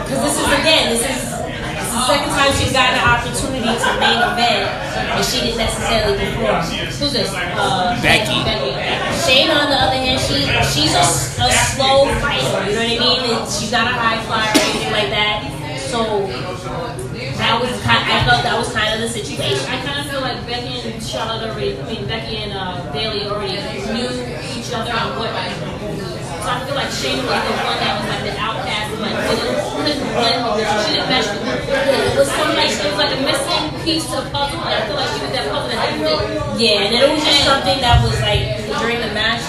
because 0.05 0.21
this 0.27 0.37
is 0.37 0.49
again, 0.61 0.93
this 0.93 1.01
is, 1.01 1.23
this 1.33 1.89
is 1.89 1.95
the 1.95 2.05
second 2.05 2.29
time 2.37 2.53
she's 2.61 2.73
gotten 2.75 2.99
an 3.01 3.07
opportunity 3.09 3.73
to 3.73 3.91
main 3.97 4.21
event, 4.21 4.69
and 5.17 5.25
she 5.25 5.41
didn't 5.41 5.65
necessarily 5.65 6.19
perform. 6.21 6.61
Who's 7.01 7.13
this? 7.17 7.33
Uh, 7.33 7.97
Becky. 8.03 8.45
Becky. 8.45 8.77
Shayna, 9.25 9.57
on 9.57 9.71
the 9.73 9.79
other 9.81 9.97
hand, 9.97 10.21
she 10.21 10.45
she's 10.69 10.93
a, 10.93 11.01
a 11.41 11.49
slow 11.73 12.11
fighter. 12.21 12.69
You 12.69 13.01
know 13.01 13.17
what 13.17 13.25
I 13.25 13.25
mean? 13.25 13.41
And 13.41 13.49
she's 13.49 13.73
not 13.73 13.87
a 13.89 13.95
high 13.97 14.21
flyer 14.29 14.53
or 14.53 14.61
anything 14.69 14.93
like 14.93 15.09
that. 15.09 15.49
So 15.89 16.27
that 17.39 17.61
was 17.61 17.71
kind. 17.83 18.03
I 18.05 18.25
felt 18.25 18.43
that 18.43 18.57
was 18.59 18.73
kind 18.73 18.95
of 18.95 19.01
the 19.01 19.09
situation. 19.09 19.65
I 19.69 19.81
kind 19.85 20.01
of 20.01 20.11
feel 20.11 20.21
like 20.21 20.41
Becky 20.47 20.81
and 20.81 21.03
Charlotte 21.03 21.49
already, 21.49 21.79
I 21.79 21.85
mean, 21.87 22.07
Becky 22.09 22.37
and 22.43 22.53
uh, 22.53 22.81
Bayley 22.93 23.25
already 23.29 23.61
knew 23.93 24.11
each 24.57 24.73
other 24.73 24.93
and 24.93 25.17
what. 25.21 25.31
So 26.47 26.55
I 26.55 26.63
feel 26.63 26.79
like 26.79 26.95
Shayna 26.95 27.27
was 27.27 27.43
the 27.43 27.55
one 27.67 27.79
that 27.83 27.93
was 27.99 28.07
like 28.07 28.23
the 28.23 28.35
outcast 28.39 28.95
and 28.95 29.03
like 29.03 29.19
couldn't 29.27 29.99
blend. 30.15 30.47
She 30.87 30.95
didn't 30.95 31.11
mesh 31.11 31.27
with. 31.27 31.43
It 31.43 32.15
was 32.15 32.31
some 32.31 32.55
like, 32.55 32.71
it 32.71 32.87
was 32.87 32.99
like 33.03 33.13
a 33.19 33.21
missing 33.27 33.65
piece 33.83 34.07
to 34.07 34.23
the 34.23 34.31
puzzle 34.31 34.63
and 34.63 34.71
I 34.71 34.87
feel 34.87 34.95
like 34.95 35.11
she 35.11 35.21
was 35.27 35.33
that 35.35 35.51
puzzle 35.51 35.75
that 35.75 35.91
didn't. 35.99 36.63
Yeah, 36.63 36.87
and 36.87 36.93
it 36.95 37.03
was 37.11 37.19
just 37.19 37.43
something 37.43 37.79
that 37.83 37.99
was 37.99 38.15
like 38.23 38.63
during 38.79 39.03
the 39.03 39.11
match. 39.11 39.43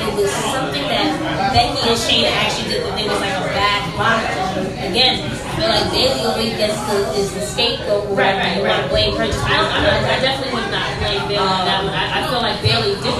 It 0.00 0.12
was 0.16 0.32
something 0.32 0.88
that 0.88 1.20
Becky 1.52 1.84
and 1.84 2.00
Shayna 2.00 2.32
actually 2.32 2.80
did 2.80 2.80
that 2.80 2.96
they 2.96 3.04
was 3.04 3.20
like 3.20 3.36
a 3.36 3.44
bad 3.52 3.80
bond. 4.00 4.41
Again, 4.52 5.24
I 5.24 5.56
feel 5.56 5.68
like 5.68 5.86
Bayley 5.92 6.20
always 6.26 6.52
gets 6.56 6.76
the 6.88 6.96
is 7.16 7.32
the 7.34 7.40
scapegoat. 7.40 8.08
Right, 8.16 8.36
right, 8.36 8.56
You 8.56 8.62
want 8.64 8.76
to 8.76 8.82
right. 8.82 8.90
blame 8.90 9.16
her 9.16 9.24
I, 9.24 9.28
don't, 9.28 9.72
I, 9.72 10.16
I 10.16 10.20
definitely 10.20 10.52
would 10.60 10.70
not 10.70 10.86
blame 11.00 11.22
Bayley 11.28 11.38
on 11.38 11.64
that 11.64 11.80
one. 11.84 11.94
I, 11.94 12.04
I 12.20 12.28
feel 12.28 12.42
like 12.42 12.58
Bayley 12.60 12.94
did 13.00 13.16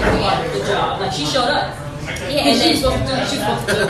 the 0.60 0.60
job. 0.68 1.00
Like 1.00 1.12
she 1.12 1.24
showed 1.24 1.48
up. 1.48 1.76
Yeah, 2.02 2.44
And 2.44 2.48
and 2.48 2.58
she's 2.60 2.82
then 2.82 2.98
supposed 2.98 3.02
to 3.02 3.06
do 3.08 3.12
what 3.14 3.28
she's 3.30 3.40
supposed 3.40 3.66
to 3.68 3.74
do. 3.74 3.84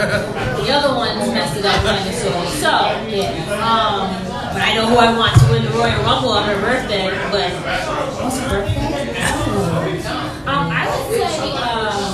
The 0.63 0.71
other 0.73 0.93
one 0.95 1.17
messed 1.33 1.57
it 1.57 1.65
up 1.65 1.81
kind 1.83 2.07
of 2.09 2.15
so. 2.15 2.31
So, 2.61 2.73
yeah. 3.09 3.33
um, 3.59 4.11
But 4.53 4.63
I 4.63 4.75
know 4.75 4.87
who 4.87 4.97
I 4.97 5.17
want 5.17 5.33
to 5.41 5.45
win 5.51 5.65
the 5.65 5.71
Royal 5.71 5.97
Rumble 6.05 6.31
on 6.31 6.45
her 6.47 6.59
birthday. 6.61 7.09
But 7.33 7.51
what's 8.21 8.39
her 8.39 8.49
birthday? 8.53 9.17
um, 10.45 10.69
I 10.71 10.85
would 10.93 11.09
say, 11.09 11.51
um, 11.57 12.13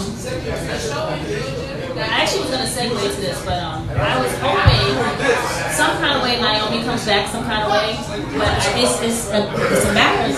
I 1.98 2.22
actually 2.22 2.42
was 2.46 2.50
gonna 2.50 2.70
segue 2.70 2.94
to 3.14 3.20
this, 3.20 3.44
but 3.44 3.58
um, 3.58 3.88
I 3.90 4.20
was 4.22 4.30
hoping 4.38 4.94
some 5.74 5.94
kind 6.00 6.16
of 6.16 6.22
way 6.22 6.40
Naomi 6.40 6.82
comes 6.84 7.04
back, 7.06 7.28
some 7.28 7.44
kind 7.44 7.62
of 7.64 7.70
way. 7.72 7.94
But 8.38 8.50
It's 8.78 8.96
it's 9.02 9.20
a 9.30 9.44
it's 9.44 9.84
a 9.84 9.92
matter. 9.92 10.32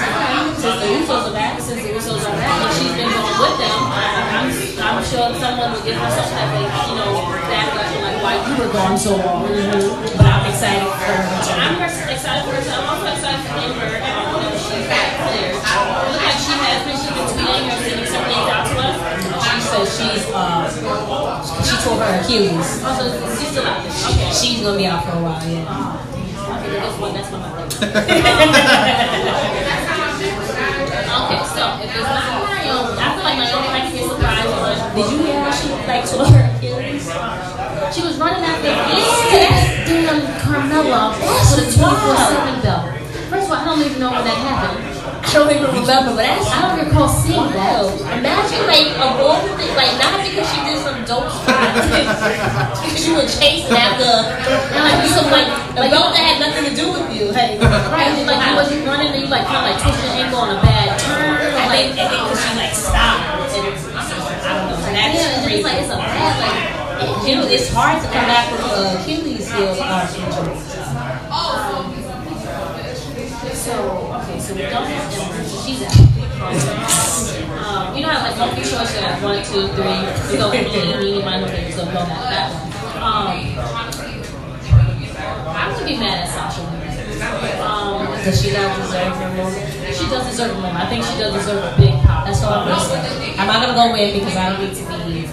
since 0.59 0.77
the 0.81 0.89
Usos 1.01 1.31
are 1.31 1.35
back, 1.35 1.61
since 1.61 1.81
the 1.83 1.91
Usos 1.95 2.23
are 2.27 2.37
back, 2.37 2.59
and 2.61 2.73
she's 2.77 2.95
been 2.99 3.09
going 3.11 3.39
with 3.41 3.57
them, 3.63 3.81
I, 3.91 4.03
I'm, 4.37 4.49
I'm 4.81 4.99
sure 5.05 5.31
someone 5.39 5.73
will 5.73 5.85
give 5.85 5.97
her 5.97 6.11
some 6.11 6.29
type 6.35 6.53
of, 6.59 6.67
you 6.91 6.95
know, 6.99 7.11
backlash 7.49 7.95
like 8.03 8.19
why 8.25 8.35
you 8.45 8.55
were 8.61 8.73
gone 8.73 8.97
so 8.99 9.17
long. 9.17 9.47
But 9.49 10.27
I'm 10.27 10.45
excited 10.51 10.85
for 10.85 11.09
her. 11.09 11.23
I'm 11.57 11.81
excited 12.11 12.43
for 12.45 12.55
her. 12.57 12.63
too. 12.63 12.75
I'm 12.75 12.87
also 12.91 13.09
excited 13.15 13.41
for 13.47 13.57
Ember. 13.57 13.89
She's 14.61 14.87
back. 14.91 15.09
It 15.31 15.57
looks 15.57 16.25
like 16.25 16.39
she 16.43 16.55
has 16.61 16.81
been. 16.85 16.97
She's 17.01 17.15
been 17.17 17.29
tweeting 17.33 17.67
or 17.71 17.79
sending 17.81 18.09
some 18.11 18.25
things 18.29 18.49
out 18.51 18.65
to 18.69 18.75
us. 18.77 18.97
She 19.41 19.57
said 19.65 19.87
she's 19.89 20.25
uh 20.35 21.70
tore 21.83 21.97
her 21.97 22.21
Achilles. 22.21 22.83
Also, 22.85 23.05
she's 23.37 23.49
still 23.49 23.67
out 23.67 23.83
there. 23.83 23.93
Okay. 23.93 24.31
She's 24.33 24.61
gonna 24.63 24.77
be 24.77 24.87
out 24.87 25.05
for 25.05 25.13
a 25.17 25.23
while. 25.23 25.41
Yeah. 25.49 25.97
Okay, 26.61 26.77
Guess 26.77 26.97
what? 27.01 27.13
That's 27.15 27.31
my 27.33 27.41
birthday. 27.41 27.87
okay, 31.21 31.41
so 31.51 31.63
if 31.81 31.91
it's 31.91 32.05
not 32.05 32.25
Naomi, 32.61 33.01
I 33.01 33.09
feel 33.17 33.25
like 33.25 33.39
Naomi 33.41 33.69
might 33.73 33.89
get 33.93 34.05
surprised. 34.05 34.51
But 34.51 34.95
Did 34.95 35.07
you 35.13 35.19
hear 35.25 35.41
how 35.41 35.53
she 35.53 35.69
like 35.89 36.05
tore 36.05 36.27
her 36.29 36.45
Achilles? 36.57 37.05
she 37.95 38.03
was 38.07 38.19
running 38.19 38.45
after 38.45 38.69
yeah. 38.69 39.85
damn 39.89 40.21
Carmella 40.45 41.17
with 41.17 41.65
a 41.65 41.73
24 41.73 42.17
7 42.17 42.61
belt. 42.63 42.85
First 43.31 43.47
of 43.47 43.53
all, 43.53 43.59
I 43.59 43.65
don't 43.65 43.81
even 43.81 43.99
know 44.01 44.11
when 44.13 44.25
that 44.25 44.37
happened. 44.37 45.00
I 45.31 45.47
don't 45.47 45.51
even 45.55 45.71
remember, 45.71 46.11
but 46.19 46.27
that's 46.27 46.51
I 46.51 46.59
don't 46.67 46.83
recall 46.83 47.07
seeing 47.07 47.39
that. 47.55 47.87
Imagine 48.19 48.67
like 48.67 48.91
a 48.99 49.07
all 49.23 49.39
the 49.47 49.63
like 49.79 49.95
not 50.03 50.19
because 50.27 50.43
she 50.51 50.59
did 50.67 50.83
some 50.83 50.99
dope 51.07 51.31
spot, 51.31 51.71
because 52.83 53.07
you 53.07 53.15
were 53.15 53.31
chasing 53.31 53.71
after 53.71 54.11
like 54.75 55.07
some 55.07 55.31
like 55.31 55.47
a 55.79 55.87
belt 55.87 56.11
that 56.19 56.23
had 56.27 56.39
nothing 56.43 56.67
to 56.67 56.75
do 56.75 56.91
with 56.91 57.07
you. 57.15 57.31
Like, 57.31 57.63
Right, 57.63 58.11
and 58.11 58.27
like 58.27 58.43
you 58.43 58.55
was 58.59 58.75
running 58.83 59.15
and 59.15 59.23
you 59.23 59.31
like 59.31 59.47
kind 59.47 59.63
of 59.63 59.71
like 59.71 59.79
twist 59.79 60.03
your 60.03 60.19
ankle 60.19 60.43
on 60.43 60.51
a 60.51 60.59
bad 60.67 60.99
turn. 60.99 61.31
Or, 61.31 61.55
I 61.55 61.67
like, 61.71 61.95
think, 61.95 62.03
I 62.03 62.07
think 62.11 62.23
'cause 62.27 62.41
she 62.43 62.51
like 62.59 62.75
stopped. 62.75 63.55
And, 63.55 63.71
I 63.71 64.51
don't 64.51 64.67
know. 64.67 64.83
That's 64.83 65.15
yeah, 65.15 65.31
and 65.39 65.47
crazy. 65.47 65.63
it's 65.63 65.67
like 65.71 65.79
it's 65.79 65.95
a 65.95 65.99
bad 66.03 66.35
like. 66.43 66.59
you 67.23 67.35
know, 67.39 67.47
it's 67.47 67.71
hard 67.71 68.03
to 68.03 68.07
come 68.11 68.27
back 68.27 68.51
with 68.51 68.67
uh, 68.67 68.99
Achilles 68.99 69.47
heel 69.47 69.79
uh, 69.79 70.11
injury. 70.11 70.59
So 73.55 73.75
okay, 73.75 74.10
so 74.51 74.57
we 74.57 74.63
don't 74.67 74.83
have 74.83 75.13
so 75.15 75.63
she's 75.63 75.83
out. 75.87 75.95
Um, 77.63 77.95
you 77.95 78.03
know 78.03 78.11
how 78.11 78.27
like 78.27 78.35
multi 78.39 78.63
choice 78.67 78.91
you 78.97 79.03
have 79.07 79.23
one, 79.23 79.39
two, 79.47 79.69
three. 79.79 79.99
You 80.33 80.37
go 80.43 80.51
eeny, 80.51 80.99
meeny, 80.99 81.23
miny, 81.23 81.47
moe, 81.47 81.71
so 81.71 81.85
go 81.87 82.03
that 82.03 82.27
that 82.35 82.51
one. 82.51 82.67
Um, 82.99 83.31
I 85.55 85.71
would 85.77 85.87
be 85.87 85.97
mad 85.99 86.27
at 86.27 86.29
Sasha. 86.35 86.67
Um, 87.63 88.07
Does 88.25 88.43
she 88.43 88.51
not 88.53 88.75
deserve 88.81 89.15
her 89.15 89.31
moment? 89.37 89.95
she 89.95 90.05
does 90.09 90.27
deserve 90.27 90.51
a 90.51 90.61
moment. 90.61 90.75
I 90.83 90.89
think 90.89 91.05
she 91.05 91.19
does 91.19 91.35
deserve 91.35 91.63
a 91.63 91.77
big 91.79 91.95
pop. 92.03 92.27
That's 92.27 92.43
all 92.43 92.55
I'm 92.55 92.67
gonna 92.69 92.81
say. 92.83 93.35
I'm 93.39 93.47
not 93.47 93.61
gonna 93.63 93.75
go 93.79 93.93
win 93.93 94.19
because 94.19 94.35
I 94.37 94.51
don't 94.51 94.61
need 94.67 94.75
to 94.75 94.83
be 94.83 95.29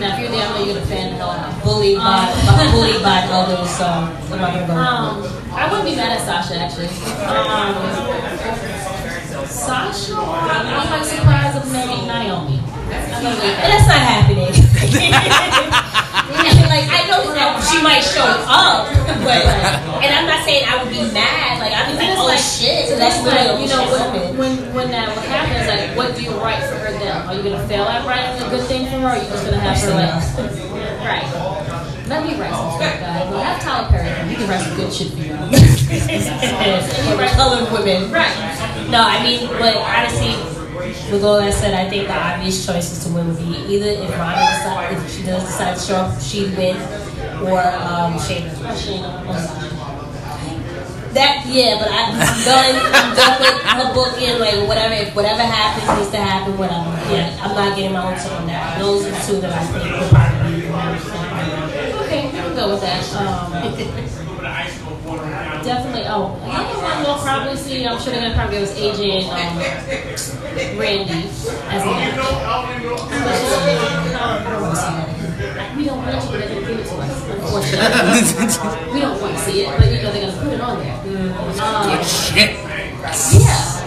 Now, 0.00 0.16
if 0.16 0.18
you're 0.18 0.30
there, 0.32 0.48
I 0.48 0.58
know 0.58 0.64
you're 0.64 0.78
a 0.82 0.86
fan 0.86 1.12
hell 1.14 1.30
out. 1.30 1.62
bullied 1.62 1.98
by, 1.98 2.26
by 2.48 2.66
bullied 2.72 3.02
by 3.02 3.28
others. 3.30 3.70
So 3.76 3.84
I'm 3.86 4.40
not 4.40 4.54
gonna 4.54 4.66
go. 4.66 4.74
Um, 4.74 5.39
I 5.52 5.68
wouldn't 5.70 5.88
be 5.88 5.96
mad 5.96 6.12
at 6.16 6.22
Sasha 6.24 6.56
actually. 6.58 6.86
Um, 7.26 7.74
Sasha, 9.46 10.14
I 10.16 10.86
might 10.88 11.04
surprise 11.04 11.56
of 11.56 11.70
maybe 11.72 12.06
Naomi. 12.06 12.60
I'm 12.90 13.22
gonna 13.22 13.34
leave 13.38 13.54
And 13.54 13.70
that. 13.70 13.70
that's 13.70 13.86
not 13.86 14.02
happening. 14.02 14.50
like 16.70 16.86
I 16.90 17.02
know 17.10 17.34
that 17.34 17.58
she 17.70 17.82
might 17.82 18.02
show 18.02 18.22
up, 18.46 18.86
but 19.26 19.42
and 20.02 20.10
I'm 20.14 20.26
not 20.26 20.44
saying 20.46 20.64
I 20.66 20.82
would 20.82 20.90
be 20.90 21.02
mad. 21.12 21.58
Like 21.58 21.72
I'd 21.74 21.90
be 21.90 21.98
like, 21.98 22.18
oh 22.18 22.26
like- 22.26 22.38
shit, 22.38 22.88
so 22.88 22.96
that's 22.96 23.18
like, 23.26 23.60
you 23.60 23.66
know, 23.68 23.82
when, 23.90 24.38
when, 24.38 24.74
when 24.74 24.90
that 24.90 25.14
what 25.14 25.24
happens, 25.26 25.66
like, 25.66 25.96
what 25.96 26.14
do 26.16 26.22
you 26.22 26.30
write 26.38 26.62
for 26.64 26.76
her 26.78 26.90
then? 26.98 27.26
Are 27.26 27.34
you 27.34 27.42
gonna 27.42 27.66
fail 27.66 27.84
at 27.84 28.06
writing 28.06 28.42
a 28.42 28.50
good 28.50 28.66
thing 28.66 28.86
for 28.86 28.98
her, 29.02 29.06
or 29.06 29.10
are 29.10 29.18
you 29.18 29.28
just 29.28 29.44
gonna 29.44 29.58
have 29.58 29.78
her 29.78 29.94
like, 29.94 30.14
right? 31.06 31.26
Let 32.10 32.26
me 32.26 32.34
write 32.34 32.50
some 32.50 32.74
stuff, 32.74 32.98
guys. 33.00 33.30
We'll 33.30 33.38
have 33.38 33.62
Tyler 33.62 33.88
Perry. 33.88 34.28
He 34.28 34.34
can 34.34 34.48
write 34.50 34.66
some 34.66 34.76
good 34.76 34.92
shit 34.92 35.12
for 35.14 35.22
you. 35.22 35.30
Colored 37.38 37.70
women. 37.72 38.10
Right. 38.10 38.34
No, 38.90 38.98
I 39.00 39.22
mean, 39.22 39.46
but 39.46 39.76
honestly, 39.78 40.34
with 41.12 41.22
all 41.24 41.38
that 41.38 41.54
said, 41.54 41.72
I 41.74 41.88
think 41.88 42.08
the 42.08 42.14
obvious 42.18 42.66
choices 42.66 43.04
to 43.06 43.12
win 43.14 43.28
would 43.28 43.38
be 43.38 43.54
either 43.74 43.90
if 44.02 44.10
Ronda 44.18 44.42
decide, 44.42 44.92
if 44.98 45.16
she 45.16 45.22
does 45.22 45.44
decide 45.44 45.76
to 45.76 45.80
show 45.80 45.96
up, 45.96 46.20
she'd 46.20 46.50
win, 46.56 46.76
or 47.46 47.60
um, 47.62 48.18
Shayna. 48.18 48.50
Or 48.58 48.74
Shayna. 48.74 49.26
or 49.28 49.34
Sasha. 49.38 49.70
That 51.10 51.42
yeah, 51.46 51.74
but 51.82 51.90
I, 51.90 52.06
I'm 52.06 52.38
done. 52.46 52.74
I'm 52.94 53.10
done 53.18 53.38
with 53.42 53.58
her 53.66 53.94
booking. 53.94 54.38
Like 54.38 54.54
whatever, 54.68 54.94
if 54.94 55.14
whatever 55.14 55.42
happens 55.42 55.98
needs 55.98 56.10
to 56.12 56.18
happen. 56.18 56.56
Whatever. 56.56 56.86
Yeah, 57.10 57.34
I'm 57.42 57.50
not 57.54 57.74
getting 57.76 57.92
my 57.92 58.14
up 58.14 58.30
on 58.30 58.46
that. 58.46 58.78
Those 58.78 59.06
are 59.06 59.26
two 59.26 59.40
that 59.42 59.50
I 59.50 59.66
think 59.74 59.90
would 59.90 60.10
probably 60.10 60.54
be 60.54 60.66
the 60.66 60.70
most. 60.70 61.10
Okay, 62.06 62.26
we 62.26 62.30
can 62.30 62.49
go 62.60 62.68
with 62.72 62.82
that. 62.82 63.02
Um, 63.16 63.52
definitely. 65.64 66.04
Oh, 66.06 66.36
another 66.44 66.76
one 66.76 67.00
we'll 67.02 67.16
probably 67.24 67.56
see. 67.56 67.86
I'm 67.86 67.98
sure 68.00 68.12
they're 68.12 68.20
gonna 68.20 68.34
probably 68.34 68.58
give 68.58 68.68
us 68.68 68.74
AJ 68.78 69.24
and 69.24 69.56
um, 69.56 69.58
Randy 70.78 71.24
as. 71.72 71.82
We 75.76 75.84
don't 75.86 75.98
want 76.04 76.12
you 76.12 76.20
to 76.38 76.44
give 76.48 76.68
it 76.68 76.84
to 76.84 76.94
us, 76.96 77.16
unfortunately. 77.30 78.92
we 78.92 78.98
don't 79.00 79.18
want 79.22 79.32
to 79.36 79.40
see 79.40 79.62
it, 79.62 79.68
but 79.78 79.86
you 79.90 80.02
know 80.02 80.10
they're 80.12 80.26
gonna 80.28 80.42
put 80.42 80.52
it 80.52 80.60
on 80.60 80.78
there. 80.80 80.96
Um, 81.62 82.02
Shit. 82.04 82.50
yeah. 83.40 83.78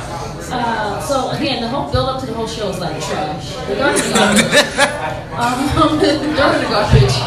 Uh, 0.50 1.00
so 1.02 1.30
again, 1.32 1.62
the 1.62 1.68
whole 1.68 1.92
build 1.92 2.10
up 2.10 2.20
to 2.22 2.26
the 2.26 2.34
whole 2.34 2.48
show 2.48 2.70
is 2.70 2.80
like 2.80 3.00
trash. 3.04 3.54
The 3.68 3.76
is 3.94 4.12
garbage. 4.14 4.44
Um, 5.34 5.98
the 6.00 6.12
garbage. 6.38 7.18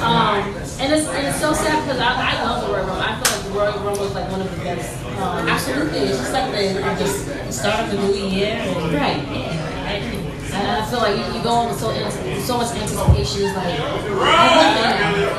Um, 0.00 0.53
and 0.84 0.92
it's 0.92 1.08
and 1.08 1.26
it's 1.26 1.40
so 1.40 1.52
sad 1.54 1.80
because 1.84 1.98
I, 1.98 2.12
I 2.12 2.44
love 2.44 2.60
the 2.60 2.68
Royal 2.68 2.84
Rumble. 2.84 3.00
I 3.00 3.16
feel 3.16 3.32
like 3.32 3.44
the 3.48 3.54
Royal 3.56 3.78
Rumble 3.80 4.04
is 4.04 4.14
like 4.14 4.30
one 4.30 4.40
of 4.42 4.50
the 4.52 4.60
best. 4.60 4.92
Um, 5.16 5.48
Absolutely, 5.48 6.12
it's 6.12 6.18
just 6.20 6.32
like 6.32 6.52
the, 6.52 6.76
the 6.76 7.52
start 7.52 7.88
of 7.88 7.90
the 7.90 7.98
new 8.04 8.28
year. 8.28 8.60
And, 8.60 8.92
Right. 8.92 10.20
And 10.54 10.70
I 10.70 10.86
feel 10.86 11.00
like 11.00 11.16
you, 11.18 11.24
you 11.34 11.42
go 11.42 11.50
on 11.50 11.68
with 11.72 11.80
so 11.80 11.90
so 12.44 12.58
much 12.60 12.70
anticipation. 12.76 13.48
It's 13.48 13.56
like, 13.56 13.74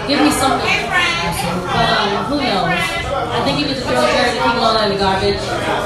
give 0.10 0.20
me 0.20 0.32
something. 0.34 0.82
But 0.90 1.88
um, 1.94 2.26
who 2.26 2.36
knows? 2.42 2.74
I 2.74 3.40
think 3.46 3.60
you 3.62 3.66
need 3.70 3.78
to 3.80 3.86
throw 3.86 4.02
Jerry 4.02 4.36
the 4.36 4.44
King 4.44 4.58
Lawler 4.60 4.84
in 4.90 4.98
the 4.98 5.00
garbage. 5.00 5.40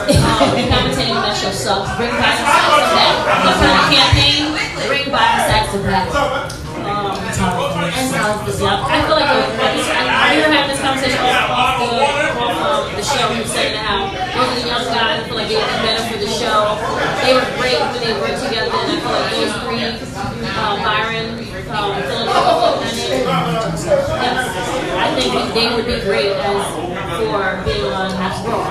Um, 0.10 0.56
commentating 0.72 1.14
on 1.14 1.22
that 1.28 1.38
show 1.38 1.52
sucks. 1.52 1.94
Bring 2.00 2.10
back 2.16 2.42
the 2.42 2.48
Saxton 2.48 2.90
back. 2.96 3.16
The 3.44 3.54
kind 3.60 3.76
of 3.76 3.86
campaign. 3.92 4.42
Bring 4.88 5.12
back 5.12 5.30
the 5.36 5.44
Saxton 5.52 5.84
back. 5.84 6.08
Um, 6.16 6.69
and 7.94 8.12
South 8.12 8.48
is 8.48 8.62
yeah. 8.62 8.84
I 8.86 9.02
feel 9.06 9.16
like 9.16 10.19
the, 10.30 10.38
I, 10.38 10.38
just, 10.38 10.46
we 10.46 10.46
were 10.46 10.54
having 10.54 10.72
this 10.72 10.82
conversation 10.82 11.20
off, 11.26 11.50
off 11.50 11.76
the 11.82 11.90
off, 12.38 12.58
um, 12.62 12.96
the 12.96 13.04
show. 13.04 13.26
We 13.34 13.40
were 13.42 13.50
saying 13.50 13.76
how 13.82 14.14
those 14.14 14.46
are 14.46 14.62
the 14.62 14.68
young 14.70 14.86
guys. 14.94 15.24
I 15.24 15.28
feel 15.28 15.36
like 15.36 15.50
they 15.50 15.58
would 15.58 15.82
better 15.82 16.06
for 16.06 16.20
the 16.22 16.30
show. 16.30 16.78
They 17.26 17.34
were 17.34 17.50
great 17.58 17.80
when 17.82 18.02
they 18.06 18.14
worked 18.22 18.42
together. 18.46 18.70
And 18.70 18.90
I 18.90 19.02
feel 19.02 19.10
like 19.10 19.34
those 19.34 19.58
three, 19.66 19.90
uh, 20.54 20.78
Byron, 20.86 21.28
um, 21.70 21.98
Philip, 22.06 22.30
I 25.00 25.18
think 25.18 25.54
they 25.54 25.74
would 25.74 25.86
be 25.86 26.00
great 26.06 26.32
as 26.38 26.62
for 27.18 27.64
being 27.66 27.86
on 27.90 28.14
Raw. 28.46 28.70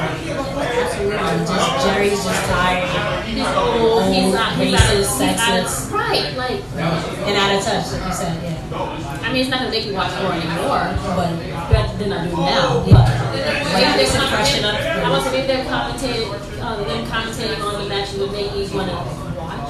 Um, 0.99 1.39
just 1.47 1.87
Jerry's 1.87 2.25
just 2.25 2.45
tired 2.47 3.25
He's 3.25 3.47
old. 3.55 4.13
He's 4.13 4.33
not. 4.33 4.57
He's. 4.57 4.75
Racist, 4.75 5.21
not 5.21 5.67
sexist. 5.67 5.93
right. 5.93 6.35
Like. 6.37 6.63
and 7.29 7.37
out 7.37 7.55
of 7.55 7.65
touch, 7.65 7.93
like 7.93 8.07
you 8.09 8.13
said. 8.13 8.43
Yeah, 8.43 9.21
I 9.23 9.33
mean, 9.33 9.43
it's 9.43 9.51
not 9.51 9.61
gonna 9.61 9.71
make 9.71 9.87
you 9.87 9.95
watch 9.95 10.11
more 10.23 10.33
anymore, 10.33 10.91
but 11.15 11.31
better 11.71 11.97
than 11.99 12.13
I 12.13 12.27
do 12.27 12.37
now. 12.37 12.85
But 12.87 13.07
maybe 13.75 13.91
they're 13.99 14.15
commentating. 14.15 14.65
I 14.65 15.11
was 15.11 15.25
maybe 15.33 15.47
they're 15.47 15.65
commentating, 15.65 16.29
uh, 16.63 16.85
them 16.85 17.05
commentating 17.07 17.61
on 17.65 17.83
the 17.83 17.89
match 17.89 18.13
would 18.15 18.33
make 18.33 18.55
you 18.55 18.65
want 18.77 18.89
to 18.91 18.97
watch. 19.39 19.67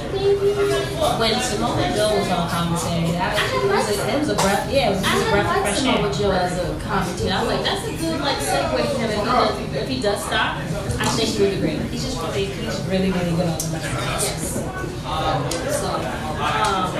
When 1.20 1.34
Samoa 1.40 1.92
Joe 1.94 2.10
was 2.18 2.28
on 2.30 2.48
commentary, 2.50 3.12
that 3.12 3.36
was, 3.36 3.52
it, 3.52 3.70
was 3.70 3.86
a, 3.88 4.14
it 4.14 4.18
was 4.18 4.28
a 4.30 4.34
breath. 4.34 4.72
Yeah, 4.72 4.90
it 4.90 4.96
was 4.96 5.02
just 5.02 5.26
a 5.26 5.30
breath 5.30 5.46
of 5.46 5.52
like 5.52 5.62
fresh 5.62 5.78
Samoa 5.78 6.08
air. 6.08 6.12
Joe 6.12 6.32
as 6.32 6.58
a 6.58 6.80
commentator. 6.80 7.34
I 7.34 7.42
was 7.42 7.48
like, 7.52 7.62
that's 7.64 7.84
a 7.86 7.92
good 7.96 8.20
like 8.20 8.38
segue 8.38 8.72
for 8.72 8.98
him. 8.98 9.10
If 9.10 9.18
he 9.18 9.24
does, 9.24 9.76
if 9.76 9.88
he 9.88 10.00
does 10.02 10.24
stop, 10.24 10.56
I 10.98 11.06
think 11.14 11.28
he 11.28 11.42
would 11.42 11.54
be 11.54 11.60
great. 11.60 11.80
He's 11.92 12.04
just 12.04 12.18
really, 12.20 12.44
he's 12.46 12.80
really, 12.88 13.10
really 13.12 13.30
good 13.36 13.46
on 13.46 13.58
the 13.58 13.68
mic. 13.70 13.82
Yes. 13.82 14.54
So, 14.58 15.88
um, 15.88 16.90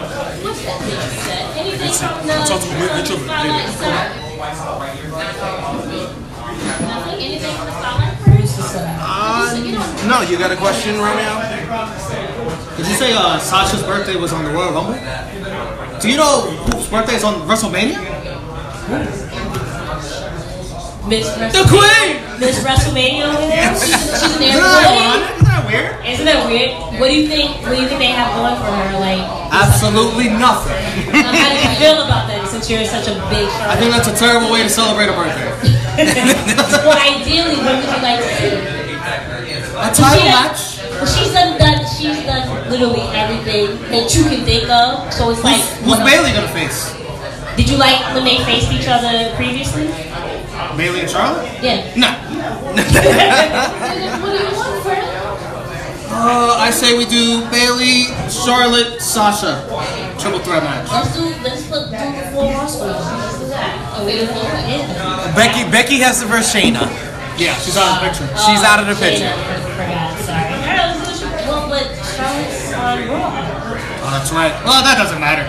what's 0.43 0.63
that 0.65 0.79
being 0.81 1.11
said? 1.27 1.45
Anything 1.59 1.93
from 1.93 2.27
the 2.27 2.35
talk 2.47 2.61
to 2.61 2.69
Whit- 2.79 2.95
Mitchell. 3.03 3.19
Spotlight 3.19 4.28
Center? 4.39 6.15
Nothing? 6.87 7.19
Anything 7.19 7.55
from 7.57 7.67
the 7.67 7.73
Spotlight? 7.73 8.19
The 8.39 8.63
son? 8.63 8.87
Uh, 9.01 10.09
no, 10.09 10.21
you 10.23 10.39
got 10.39 10.51
a 10.51 10.57
question, 10.57 10.97
Romeo? 10.97 11.39
Did 12.77 12.87
you 12.87 12.95
say 12.95 13.13
uh, 13.13 13.39
Sasha's 13.39 13.83
birthday 13.83 14.17
was 14.17 14.33
on 14.33 14.45
the 14.45 14.51
Royal 14.51 14.73
Rumble? 14.73 14.95
Do 16.01 16.09
you 16.11 16.17
know 16.17 16.43
whose 16.71 16.89
birthday 16.89 17.15
is 17.17 17.25
on 17.25 17.35
WrestleMania? 17.49 17.99
Miss 21.09 21.27
The 21.35 21.41
WrestleMania. 21.41 21.69
Queen! 21.69 22.41
Miss 22.41 22.63
WrestleMania 22.63 23.25
over 23.29 23.47
there. 23.47 23.75
She's, 23.75 23.91
she's 24.21 24.37
an 24.37 24.43
Isn't 24.43 25.38
that? 25.67 25.67
Isn't 25.67 25.67
that 25.67 25.67
weird? 25.67 25.91
Isn't 26.07 26.27
that 26.27 26.41
weird? 26.47 26.71
What 27.01 27.09
do 27.09 27.15
you 27.19 27.27
think? 27.27 27.51
What 27.67 27.75
do 27.75 27.81
you 27.83 27.89
think 27.89 28.01
they 28.01 28.13
have 28.15 28.31
going 28.39 28.57
for 28.59 28.71
her? 28.71 28.99
Like, 29.01 29.23
Absolutely 29.51 30.29
nothing. 30.31 30.77
how 31.15 31.33
do 31.33 31.59
you 31.59 31.73
feel 31.81 31.99
about 32.05 32.29
that? 32.29 32.47
Since 32.49 32.69
you're 32.71 32.85
such 32.85 33.09
a 33.09 33.15
big 33.33 33.49
I 33.67 33.77
think 33.77 33.91
that's 33.93 34.09
a 34.09 34.17
terrible 34.17 34.51
way 34.53 34.63
to 34.63 34.71
celebrate 34.71 35.09
a 35.09 35.17
birthday. 35.17 35.49
well, 36.85 36.95
ideally, 36.99 37.57
what 37.65 37.75
would 37.81 37.91
you 37.91 38.01
like 38.05 38.21
to 38.23 38.31
see? 38.39 38.55
A 39.79 39.89
title 39.95 40.21
She- 40.21 40.29
match? 40.29 40.61
She's 41.15 41.31
done, 41.31 41.55
done. 41.59 41.79
She's 41.87 42.19
done 42.27 42.43
literally 42.71 43.07
everything 43.15 43.79
that 43.95 44.11
you 44.15 44.23
can 44.27 44.43
think 44.45 44.67
of. 44.69 45.07
So 45.15 45.31
it's 45.31 45.45
like, 45.45 45.63
Who's, 45.87 45.95
who's 45.95 46.03
Bayley 46.03 46.33
gonna 46.35 46.51
face? 46.51 46.91
did 47.57 47.69
you 47.71 47.77
like 47.79 48.03
when 48.15 48.25
they 48.25 48.39
faced 48.45 48.73
each 48.73 48.89
other 48.89 49.31
previously? 49.37 49.87
Bayley 50.77 51.01
and 51.07 51.11
Charlotte? 51.11 51.47
Yeah. 51.63 51.87
No. 51.95 52.11
What 54.19 54.33
do 54.33 54.45
you 54.45 54.57
want, 54.57 54.83
friend? 54.83 55.07
Uh, 56.11 56.57
I 56.59 56.71
say 56.71 56.97
we 56.97 57.05
do 57.05 57.45
Bayley, 57.51 58.09
Charlotte, 58.33 59.01
Sasha. 59.01 59.61
Triple 60.19 60.41
threat 60.41 60.63
match. 60.65 60.89
Let's 60.91 61.13
do 61.15 61.23
let's 61.45 61.63
put 61.69 61.85
do 61.93 61.97
the 61.97 62.25
four 62.33 62.49
Oscars. 62.57 62.97
Let's 62.97 63.39
do 63.39 63.47
that. 63.53 64.01
Okay, 64.01 64.25
the 64.25 64.33
four 64.33 64.49
yeah. 64.67 65.35
Becky 65.37 65.69
Becky 65.71 65.99
has 66.01 66.21
to 66.21 66.27
verse 66.27 66.49
Shayna. 66.53 66.89
Yeah, 67.39 67.55
she's 67.61 67.77
out 67.77 67.93
of 67.93 68.03
the 68.03 68.09
picture. 68.09 68.27
She's 68.41 68.65
out 68.65 68.81
of 68.81 68.87
the 68.89 68.97
picture. 68.99 69.31
Forgot, 69.31 70.19
sorry. 70.25 70.49
Alright, 70.59 70.97
let's 71.07 71.21
do 71.21 71.27
Well, 71.47 71.69
but 71.71 71.87
Charlotte's 72.17 72.73
on 72.75 72.99
Raw. 73.07 73.45
Oh, 74.03 74.11
that's 74.17 74.33
right. 74.33 74.55
Well, 74.65 74.81
that 74.83 74.97
doesn't 74.99 75.21
matter. 75.21 75.45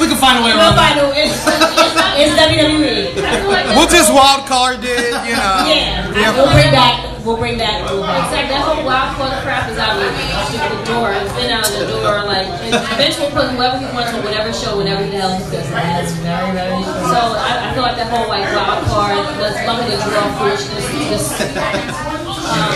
We 0.00 0.06
can 0.08 0.16
find 0.16 0.38
a 0.38 0.42
way 0.46 0.54
around. 0.54 0.72
We'll 0.72 0.78
around 0.78 0.78
find 0.78 0.96
that. 0.96 1.04
a 1.04 1.10
way. 1.10 1.26
It's, 1.26 1.42
it's 2.22 2.34
WWE. 2.38 3.18
I 3.18 3.40
feel 3.40 3.50
like 3.50 3.66
We'll 3.76 3.90
just 3.90 4.08
wild 4.14 4.46
card 4.48 4.80
it, 4.82 5.10
you 5.26 5.34
know. 5.36 5.68
Yeah, 5.68 6.06
Yeah. 6.14 6.32
we'll 6.38 6.50
bring 6.54 6.70
back. 6.72 7.15
We'll 7.26 7.34
bring 7.36 7.58
that. 7.58 7.82
Like 7.90 8.46
that 8.46 8.62
whole 8.62 8.86
wild 8.86 9.18
card 9.18 9.42
crap 9.42 9.66
is 9.66 9.74
out 9.82 9.98
of 9.98 10.06
the 10.06 10.78
door. 10.86 11.10
It's 11.10 11.34
been 11.34 11.50
out 11.50 11.66
of 11.66 11.74
the 11.74 11.90
door. 11.90 12.22
Like, 12.22 12.46
eventually 12.70 13.26
we'll 13.26 13.34
put 13.34 13.50
whoever 13.50 13.82
he 13.82 13.90
wants 13.90 14.14
on 14.14 14.22
whatever 14.22 14.54
show, 14.54 14.78
whenever 14.78 15.02
the 15.02 15.18
hell 15.18 15.34
he 15.34 15.42
feels. 15.50 15.66
So 15.66 17.18
I, 17.34 17.66
I 17.66 17.74
feel 17.74 17.82
like 17.82 17.98
that 17.98 18.06
whole 18.14 18.30
like 18.30 18.46
wild 18.54 18.86
card, 18.86 19.18
lump 19.42 19.90
it 19.90 19.98
into 19.98 20.06
draw 20.06 20.38
foolishness. 20.38 20.86
Just, 21.10 21.34
um, 22.46 22.70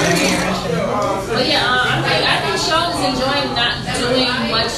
but 1.31 1.47
yeah, 1.47 1.63
uh, 1.63 1.87
I 1.87 2.03
think 2.03 2.27
I 2.27 2.43
think 2.43 2.59
Charlotte's 2.59 3.07
enjoying 3.07 3.55
not 3.55 3.79
doing 4.03 4.35
much 4.51 4.75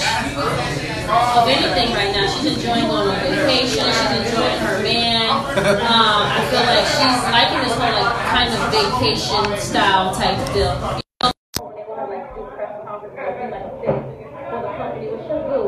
of 1.09 1.49
anything 1.49 1.97
right 1.97 2.13
now. 2.13 2.29
She's 2.29 2.61
enjoying 2.61 2.93
going 2.93 3.09
on 3.09 3.17
vacation. 3.25 3.89
She's 3.89 4.21
enjoying 4.21 4.61
her 4.69 4.85
man. 4.85 5.33
Um, 5.33 6.29
I 6.29 6.45
feel 6.53 6.61
like 6.61 6.85
she's 6.85 7.25
liking 7.33 7.65
this 7.65 7.73
whole 7.73 7.89
like 7.89 8.22
kind 8.43 8.55
of 8.55 8.73
vacation 8.75 9.61
style 9.61 10.13
type 10.15 10.35
deal. 10.53 10.75
They 10.75 11.31
will 11.63 11.95
have 11.95 12.09
like 12.11 12.35
do 12.35 12.43
press 12.51 12.75
conferences, 12.83 13.55
like 13.55 13.71
this 13.79 14.03
for 14.51 14.59
the 14.59 14.71
company, 14.75 15.07
which 15.15 15.23
she'll 15.31 15.47
do. 15.47 15.63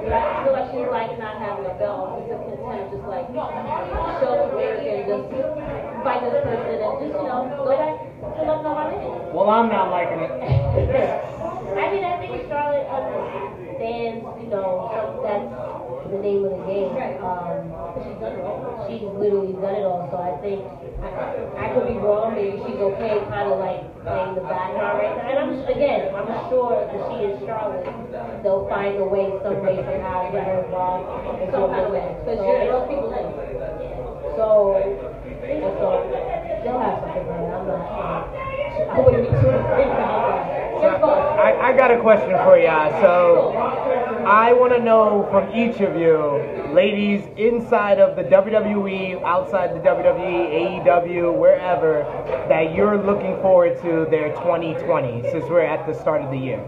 But 0.00 0.12
I 0.16 0.24
feel 0.40 0.52
like 0.56 0.68
she's 0.72 0.88
like 0.88 1.12
not 1.20 1.36
having 1.44 1.66
a 1.68 1.76
belt. 1.76 2.16
She's 2.16 2.32
just 2.32 2.56
content, 2.56 2.88
just 2.88 3.04
like 3.04 3.28
show 3.36 4.32
the 4.32 4.48
work 4.56 4.80
and 4.80 5.04
just 5.04 5.28
fight 6.00 6.24
this 6.24 6.40
person 6.40 6.80
and 6.80 6.94
just 7.04 7.20
you 7.20 7.28
know 7.28 7.52
go 7.52 7.68
back 7.68 8.00
to 8.00 8.40
loving 8.48 8.64
my 8.64 8.88
man. 8.96 9.36
Well, 9.36 9.50
I'm 9.52 9.68
not 9.68 9.92
liking 9.92 10.24
it. 10.24 10.32
I 10.32 11.92
mean, 11.92 12.04
I 12.04 12.16
think 12.16 12.48
Charlotte 12.48 12.88
understands, 12.88 14.24
you 14.40 14.48
know, 14.48 14.88
that's 15.20 15.75
the 16.10 16.18
name 16.18 16.44
of 16.44 16.52
the 16.54 16.62
game. 16.66 16.92
Um, 17.22 17.72
she's 18.02 18.18
done 18.20 18.34
it 18.38 18.44
all. 18.44 18.86
She's 18.88 19.02
literally 19.02 19.52
done 19.58 19.74
it 19.74 19.84
all. 19.86 20.06
So 20.10 20.16
I 20.20 20.34
think 20.42 20.62
I, 21.02 21.10
I 21.58 21.74
could 21.74 21.86
be 21.88 21.98
wrong. 21.98 22.34
Maybe 22.34 22.58
she's 22.64 22.78
okay, 22.78 23.20
kind 23.28 23.48
of 23.52 23.58
like 23.58 23.82
playing 24.06 24.34
the 24.36 24.44
background 24.46 24.98
right 24.98 25.14
now. 25.16 25.28
And 25.30 25.36
I'm 25.38 25.50
again, 25.66 26.14
I'm 26.14 26.28
sure 26.50 26.74
that 26.86 27.00
she 27.10 27.16
is 27.26 27.36
Charlotte. 27.44 27.84
They'll 28.42 28.68
find 28.68 28.96
a 28.98 29.04
way, 29.04 29.32
some 29.42 29.58
way, 29.62 29.76
somehow, 29.82 30.26
to 30.26 30.32
get 30.32 30.46
her 30.46 30.64
involved 30.64 31.42
in 31.42 31.50
some 31.50 31.70
kind 31.70 31.86
of 31.86 31.92
way. 31.92 32.06
Because 32.22 32.38
So, 32.38 32.46
you're 32.46 32.72
those 32.72 32.88
people 32.88 33.10
in. 33.12 33.26
so, 34.36 34.48
and 34.76 35.62
so 35.80 35.88
they'll 36.62 36.80
have 36.80 36.98
something 37.02 37.24
for 37.26 37.34
her. 37.34 37.50
I'm 37.50 37.66
not. 37.66 38.34
I 38.86 39.00
wouldn't 39.00 39.24
be 39.24 39.30
too 39.40 39.48
afraid 39.50 39.88
about 39.90 40.46
that. 40.80 41.38
I, 41.40 41.72
I 41.72 41.76
got 41.76 41.90
a 41.90 41.98
question 42.00 42.30
for 42.44 42.58
you. 42.58 42.68
So, 43.00 43.52
I 44.26 44.52
want 44.54 44.72
to 44.74 44.82
know 44.82 45.28
from 45.30 45.54
each 45.54 45.80
of 45.80 45.94
you, 45.94 46.74
ladies 46.74 47.22
inside 47.36 48.00
of 48.00 48.16
the 48.16 48.24
WWE, 48.24 49.22
outside 49.22 49.72
the 49.72 49.78
WWE, 49.78 50.82
AEW, 50.84 51.38
wherever, 51.38 52.02
that 52.48 52.74
you're 52.74 52.98
looking 53.00 53.36
forward 53.40 53.80
to 53.82 54.04
their 54.10 54.30
2020 54.34 55.30
since 55.30 55.44
we're 55.44 55.60
at 55.60 55.86
the 55.86 55.94
start 55.94 56.22
of 56.22 56.32
the 56.32 56.36
year. 56.36 56.58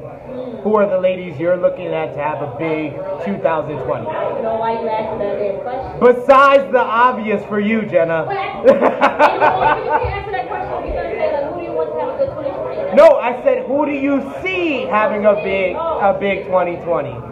Who 0.63 0.77
are 0.77 0.89
the 0.89 1.01
ladies 1.01 1.37
you're 1.41 1.57
looking 1.57 1.89
at 1.89 2.15
to 2.15 2.23
have 2.23 2.43
a 2.43 2.55
big 2.61 2.93
2020? 3.27 4.07
I 4.07 4.23
don't 4.23 4.43
know 4.45 4.55
why 4.55 4.81
you 4.81 4.89
asking 4.89 5.19
that 5.19 5.63
question. 5.63 5.99
Besides 5.99 6.71
the 6.71 6.79
obvious 6.79 7.45
for 7.47 7.59
you, 7.59 7.83
Jenna. 7.87 8.23
But 8.25 8.37
I- 8.37 8.63
you 8.63 8.71
know 8.71 9.59
what? 9.59 9.79
You 9.83 9.91
can't 9.91 10.15
answer 10.15 10.31
that 10.31 10.47
question. 10.47 10.87
You're 10.87 10.95
gonna 10.95 11.11
say 11.11 11.43
like, 11.43 11.53
who 11.53 11.59
do 11.59 11.65
you 11.67 11.73
want 11.73 11.91
to 11.91 11.99
have 11.99 12.15
a 12.15 12.19
good 12.23 12.31
2020? 12.39 12.95
no, 12.95 13.17
I 13.19 13.43
said 13.43 13.67
who 13.67 13.85
do 13.85 13.93
you 13.93 14.23
see 14.43 14.87
having 14.87 15.27
a 15.27 15.35
big 15.43 15.75
a 15.75 16.17
big 16.19 16.45
2020? 16.47 17.28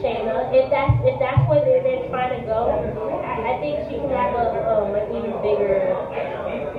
Shayna, 0.00 0.48
if 0.56 0.70
that's 0.72 0.96
if 1.04 1.20
that's 1.20 1.44
where 1.44 1.60
they're, 1.60 1.84
they're 1.84 2.08
trying 2.08 2.40
to 2.40 2.46
go, 2.48 2.72
I, 2.72 3.60
think 3.60 3.84
she 3.84 4.00
can 4.00 4.08
have 4.16 4.32
a 4.32 4.48
um, 4.64 4.96
an 4.96 5.12
even 5.12 5.36
bigger, 5.44 5.92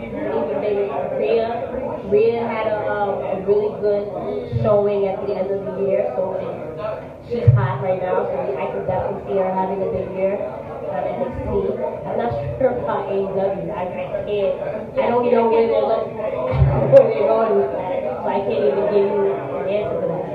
even 0.10 0.58
bigger. 0.58 0.90
Rhea, 1.22 1.48
Rhea 2.10 2.42
had 2.42 2.66
a, 2.66 2.82
um, 2.90 3.22
a 3.22 3.46
really 3.46 3.78
good 3.78 4.10
showing 4.66 5.06
at 5.06 5.22
the 5.22 5.38
end 5.38 5.54
of 5.54 5.62
the 5.62 5.86
year, 5.86 6.10
so 6.18 6.34
she's 7.30 7.46
hot 7.54 7.86
right 7.86 8.02
now. 8.02 8.26
So 8.26 8.38
I 8.58 8.66
can 8.74 8.90
definitely 8.90 9.22
see 9.30 9.38
her 9.38 9.54
having 9.54 9.86
a 9.86 9.90
big 9.94 10.10
year. 10.18 10.42
NXT. 10.92 11.78
I'm 12.10 12.18
not 12.18 12.32
sure 12.58 12.74
about 12.82 13.06
AEW. 13.06 13.70
I, 13.70 13.86
I 13.86 14.26
can't. 14.26 14.98
I 14.98 15.08
don't 15.14 15.32
know 15.32 15.46
where 15.50 15.68
they're 15.70 15.86
where 16.90 17.06
they're 17.06 17.28
going 17.30 17.54
with 17.56 17.72
that, 17.72 18.02
so 18.18 18.28
I 18.28 18.40
can't 18.50 18.66
even 18.66 18.86
give 18.90 19.08
you 19.14 19.30
an 19.30 19.70
answer 19.70 20.02
for 20.02 20.08
that. 20.10 20.31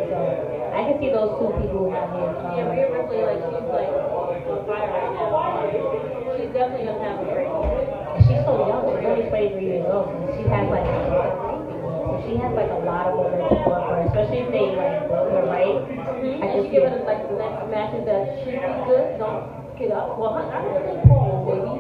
I 0.76 0.84
can 0.84 1.00
see 1.00 1.08
those 1.08 1.32
two 1.40 1.48
people 1.56 1.88
having. 1.88 2.20
Um, 2.20 2.52
Yeah, 2.52 2.68
Rhea 2.68 2.92
Ripley, 2.92 3.24
like, 3.24 3.40
she's 3.40 3.64
like 3.64 3.88
on 3.96 4.60
fire 4.68 4.92
right 4.92 5.08
now. 5.16 6.36
She's 6.36 6.52
definitely 6.52 6.84
gonna 6.84 7.00
have 7.00 7.16
a 7.16 7.32
great 7.32 7.48
year. 7.48 7.80
She's 8.28 8.44
so 8.44 8.52
young. 8.68 8.84
She's 8.92 9.08
only 9.08 9.24
23 9.32 9.64
years 9.64 9.88
old. 9.88 10.12
So 10.12 10.36
she 10.36 10.44
has 10.52 10.68
like. 10.68 10.84
So 10.84 12.20
she 12.28 12.36
has 12.36 12.52
like 12.52 12.68
a 12.68 12.80
lot 12.84 13.08
of 13.08 13.16
momentum 13.24 13.64
for 13.64 13.80
her, 13.88 14.04
especially 14.04 14.44
if 14.44 14.52
they 14.52 14.68
like 14.76 15.08
book 15.08 15.32
her 15.32 15.48
right. 15.48 15.80
I 15.80 16.44
And 16.44 16.48
can 16.52 16.60
she 16.60 16.68
give 16.68 16.84
it 16.84 17.08
like 17.08 17.24
the 17.24 17.40
next 17.40 17.64
matches 17.72 18.04
that 18.04 18.44
should 18.44 18.60
be 18.60 18.76
good. 18.84 19.16
Don't 19.16 19.48
get 19.80 19.96
up. 19.96 20.20
Well, 20.20 20.36
I 20.36 20.60
don't 20.60 20.76
think 20.84 21.08
Paul, 21.08 21.40
maybe. 21.48 21.72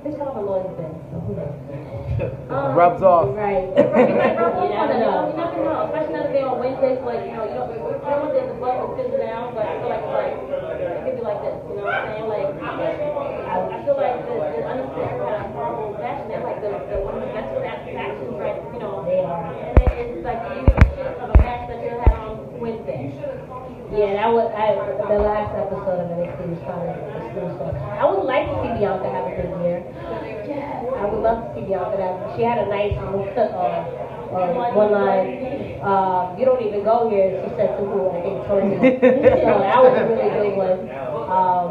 This 0.00 0.16
how 0.16 0.32
her 0.32 0.40
lawyer's 0.40 0.72
been. 0.80 0.96
So 1.12 1.20
who 1.28 1.36
knows? 1.36 1.67
Um, 2.18 2.74
Rubs 2.74 3.02
off. 3.02 3.30
Right. 3.36 3.70
You 3.70 4.14
never 4.18 4.50
You 4.58 4.68
never 4.74 4.98
know. 4.98 5.30
You 5.30 5.36
never 5.38 5.62
know. 5.62 5.86
Especially 5.86 6.14
that 6.18 6.32
they're 6.34 6.48
on 6.48 6.58
Wednesdays, 6.58 6.98
like, 7.06 7.22
you 7.28 7.34
know, 7.38 7.46
you 7.46 7.54
don't, 7.54 7.70
you 7.70 7.78
don't 7.78 7.94
want 8.02 8.34
them 8.34 8.98
to 8.98 9.04
sit 9.06 9.22
down, 9.22 9.54
but 9.54 9.62
I 9.62 9.78
feel 9.78 9.90
like 9.92 10.02
like, 10.02 10.34
it 10.82 10.98
could 11.06 11.14
be 11.14 11.22
like 11.22 11.40
this, 11.46 11.56
you 11.68 11.74
know 11.78 11.86
what 11.86 11.94
I'm 11.94 12.10
saying? 12.10 12.26
Like, 12.26 12.50
I, 12.58 13.76
feel 13.86 13.96
like 13.96 14.18
the, 14.26 14.34
the 14.34 14.60
Undertaker 14.66 15.22
had 15.28 15.38
a 15.38 15.48
horrible 15.54 15.94
and 15.98 16.26
they're 16.30 16.42
like 16.42 16.58
the, 16.58 16.72
the 16.90 16.96
one 17.06 17.14
of 17.14 17.22
the 17.22 17.30
best 17.30 17.50
factions, 17.54 18.34
right, 18.34 18.58
you 18.74 18.80
know. 18.82 19.06
They 19.06 19.22
are. 19.22 19.54
And 19.54 19.78
then 19.78 20.18
it's 20.18 20.24
like, 20.26 20.42
you 20.52 20.66
get 20.66 20.74
the 20.74 20.86
shit 20.98 21.06
of 21.22 21.30
a 21.30 21.38
match 21.38 21.70
that 21.70 21.78
you 21.80 21.94
had 22.02 22.14
on 22.18 22.58
Wednesday. 22.58 23.14
Yeah, 23.88 24.20
that 24.20 24.28
was 24.28 24.52
I, 24.52 24.76
the 25.08 25.16
last 25.16 25.56
episode 25.56 26.04
of 26.04 26.12
NXT 26.12 26.44
was 26.44 26.60
kind 26.60 26.92
of 26.92 26.96
exclusive. 27.24 27.72
I 27.72 28.04
would 28.04 28.28
like 28.28 28.44
to 28.44 28.54
see 28.60 28.70
Bianca 28.76 29.08
have 29.08 29.26
a 29.26 29.32
good 29.32 29.52
year. 29.64 29.80
Yes. 30.44 30.84
I 30.92 31.08
would 31.08 31.24
love 31.24 31.56
to 31.56 31.57
see 31.68 31.74
Bianca 31.74 32.00
have. 32.00 32.36
She 32.36 32.42
had 32.42 32.58
a 32.58 32.68
nice 32.68 32.96
uh, 32.96 33.36
uh, 33.36 34.72
one 34.72 34.92
line. 34.92 35.80
Uh, 35.84 36.34
you 36.38 36.44
don't 36.44 36.62
even 36.64 36.82
go 36.84 37.08
here. 37.10 37.44
She 37.44 37.50
said 37.56 37.76
to 37.76 37.84
who? 37.84 38.08
I 38.08 38.20
think 38.24 38.36
Tony. 38.48 38.76
so 39.44 39.52
that 39.60 39.78
was 39.84 39.94
a 39.96 40.04
really 40.08 40.32
good 40.32 40.56
one. 40.56 40.80
Um, 41.28 41.68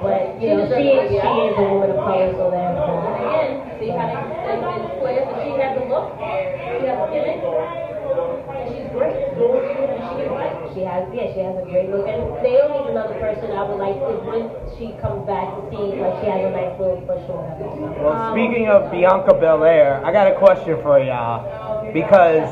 but 0.00 0.40
you 0.40 0.56
know, 0.56 0.64
she 0.72 0.88
is 0.88 1.10
she 1.12 1.16
is 1.20 1.54
a 1.56 1.64
woman 1.68 1.90
of 1.92 2.00
color, 2.00 2.32
so 2.32 2.48
And 2.48 2.64
that's. 2.64 2.80
again, 3.16 3.48
see 3.80 3.90
how 3.92 4.08
they, 4.08 4.24
they, 4.40 4.56
they 4.56 5.00
play 5.00 5.14
it, 5.20 5.24
but 5.28 5.36
she 5.44 5.52
had 5.60 5.72
the 5.76 5.84
look, 5.88 6.16
she 6.16 6.84
had 6.84 6.96
the 6.96 7.06
gimmick, 7.12 7.40
and 7.44 8.64
she's 8.72 8.88
great. 8.92 9.16
And 9.36 10.00
she 10.00 10.12
can 10.16 10.28
fight. 10.32 10.65
She 10.76 10.82
has, 10.82 11.08
yeah, 11.08 11.32
she 11.32 11.40
has 11.40 11.56
a 11.56 11.64
great 11.64 11.88
look. 11.88 12.06
And 12.06 12.20
they 12.44 12.52
don't 12.60 12.68
need 12.68 12.90
another 12.92 13.16
person 13.16 13.48
I 13.50 13.64
would 13.64 13.80
like 13.80 13.96
to, 13.96 14.12
when 14.28 14.52
she 14.76 14.92
comes 15.00 15.24
back 15.24 15.48
to 15.56 15.64
see, 15.72 15.96
like, 15.96 16.20
she 16.20 16.28
has 16.28 16.44
a 16.44 16.52
nice 16.52 16.76
little 16.76 17.00
push 17.08 17.24
or 17.32 17.48
whatever. 17.48 18.04
Well, 18.04 18.36
speaking 18.36 18.68
of 18.68 18.92
Bianca 18.92 19.32
Belair, 19.32 20.04
I 20.04 20.12
got 20.12 20.30
a 20.30 20.36
question 20.36 20.76
for 20.82 21.00
y'all 21.00 21.90
because 21.94 22.44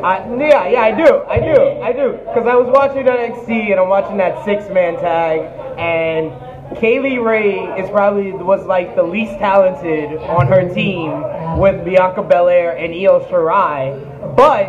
I 0.00 0.24
yeah 0.40 0.68
yeah 0.68 0.80
I 0.80 0.92
do 0.96 1.24
I 1.28 1.40
do 1.40 1.60
I 1.82 1.92
do 1.92 2.12
because 2.24 2.46
I 2.46 2.54
was 2.54 2.68
watching 2.72 3.04
NXT 3.04 3.72
and 3.72 3.80
I'm 3.80 3.90
watching 3.90 4.16
that 4.16 4.42
six 4.46 4.72
man 4.72 4.94
tag 4.94 5.40
and 5.76 6.32
Kaylee 6.78 7.22
Ray 7.22 7.58
is 7.78 7.90
probably 7.90 8.32
was 8.32 8.64
like 8.64 8.94
the 8.94 9.02
least 9.02 9.32
talented 9.32 10.16
on 10.20 10.46
her 10.46 10.72
team 10.72 11.58
with 11.58 11.84
Bianca 11.84 12.22
Belair 12.22 12.78
and 12.78 12.94
Io 12.94 13.20
Shirai, 13.28 13.92
but 14.36 14.68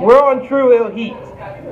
we're 0.00 0.22
on 0.22 0.46
Tru 0.46 0.70
Heel 0.70 0.90
Heat. 0.90 1.16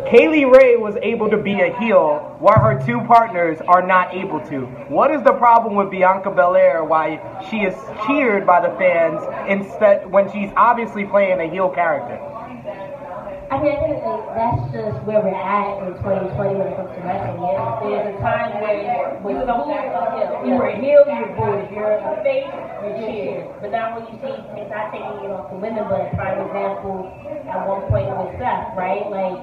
Kaylee 0.07 0.51
Ray 0.51 0.77
was 0.77 0.97
able 1.01 1.31
to 1.31 1.39
be 1.39 1.63
a 1.63 1.75
heel 1.79 2.37
while 2.39 2.61
her 2.61 2.85
two 2.85 3.01
partners 3.07 3.59
are 3.67 3.81
not 3.87 4.13
able 4.13 4.39
to. 4.49 4.67
What 4.89 5.11
is 5.11 5.23
the 5.23 5.33
problem 5.33 5.77
with 5.77 5.91
Bianca 5.91 6.31
Belair 6.31 6.85
why 6.85 7.17
she 7.51 7.61
is 7.61 7.75
cheered 8.07 8.47
by 8.47 8.61
the 8.61 8.77
fans 8.77 9.23
instead 9.49 10.11
when 10.11 10.31
she's 10.31 10.51
obviously 10.57 11.07
playing 11.07 11.41
a 11.41 11.49
heel 11.49 11.71
character? 11.71 12.21
I 13.51 13.61
mean, 13.61 13.77
I 13.77 13.81
think 13.85 14.01
like, 14.01 14.25
that's 14.33 14.63
just 14.73 14.97
where 15.05 15.21
we're 15.21 15.37
at 15.37 15.85
in 15.85 15.93
2020 16.01 16.57
when 16.57 16.69
it 16.69 16.77
comes 16.81 16.89
to 16.97 17.01
wrestling. 17.05 17.45
Yeah, 17.45 17.77
there's 17.85 18.17
a 18.17 18.21
time 18.25 18.57
where 18.57 19.21
when 19.21 19.37
someone 19.45 19.69
you 20.49 20.57
were 20.57 20.73
a 20.73 20.77
heel, 20.81 21.05
you 21.05 21.17
were 21.21 21.33
booed. 21.37 21.61
If 21.65 21.71
you're 21.73 22.01
a 22.01 22.25
face, 22.25 22.49
you 22.49 22.91
cheer. 23.05 23.45
But 23.61 23.69
now 23.71 24.01
when 24.01 24.09
you 24.09 24.17
see, 24.25 24.33
it's 24.33 24.73
not 24.73 24.89
taking 24.93 25.29
it 25.29 25.31
off 25.33 25.53
the 25.53 25.61
women, 25.61 25.85
but 25.93 26.09
prime 26.17 26.41
example 26.41 27.05
at 27.45 27.61
one 27.69 27.85
point 27.93 28.09
with 28.17 28.33
Seth, 28.41 28.73
right? 28.81 29.05
Like 29.13 29.37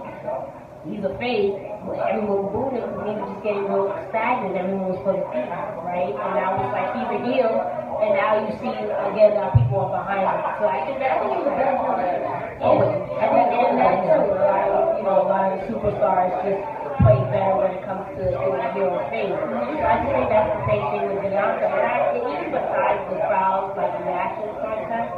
he's 0.82 1.06
a 1.06 1.14
face, 1.22 1.54
but 1.86 2.02
everyone 2.02 2.49
booed 2.49 2.74
him 2.74 2.89
because 2.89 3.06
he 3.06 3.14
was 3.22 3.30
just 3.38 3.43
getting 3.45 3.70
real 3.70 3.93
stagnant. 4.10 4.58
Everyone 4.58 4.97
was 4.97 5.02
for 5.06 5.14
the 5.14 5.26
feet, 5.30 5.49
right? 5.86 6.14
And 6.14 6.32
now 6.41 6.58
it's 6.58 6.74
like 6.74 6.89
he's 6.97 7.10
a 7.16 7.20
heel, 7.30 7.54
and 8.02 8.18
now 8.18 8.34
you 8.41 8.49
see 8.58 8.74
again 8.74 9.38
now 9.38 9.54
people 9.54 9.86
are 9.86 9.93
behind 9.93 10.26
him. 10.26 10.41
So 10.58 10.66
I 10.66 10.80
think 10.89 10.97
that 10.97 11.12
I 11.14 11.18
think 11.22 11.32
he's 11.38 11.45
a 11.45 11.54
better 11.54 11.78
heel 11.78 11.93
than 12.02 12.18
always. 12.58 12.97
I 13.22 13.26
think 13.30 13.47
and 13.54 13.78
that 13.78 13.95
too. 14.02 14.26
A 14.26 14.41
lot 14.41 14.66
of 14.74 14.86
you 14.97 15.04
know 15.06 15.18
a 15.22 15.28
lot 15.30 15.54
of 15.54 15.60
superstars 15.70 16.34
just 16.41 16.62
play 16.97 17.22
better 17.30 17.54
when 17.62 17.78
it 17.78 17.84
comes 17.86 18.06
to 18.18 18.24
doing 18.26 18.58
a 18.58 18.70
heel 18.74 18.89
or. 18.89 19.06
So 19.06 19.86
I 19.86 19.93
just 20.02 20.12
think 20.18 20.28
that's 20.34 20.49
the 20.49 20.62
same 20.66 20.86
thing 20.89 21.04
with 21.14 21.22
Bianca. 21.30 21.66
And 21.70 21.86
I 21.86 21.95
and 22.10 22.26
even 22.26 22.49
besides 22.49 23.02
the 23.14 23.18
crowd 23.22 23.78
like 23.78 23.93
the 23.93 24.04
reaction 24.10 24.49
contest. 24.58 25.14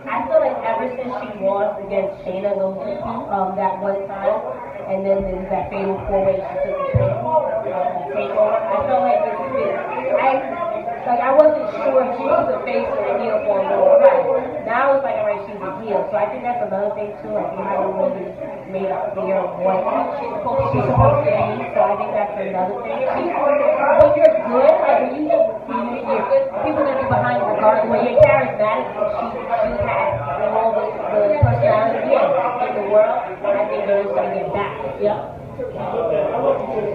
I 0.00 0.24
feel 0.24 0.40
like 0.40 0.56
ever 0.64 0.88
since 0.96 1.12
she 1.20 1.28
lost 1.44 1.76
against 1.84 2.24
Shayna 2.24 2.56
those 2.56 2.80
um 3.28 3.52
that 3.60 3.76
one 3.84 4.00
time, 4.08 4.40
and 4.88 5.04
then 5.04 5.20
there's 5.20 5.48
that 5.52 5.68
fatal 5.68 6.00
four 6.08 6.24
way 6.24 6.40
she 6.40 6.54
took 6.64 6.80
the 6.80 6.96
takeover. 8.16 8.56
I 8.56 8.76
felt 8.88 9.04
like 9.04 9.20
this 9.20 9.36
has 9.36 9.52
been 9.52 9.72
I 10.16 10.69
like 11.06 11.20
I 11.20 11.32
wasn't 11.32 11.66
sure 11.80 12.00
if 12.04 12.10
she 12.20 12.24
was 12.28 12.46
a 12.52 12.58
face 12.64 12.88
or 12.92 13.04
a 13.04 13.14
heel 13.22 13.38
for 13.48 13.56
a 13.60 13.66
long 13.72 14.00
time. 14.04 14.68
Now 14.68 14.92
it's 14.96 15.04
like 15.04 15.16
alright, 15.16 15.40
she's 15.48 15.56
a 15.60 15.70
heel. 15.80 16.04
So 16.12 16.14
I 16.20 16.26
think 16.28 16.44
that's 16.44 16.60
another 16.60 16.92
thing 16.92 17.10
too. 17.24 17.32
Like 17.32 17.50
we 17.56 17.62
haven't 17.64 17.96
really 17.96 18.28
made 18.68 18.90
up 18.92 19.16
clear 19.16 19.40
what 19.40 19.80
she's 20.20 20.30
supposed 20.36 20.76
she's 20.76 20.84
supposed 20.84 21.24
to 21.24 21.32
be. 21.32 21.64
So 21.72 21.80
I 21.80 21.94
think 21.96 22.10
that's 22.12 22.34
another 22.36 22.76
thing. 22.84 23.00
When 23.00 24.10
you're 24.16 24.34
good, 24.44 24.74
like 24.84 24.98
when 25.00 25.12
you 25.16 25.22
get 25.30 25.42
you, 25.66 25.78
you're 26.04 26.24
good, 26.28 26.44
people 26.62 26.82
gonna 26.84 27.00
be 27.00 27.08
behind 27.08 27.38
you 27.40 27.48
regardless. 27.48 27.88
When 27.88 28.00
you're 28.04 28.20
charismatic, 28.20 28.86
she 28.92 29.26
she 29.40 29.70
has 29.80 30.12
all 30.52 30.70
the, 30.76 30.84
the 30.92 31.40
personality 31.40 32.12
in 32.12 32.72
the 32.76 32.84
world. 32.92 33.16
I 33.40 33.64
think 33.72 33.80
they're 33.88 34.04
just 34.04 34.14
gonna 34.14 34.34
get 34.36 34.48
back. 34.52 34.72
Yeah. 35.00 35.39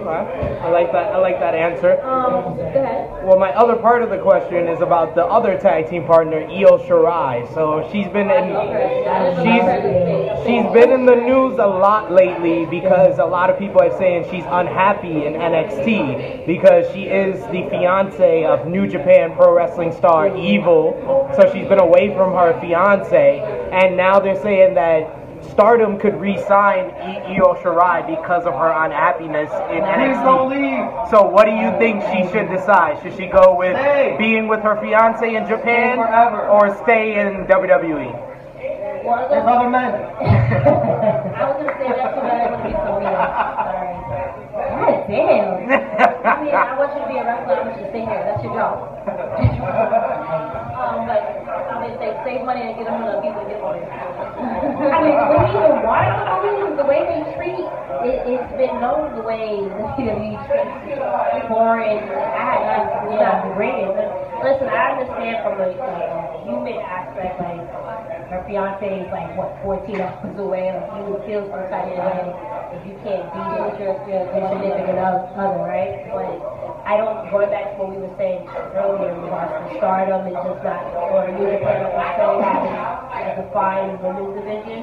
I 0.08 0.68
like 0.70 0.92
that. 0.92 1.12
I 1.12 1.18
like 1.18 1.38
that 1.40 1.54
answer. 1.54 2.00
Um. 2.02 2.56
Well, 3.26 3.38
my 3.38 3.50
other 3.54 3.76
part 3.76 4.02
of 4.02 4.10
the 4.10 4.18
question 4.18 4.68
is 4.68 4.80
about 4.80 5.14
the 5.14 5.24
other 5.24 5.58
tag 5.58 5.90
team 5.90 6.04
partner, 6.04 6.46
Io 6.46 6.78
Shirai. 6.78 7.52
So 7.54 7.88
she's 7.92 8.06
been 8.08 8.30
in 8.30 8.46
she's 9.42 10.46
she's 10.46 10.72
been 10.72 10.92
in 10.92 11.06
the 11.06 11.16
news 11.16 11.58
a 11.58 11.66
lot 11.66 12.12
lately 12.12 12.66
because 12.66 13.18
a 13.18 13.24
lot 13.24 13.50
of 13.50 13.58
people 13.58 13.82
are 13.82 13.96
saying 13.98 14.24
she's 14.30 14.44
unhappy 14.46 15.26
in 15.26 15.34
NXT 15.34 16.46
because 16.46 16.92
she 16.94 17.04
is 17.04 17.40
the 17.46 17.68
fiance 17.68 18.44
of 18.44 18.68
New 18.68 18.86
Japan 18.86 19.34
Pro 19.34 19.52
Wrestling 19.52 19.92
star 19.92 20.36
Evil. 20.36 20.94
So 21.36 21.52
she's 21.52 21.68
been 21.68 21.80
away 21.80 22.14
from 22.14 22.32
her 22.32 22.58
fiance, 22.60 23.40
and 23.72 23.96
now 23.96 24.20
they're 24.20 24.40
saying 24.40 24.74
that. 24.74 25.25
Stardom 25.42 25.98
could 25.98 26.20
re-sign 26.20 26.90
I- 26.90 27.34
Io 27.36 27.54
Shirai 27.62 28.06
because 28.06 28.44
of 28.46 28.54
her 28.54 28.70
unhappiness 28.84 29.50
in 29.70 29.82
NXT. 29.84 31.10
So 31.10 31.22
what 31.26 31.44
do 31.46 31.52
you 31.52 31.70
think 31.78 32.02
she 32.12 32.24
should 32.32 32.48
decide? 32.50 33.00
Should 33.02 33.16
she 33.16 33.26
go 33.26 33.54
with 33.56 33.76
Stay. 33.76 34.16
being 34.18 34.48
with 34.48 34.60
her 34.60 34.76
fiance 34.80 35.34
in 35.34 35.46
Japan 35.46 35.98
or 35.98 36.74
stay 36.82 37.18
in? 37.20 37.46
WWE? 37.46 38.12
Well, 39.04 39.28
There's 39.30 39.44
other 39.46 39.70
men. 39.70 39.92
I 39.94 41.46
was 41.46 41.56
gonna 41.62 41.78
say 41.78 41.88
that's 41.94 42.16
what 42.16 42.26
I 42.26 42.50
want 42.50 42.62
to 42.62 42.68
be 42.68 42.74
so 42.74 42.98
mean. 42.98 43.14
Sorry. 43.70 43.92
God 44.76 45.06
damn. 45.08 45.85
I 46.26 46.42
mean, 46.42 46.50
I 46.50 46.74
want 46.74 46.90
you 46.90 47.06
to 47.06 47.08
be 47.08 47.22
a 47.22 47.24
wrestler. 47.24 47.54
I 47.54 47.62
want 47.62 47.78
you 47.78 47.86
to 47.86 47.90
stay 47.94 48.02
here. 48.02 48.18
That's 48.26 48.42
your 48.42 48.58
job. 48.58 48.82
um, 50.74 51.06
but 51.06 51.22
I 51.22 51.74
mean, 51.86 51.94
say 52.02 52.10
save 52.26 52.42
money 52.42 52.66
and 52.66 52.74
get 52.74 52.90
them 52.90 52.98
the 52.98 53.22
people 53.22 53.46
to 53.46 53.46
get 53.46 53.62
money. 53.62 53.86
I 53.86 54.98
mean, 55.06 55.14
we 55.14 55.38
even 55.54 55.86
want 55.86 56.10
to 56.10 56.34
believe 56.42 56.74
the 56.74 56.82
way 56.82 57.06
they 57.06 57.22
treat? 57.38 57.62
It, 58.10 58.26
it's 58.26 58.50
been 58.58 58.74
known 58.82 59.14
the 59.14 59.22
way 59.22 59.62
the 59.70 59.86
WWE 60.02 60.34
treats 60.50 61.46
foreign. 61.46 62.02
I 62.10 62.42
had 62.42 62.60
not, 62.66 63.46
not 63.46 63.54
great. 63.54 63.86
But 63.86 64.10
listen, 64.42 64.66
I 64.66 64.98
understand 64.98 65.46
from 65.46 65.62
a 65.62 65.70
uh, 65.78 66.25
human 66.46 66.78
aspect, 66.78 67.42
like 67.42 67.66
uh, 67.74 68.30
her 68.30 68.40
fiance 68.46 68.86
is 68.86 69.10
like 69.10 69.34
what 69.34 69.50
14 69.66 69.98
hours 69.98 70.38
away, 70.38 70.70
or 70.70 70.86
you 70.94 71.10
would 71.10 71.24
feel 71.26 71.42
some 71.50 71.66
kind 71.66 71.90
of 71.90 71.98
way 71.98 72.22
if 72.78 72.82
you 72.86 72.94
can't 73.02 73.26
be 73.34 73.42
with 73.66 73.78
your, 73.82 73.94
your, 74.06 74.22
significant 74.30 74.98
other, 75.02 75.66
right? 75.66 76.06
But 76.14 76.38
I 76.86 76.96
don't 77.02 77.26
going 77.34 77.50
back 77.50 77.74
to 77.74 77.82
what 77.82 77.90
we 77.90 77.98
were 77.98 78.14
saying 78.14 78.46
earlier 78.78 79.10
in 79.10 79.26
regards 79.26 79.50
to 79.58 79.66
stardom 79.82 80.30
and 80.30 80.38
just 80.38 80.62
not 80.62 80.86
or 81.10 81.26
Japan, 81.34 81.82
like 81.98 82.14
I 82.14 82.14
say, 82.14 82.30
having 82.46 83.26
a 83.26 83.42
defined 83.42 83.98
women's 83.98 84.38
division. 84.38 84.80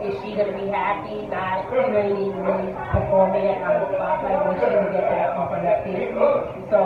Is 0.00 0.16
she 0.24 0.32
gonna 0.32 0.56
be 0.56 0.66
happy 0.72 1.28
not 1.28 1.68
really 1.70 2.32
really 2.32 2.72
performing 2.88 3.44
at 3.52 3.60
our 3.60 3.84
spotlight 3.92 4.40
when 4.48 4.56
she 4.56 4.66
will 4.72 4.90
get 4.96 5.04
that 5.12 5.36
off 5.36 5.52
of 5.52 5.62
that 5.62 5.84
feet? 5.84 6.16
So 6.72 6.80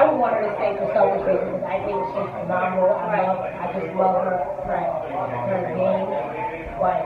I 0.00 0.04
I 0.04 0.10
would 0.10 0.16
want 0.18 0.32
her 0.32 0.48
to 0.48 0.54
stay 0.56 0.72
for 0.80 0.88
selfish 0.96 1.28
reasons. 1.28 1.60
I 1.68 1.76
think 1.84 2.00
she's 2.16 2.30
phenomenal. 2.40 2.88
I 2.88 3.20
love, 3.20 3.40
I 3.44 3.64
just 3.76 3.92
love 4.00 4.16
her, 4.24 4.32
her, 4.64 4.80
her 5.52 5.60
game. 5.76 6.08
But 6.80 7.04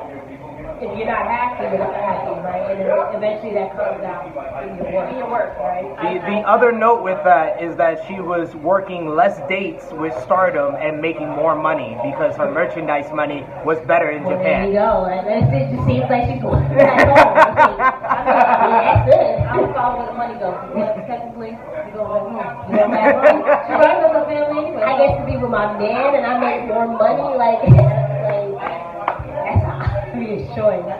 if 0.78 0.99
you're 0.99 1.07
not 1.07 1.26
happy, 1.26 1.64
you're 1.74 1.78
not 1.82 1.95
happy, 1.95 2.30
right? 2.47 2.70
And 2.70 3.16
eventually 3.16 3.55
that 3.55 3.74
comes 3.74 4.03
out 4.07 4.30
in 4.62 4.76
your 4.78 4.92
work. 4.95 5.11
In 5.11 5.18
your 5.18 5.30
work, 5.30 5.59
right? 5.59 6.22
The, 6.22 6.30
the 6.30 6.38
other 6.47 6.70
note 6.70 7.03
with 7.03 7.18
that 7.24 7.61
is 7.62 7.74
that 7.76 8.07
she 8.07 8.20
was 8.20 8.55
working 8.57 9.09
less 9.14 9.40
dates 9.49 9.86
with 9.92 10.14
Stardom 10.22 10.74
and 10.76 11.01
making 11.03 11.28
more 11.30 11.57
money 11.57 11.99
because 12.05 12.36
her 12.36 12.51
merchandise 12.51 13.11
money 13.12 13.45
was 13.64 13.78
better 13.86 14.11
in 14.11 14.22
Well, 14.22 14.38
there 14.38 14.66
you 14.66 14.72
Japan. 14.72 14.86
go. 14.86 15.07
And 15.07 15.26
that's 15.26 15.51
it. 15.53 15.74
Just 15.74 15.86
seems 15.86 16.07
like 16.11 16.30
she's 16.30 16.42
going 16.42 16.62
back 16.78 17.11
home. 17.11 17.38
I 18.14 18.66
mean, 18.70 18.82
that's 18.86 19.09
it. 19.11 19.42
I'm 19.51 19.66
sorry 19.74 19.99
where 19.99 20.07
the 20.07 20.14
money 20.14 20.34
goes. 20.38 20.59
Well, 20.74 20.95
technically, 21.07 21.51
you 21.51 21.90
go 21.95 22.03
back 22.07 22.22
home. 22.22 22.30
You 22.30 22.38
go 22.38 22.38
back 22.38 22.54
home. 22.54 22.54
She 22.65 22.73
right 22.73 23.99
with 24.01 24.12
her 24.17 24.25
family 24.25 24.67
anyway. 24.67 24.83
I 24.83 24.97
get 24.99 25.19
to 25.21 25.25
be 25.27 25.37
with 25.37 25.51
my 25.51 25.77
man, 25.79 26.15
and 26.17 26.25
I 26.25 26.39
make 26.41 26.67
more 26.69 26.87
money. 26.89 27.37
Like, 27.37 27.61
like 27.69 28.53
that's 29.45 29.65
how 29.65 30.17
reassuring. 30.17 30.87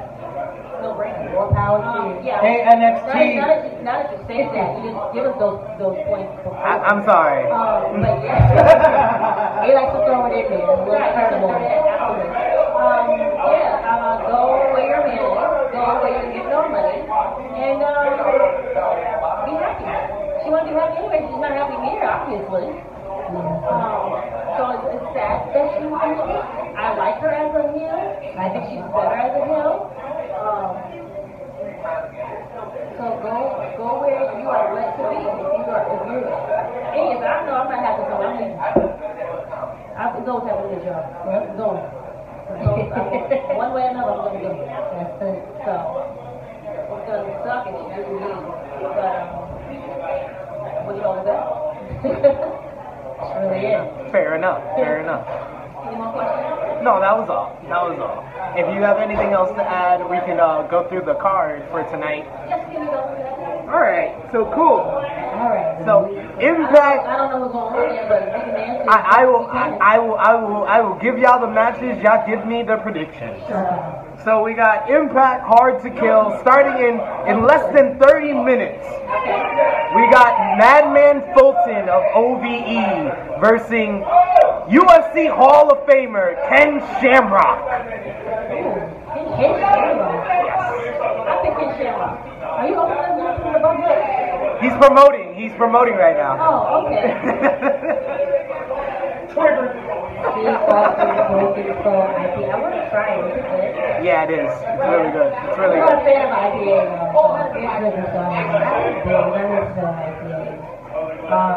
That's 0.75 0.83
no 0.83 0.93
brainer. 1.01 1.33
More 1.33 1.49
power 1.55 1.81
to 1.81 1.89
you. 2.21 2.27
Yeah. 2.27 2.41
Hey, 2.45 2.61
Now, 2.61 2.77
now, 2.77 2.93
NXT. 2.93 3.41
that 3.41 3.65
you, 3.65 3.85
now 3.85 3.97
that 4.03 4.13
you 4.13 4.19
say 4.29 4.45
that, 4.53 4.77
you 4.77 4.83
didn't 4.93 5.15
give 5.17 5.25
us 5.25 5.37
those 5.41 5.57
those 5.81 5.97
points 6.05 6.29
before. 6.37 6.53
I, 6.61 6.77
I'm 6.85 7.01
sorry. 7.09 7.49
Um, 7.49 8.05
but 8.05 8.21
yeah, 8.29 9.65
he 9.65 9.73
likes 9.73 9.97
to 9.97 10.01
throw 10.05 10.29
it 10.29 10.37
in 10.37 10.45
there. 10.53 10.61
It's 10.61 10.69
a 10.69 10.85
little 10.85 11.09
curveball. 11.17 11.57
Um, 12.77 13.09
yeah, 13.49 13.81
uh, 13.89 14.21
go 14.29 14.37
where 14.77 14.85
your 14.85 15.01
man 15.09 15.17
is. 15.17 15.73
Go 15.73 15.81
where 16.05 16.13
you 16.21 16.29
get 16.37 16.45
no 16.53 16.69
money, 16.69 17.01
and 17.01 17.81
um, 17.81 18.05
be 18.13 18.21
happy. 18.21 18.54
She 20.75 20.81
to 20.81 20.91
be 20.91 20.91
happy 20.91 21.07
anyway. 21.07 21.23
She's 21.31 21.39
not 21.39 21.55
happy 21.55 21.79
here, 21.87 22.03
obviously. 22.03 22.67
Um, 23.31 24.11
so 24.59 24.63
it's, 24.91 25.07
sad 25.15 25.55
that 25.55 25.71
she's 25.79 25.95
happy. 26.03 26.35
I 26.75 26.99
like 26.99 27.23
her 27.23 27.31
as 27.31 27.55
a 27.55 27.63
heel. 27.79 27.95
I 28.35 28.51
think 28.51 28.65
she's 28.75 28.83
better 28.91 29.15
as 29.15 29.39
a 29.39 29.43
heel. 29.55 29.87
Um, 30.35 30.75
so 32.99 33.05
go 33.23 33.35
go 33.79 33.87
where 34.03 34.19
you 34.19 34.51
are 34.51 34.75
led 34.75 34.99
to 34.99 35.03
be. 35.15 35.23
If 35.23 35.47
you 35.47 35.63
are 35.63 35.85
if 35.95 36.03
you 36.11 36.19
anyways, 36.91 37.23
I 37.23 37.47
know 37.47 37.55
I'm 37.55 37.71
not 37.71 37.79
happy 37.79 38.03
so 38.11 38.19
I'm 38.19 38.35
leaving. 38.35 38.59
I'm 39.95 40.11
going 40.27 40.43
to 40.43 40.51
have 40.51 40.59
a 40.59 40.75
good 40.75 40.83
job. 40.83 41.07
I'm 41.23 41.55
going. 41.55 41.87
So, 42.51 42.67
I'm- 42.67 43.55
one 43.55 43.73
way 43.79 43.83
or 43.87 43.91
another 43.95 44.11
I'm 44.11 44.27
gonna 44.27 44.43
go. 44.43 44.59
That's 44.59 45.23
it. 45.23 45.39
So 45.63 45.75
it's 46.67 47.07
gonna 47.07 47.31
suck 47.47 47.63
if 47.71 47.79
you 47.79 47.95
do 47.95 48.19
leave. 48.27 48.43
But 48.91 49.15
um, 49.23 49.44
you 50.97 51.03
that? 51.25 52.61
It's 53.15 53.31
really. 53.41 54.11
Fair 54.11 54.37
enough. 54.37 54.63
Fair 54.77 55.01
enough. 55.01 55.27
Any 55.87 55.97
more 55.97 56.13
questions? 56.13 56.83
No, 56.85 57.01
that 57.01 57.17
was 57.17 57.29
all. 57.31 57.57
That 57.69 57.83
was 57.89 57.99
all. 57.99 58.21
If 58.59 58.67
you 58.75 58.83
have 58.83 58.99
anything 58.99 59.33
else 59.33 59.51
to 59.57 59.63
add, 59.63 60.03
we 60.11 60.19
can 60.27 60.41
uh, 60.41 60.67
go 60.69 60.89
through 60.89 61.05
the 61.07 61.15
card 61.15 61.63
for 61.71 61.83
tonight. 61.91 62.27
Yes, 62.49 62.69
here 62.71 62.81
we 62.81 62.87
go. 62.87 63.25
All 63.73 63.81
right. 63.81 64.13
So 64.33 64.45
cool. 64.53 64.85
All 64.85 65.49
right. 65.49 65.81
So 65.85 66.11
Impact. 66.39 67.07
I 67.07 67.17
don't 67.17 67.31
know 67.31 67.41
what's 67.47 67.53
going 67.55 67.75
on 67.75 68.09
but 68.09 68.23
we 68.27 68.41
can 68.45 68.57
answer. 68.57 68.91
I, 68.91 69.23
I 69.23 69.27
will, 69.27 69.47
I, 69.47 69.79
I 69.81 69.99
will, 69.99 70.17
I 70.17 70.35
will, 70.35 70.65
I 70.65 70.81
will 70.81 70.99
give 70.99 71.19
y'all 71.19 71.41
the 71.41 71.53
matches. 71.53 72.03
Y'all 72.03 72.27
give 72.27 72.47
me 72.47 72.63
the 72.63 72.77
predictions. 72.79 73.41
So 74.23 74.43
we 74.43 74.55
got 74.55 74.89
Impact 74.89 75.45
Hard 75.47 75.83
to 75.83 75.91
Kill 75.91 76.39
starting 76.41 76.79
in 76.85 77.01
in 77.29 77.43
less 77.45 77.65
than 77.75 77.99
30 77.99 78.33
minutes. 78.33 78.87
We 79.95 80.11
got 80.11 80.57
Madman 80.57 81.23
Fulton 81.35 81.89
of 81.89 82.03
OVE 82.15 83.41
versus 83.41 84.05
UFC 84.71 85.29
Hall 85.35 85.71
of 85.71 85.87
Famer 85.87 86.37
Ken 86.49 86.81
Shamrock. 87.01 87.69
Ken 89.37 89.53
Shamrock. 89.61 90.27
I 90.27 91.43
think 91.43 91.59
Ken 91.59 91.77
Shamrock. 91.77 92.19
Are 92.45 92.69
you 92.69 92.77
opening 92.77 93.27
up 93.27 93.43
for 93.43 93.53
the 93.53 93.59
budget? 93.59 94.63
He's 94.63 94.77
promoting. 94.79 95.35
He's 95.35 95.53
promoting 95.53 95.95
right 95.95 96.17
now. 96.17 96.39
Oh, 96.41 96.87
okay. 96.87 98.21
Good? 99.33 99.73
yeah, 104.05 104.25
it 104.25 104.31
is. 104.37 104.53
It's 104.53 104.85
really 104.85 105.11
good. 105.17 105.33
It's 105.33 105.59
really 105.59 105.81
I'm 105.81 105.89
not 105.89 105.93
a 105.93 105.97
good. 105.97 106.05
fan 106.05 106.29
of 106.29 106.37
IPA. 106.45 106.85
It's 106.85 107.73
good 107.81 107.95
and 107.95 108.07
so 108.13 108.21
I'm 108.21 108.45
big. 109.01 109.17
I'm 109.17 109.41
a 109.41 109.89
IPA. 110.05 110.61
Um, 111.25 111.57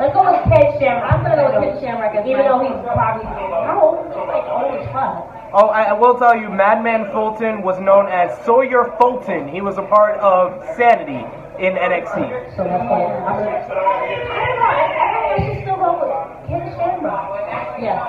let's 0.00 0.12
go 0.14 0.20
with 0.26 0.42
Ken 0.50 0.66
Shamrock. 0.80 1.12
I'm 1.12 1.22
gonna 1.22 1.36
go 1.36 1.46
with 1.46 1.62
Ken 1.62 1.78
Shamrock, 1.80 2.26
even 2.26 2.42
though 2.42 2.58
he's 2.58 2.74
probably 2.82 3.24
how 3.24 3.78
old? 3.82 4.06
He's 4.08 4.16
like 4.26 4.46
old 4.50 4.74
as 4.82 4.86
fuck. 4.90 5.30
Oh, 5.54 5.68
I, 5.68 5.82
I 5.84 5.92
will 5.92 6.18
tell 6.18 6.36
you, 6.36 6.50
Madman 6.50 7.06
Fulton 7.12 7.62
was 7.62 7.78
known 7.80 8.08
as 8.08 8.36
Sawyer 8.44 8.92
Fulton. 9.00 9.48
He 9.48 9.60
was 9.62 9.78
a 9.78 9.82
part 9.82 10.18
of 10.18 10.60
Sanity 10.76 11.24
in 11.58 11.72
NXT. 11.74 12.56
So 12.56 12.62
let's. 12.64 12.84
I'm 12.84 12.86
I 12.86 13.40
don't 13.40 13.44
know. 13.44 14.68
I, 14.68 14.84
I 14.96 15.36
think 15.36 15.62
still 15.62 15.76
go 15.76 15.90
with 16.00 16.12
Ken 16.48 16.62
Shamrock. 16.76 17.80
Yeah. 17.80 18.00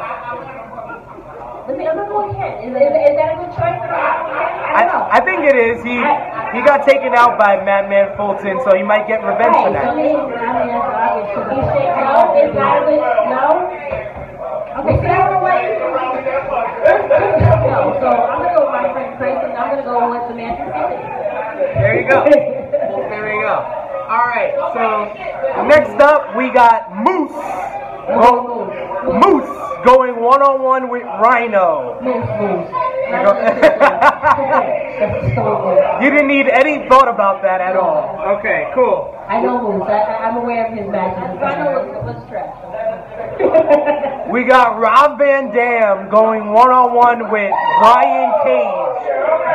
Let 1.68 1.78
me. 1.78 1.84
I'm 1.88 1.96
gonna 1.96 2.08
go 2.10 2.28
with 2.28 2.36
Ken. 2.36 2.52
Is, 2.64 2.72
is, 2.76 2.80
is 2.80 3.16
that 3.20 3.30
a 3.34 3.38
good 3.40 3.52
choice? 3.56 3.80
I 3.80 4.84
don't 4.84 4.92
know. 4.94 5.08
I, 5.12 5.18
I 5.18 5.20
think 5.24 5.44
it 5.48 5.56
is. 5.56 5.80
He 5.84 5.96
he 6.56 6.60
got 6.64 6.84
taken 6.88 7.12
out 7.16 7.36
by 7.40 7.60
Madman 7.64 8.16
Fulton, 8.16 8.60
so 8.64 8.76
he 8.76 8.84
might 8.84 9.08
get 9.08 9.20
revenge 9.24 9.56
for 9.56 9.72
Right, 9.72 9.84
so 9.84 9.96
that. 9.96 10.00
he, 10.00 10.12
I 10.12 10.52
mean, 10.64 10.72
that's 10.72 10.92
obvious. 10.96 11.28
Should 11.36 11.52
he 11.52 11.60
say 11.76 11.88
no? 11.92 12.36
Is 12.40 12.52
that 12.56 12.84
a 12.84 12.88
good 12.88 13.04
no? 13.32 13.68
Okay, 14.78 14.96
so 14.96 15.08
I 15.08 15.18
don't 15.18 15.32
know 15.36 15.44
what. 15.44 15.60
No, 17.68 17.80
so 18.00 18.08
I'm 18.08 18.40
gonna 18.44 18.56
go 18.56 18.62
with 18.64 18.76
my 18.76 18.88
friend 18.94 19.12
Chris, 19.18 19.36
and 19.44 19.52
I'm 19.58 19.68
gonna 19.76 19.84
go 19.84 20.08
with 20.12 20.24
the 20.32 20.36
Manchester 20.36 20.72
City. 20.72 21.04
There 21.76 21.96
you 22.00 22.08
go. 22.08 22.54
There 23.48 23.56
you 23.56 23.64
go. 23.64 23.74
All 24.12 24.28
right. 24.28 24.52
So 24.76 25.64
next 25.68 25.96
up, 26.02 26.36
we 26.36 26.50
got 26.52 26.92
Moose. 26.96 27.32
Go, 28.08 28.68
Moose 29.24 29.48
going 29.86 30.20
one 30.22 30.42
on 30.42 30.62
one 30.64 30.90
with 30.90 31.04
Rhino. 31.04 31.96
Moose, 32.02 32.16
moose. 32.40 32.68
You 33.08 33.24
go- 33.24 33.40
That's 35.00 35.36
so 35.36 35.44
good. 35.64 36.04
You 36.04 36.10
didn't 36.12 36.28
need 36.28 36.48
any 36.50 36.88
thought 36.90 37.08
about 37.08 37.42
that 37.44 37.62
at 37.62 37.76
all. 37.78 38.20
Okay, 38.40 38.70
cool. 38.76 39.14
I 39.30 39.40
know 39.42 39.62
Moose. 39.62 39.88
I, 39.88 39.94
I- 39.94 40.28
I'm 40.28 40.38
aware 40.38 40.68
of 40.68 40.74
his 40.78 40.90
matches. 40.90 41.40
I 41.42 41.56
know 41.64 41.72
what's, 42.04 42.18
what's 42.18 42.30
trash. 42.30 44.04
We 44.32 44.44
got 44.44 44.78
Rob 44.78 45.18
Van 45.18 45.56
Dam 45.56 46.10
going 46.10 46.52
one 46.52 46.68
on 46.70 46.92
one 46.92 47.32
with 47.32 47.48
Brian 47.80 48.32
Cage. 48.44 48.98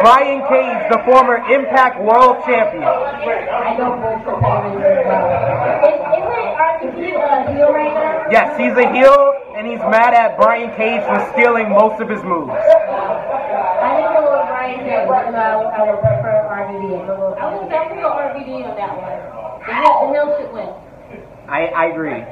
Brian 0.00 0.40
Cage, 0.48 0.80
the 0.88 0.96
former 1.04 1.44
Impact 1.52 2.00
World 2.00 2.40
Champion. 2.48 2.82
I 2.82 3.76
know 3.76 4.00
both 4.00 4.24
competitors 4.24 4.80
as 4.80 5.04
well. 5.04 5.28
Is, 5.84 6.96
isn't 7.04 7.20
a 7.20 7.52
heel 7.52 7.68
right 7.68 7.92
now? 7.92 8.32
Yes, 8.32 8.56
he's 8.56 8.72
a 8.72 8.88
heel, 8.96 9.36
and 9.60 9.68
he's 9.68 9.84
mad 9.92 10.16
at 10.16 10.40
Brian 10.40 10.72
Cage 10.72 11.04
for 11.04 11.20
stealing 11.36 11.68
most 11.68 12.00
of 12.00 12.08
his 12.08 12.24
moves. 12.24 12.56
I 12.56 14.00
didn't 14.00 14.16
know 14.16 14.24
with 14.24 14.48
Brian 14.48 14.80
Cage. 14.88 15.04
and 15.04 15.36
I, 15.36 15.52
uh, 15.52 15.68
I 15.68 15.80
would 15.84 16.00
prefer 16.00 16.48
RVD. 16.48 16.96
I 17.36 17.44
would 17.52 17.68
definitely 17.68 18.00
go 18.00 18.08
RVD 18.08 18.64
on 18.64 18.76
that 18.80 18.96
one. 18.96 19.20
The 19.68 19.74
hill, 19.84 19.94
the 20.00 20.16
hill 20.16 20.28
should 20.40 20.48
win. 20.56 20.72
I, 21.46 21.68
I 21.76 21.84
agree. 21.92 22.24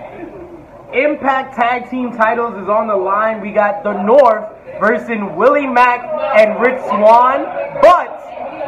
Impact 0.93 1.55
Tag 1.55 1.89
Team 1.89 2.17
titles 2.17 2.61
is 2.61 2.69
on 2.69 2.89
the 2.89 2.97
line. 2.97 3.41
We 3.41 3.53
got 3.53 3.85
the 3.85 4.03
North 4.03 4.45
versus 4.81 5.19
Willie 5.37 5.67
Mack 5.67 6.01
and 6.37 6.61
Rich 6.61 6.83
Swann, 6.83 7.45
but 7.81 8.11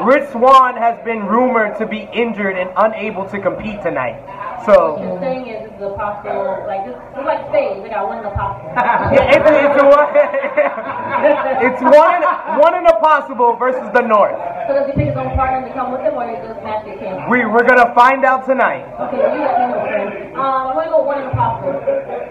Rich 0.05 0.31
Swann 0.31 0.77
has 0.77 1.03
been 1.05 1.27
rumored 1.27 1.77
to 1.79 1.87
be 1.87 2.09
injured 2.13 2.57
and 2.57 2.71
unable 2.77 3.29
to 3.29 3.41
compete 3.41 3.83
tonight. 3.83 4.23
So 4.65 5.03
The 5.03 5.19
thing 5.19 5.51
is, 5.51 5.67
this 5.67 5.75
is 5.75 5.83
a 5.83 5.95
possible, 5.99 6.63
like, 6.71 6.87
this, 6.87 6.95
it's 6.95 7.27
like 7.27 7.43
spades. 7.51 7.83
They 7.83 7.91
got 7.91 8.07
one 8.07 8.19
in 8.19 8.25
the 8.25 8.31
possible. 8.31 8.71
Yeah, 9.13 9.35
it's, 9.35 9.51
it's, 9.51 9.83
one, 9.83 10.09
it's 11.67 11.83
one, 11.83 12.15
in, 12.15 12.23
one 12.63 12.75
in 12.79 12.87
a 12.87 12.97
possible 13.03 13.57
versus 13.59 13.83
the 13.93 14.03
North. 14.07 14.39
So 14.69 14.75
does 14.79 14.87
he 14.87 14.93
pick 14.95 15.11
his 15.11 15.17
own 15.19 15.35
partner 15.35 15.67
to 15.67 15.75
come 15.75 15.91
with 15.91 16.03
him, 16.07 16.15
or 16.15 16.31
he 16.31 16.39
just 16.39 16.63
match 16.63 16.87
their 16.87 16.97
camp? 16.99 17.27
We, 17.29 17.45
we're 17.45 17.67
gonna 17.67 17.91
find 17.95 18.25
out 18.25 18.47
tonight. 18.47 18.87
Okay, 19.11 19.19
you 19.19 19.43
let 19.43 19.59
me 19.59 19.67
know, 19.75 19.83
friend. 19.83 20.37
Um, 20.39 20.71
I'm 20.71 20.75
gonna 20.79 20.91
go 20.95 21.03
one 21.03 21.19
in 21.19 21.27
the 21.27 21.35
possible. 21.35 21.75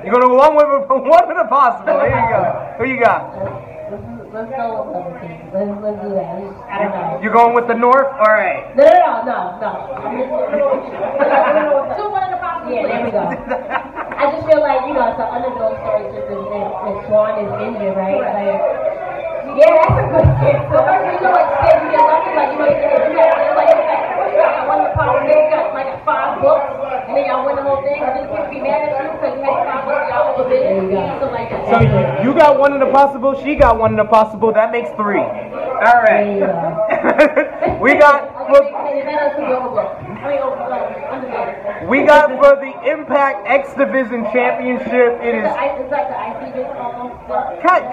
You're 0.03 0.13
gonna 0.15 0.31
go 0.31 0.39
one 0.39 0.55
with 0.55 0.87
one 1.11 1.25
in 1.31 1.37
a 1.37 1.47
possible. 1.51 1.99
Here 1.99 2.15
you 2.15 2.29
go. 2.31 2.41
Who 2.79 2.83
you 2.87 2.99
got? 3.03 4.20
Let's, 4.31 4.47
go 4.55 4.87
with. 4.87 5.51
Let's, 5.51 5.75
let's 5.83 5.99
do 5.99 6.15
that. 6.15 6.39
I 6.71 6.87
don't 6.87 6.95
know. 6.95 7.19
You 7.19 7.27
going 7.35 7.51
with 7.53 7.67
the 7.67 7.75
North? 7.75 8.07
All 8.15 8.31
right. 8.31 8.71
No, 8.79 8.87
no, 8.87 9.59
no, 9.59 9.59
no. 9.59 10.15
Two 11.99 12.07
one 12.15 12.23
in 12.23 12.31
the 12.31 12.39
possible. 12.39 12.71
Yeah, 12.71 12.87
there 12.87 13.03
we 13.03 13.11
go. 13.11 13.27
I 13.27 14.31
just 14.31 14.47
feel 14.47 14.63
like, 14.63 14.87
you 14.87 14.95
know, 14.95 15.11
it's 15.11 15.19
an 15.19 15.27
underdog 15.35 15.75
story 15.83 16.07
just 16.15 16.31
as 16.31 16.95
Swann 17.11 17.43
is 17.43 17.51
injured, 17.59 17.91
right? 17.99 18.23
Like, 18.23 19.00
yeah, 19.57 19.71
that's 19.75 19.97
a 19.99 20.05
good 20.07 20.27
pick. 20.39 20.57
So, 20.71 20.77
first 20.79 21.03
you 21.11 21.19
know, 21.19 21.35
like, 21.35 21.49
scared 21.59 21.79
you 21.83 21.89
get 21.91 22.03
lucky, 22.07 22.31
like, 22.31 22.51
you 22.51 22.59
know, 22.59 22.67
you 22.71 22.77
get 22.79 23.31
it's 23.31 23.57
like, 23.57 23.69
it's 23.71 23.87
like, 23.91 24.31
you 24.31 24.37
got 24.39 24.67
one 24.67 24.79
in 24.79 24.85
the 24.87 24.93
power, 24.95 25.19
you 25.27 25.35
got 25.51 25.73
like 25.73 25.91
five 26.05 26.39
books, 26.39 26.71
and 27.07 27.13
then 27.17 27.23
y'all 27.27 27.43
win 27.45 27.55
the 27.59 27.63
whole 27.63 27.81
thing, 27.83 27.99
and 27.99 28.11
then 28.15 28.25
people 28.31 28.47
be 28.47 28.59
mad 28.63 28.87
at 28.87 28.95
you 28.95 29.11
because 29.11 29.33
you 29.35 29.43
had 29.43 29.59
five 29.67 29.83
books, 29.83 30.05
y'all 30.07 30.31
overbid 30.31 30.63
it. 30.63 31.19
So, 31.19 31.27
like, 31.31 31.49
that. 31.51 31.67
So 31.67 32.23
you 32.23 32.33
got 32.33 32.59
one 32.59 32.73
in 32.73 32.79
the 32.79 32.91
possible. 32.91 33.35
She 33.43 33.55
got 33.55 33.77
one 33.77 33.91
in 33.91 33.97
the 33.97 34.05
possible. 34.05 34.51
That 34.53 34.71
makes 34.71 34.89
three. 34.95 35.19
All 35.19 35.99
right. 36.03 37.79
we 37.81 37.93
got. 37.95 38.40
Okay, 38.51 38.99
and 38.99 39.07
then 39.07 39.19
us 39.19 39.35
to 39.35 39.41
go 39.47 39.69
over. 39.69 39.79
I 39.79 40.27
mean, 40.27 40.39
over, 40.43 40.59
underdog. 40.59 41.89
We 41.89 42.03
got 42.03 42.29
for 42.35 42.59
the 42.59 42.73
Impact 42.91 43.47
X 43.47 43.73
Division 43.75 44.23
Championship. 44.31 45.23
It 45.23 45.35
is 45.39 45.47
like 45.47 45.77
the 45.77 45.87
IC 45.87 46.41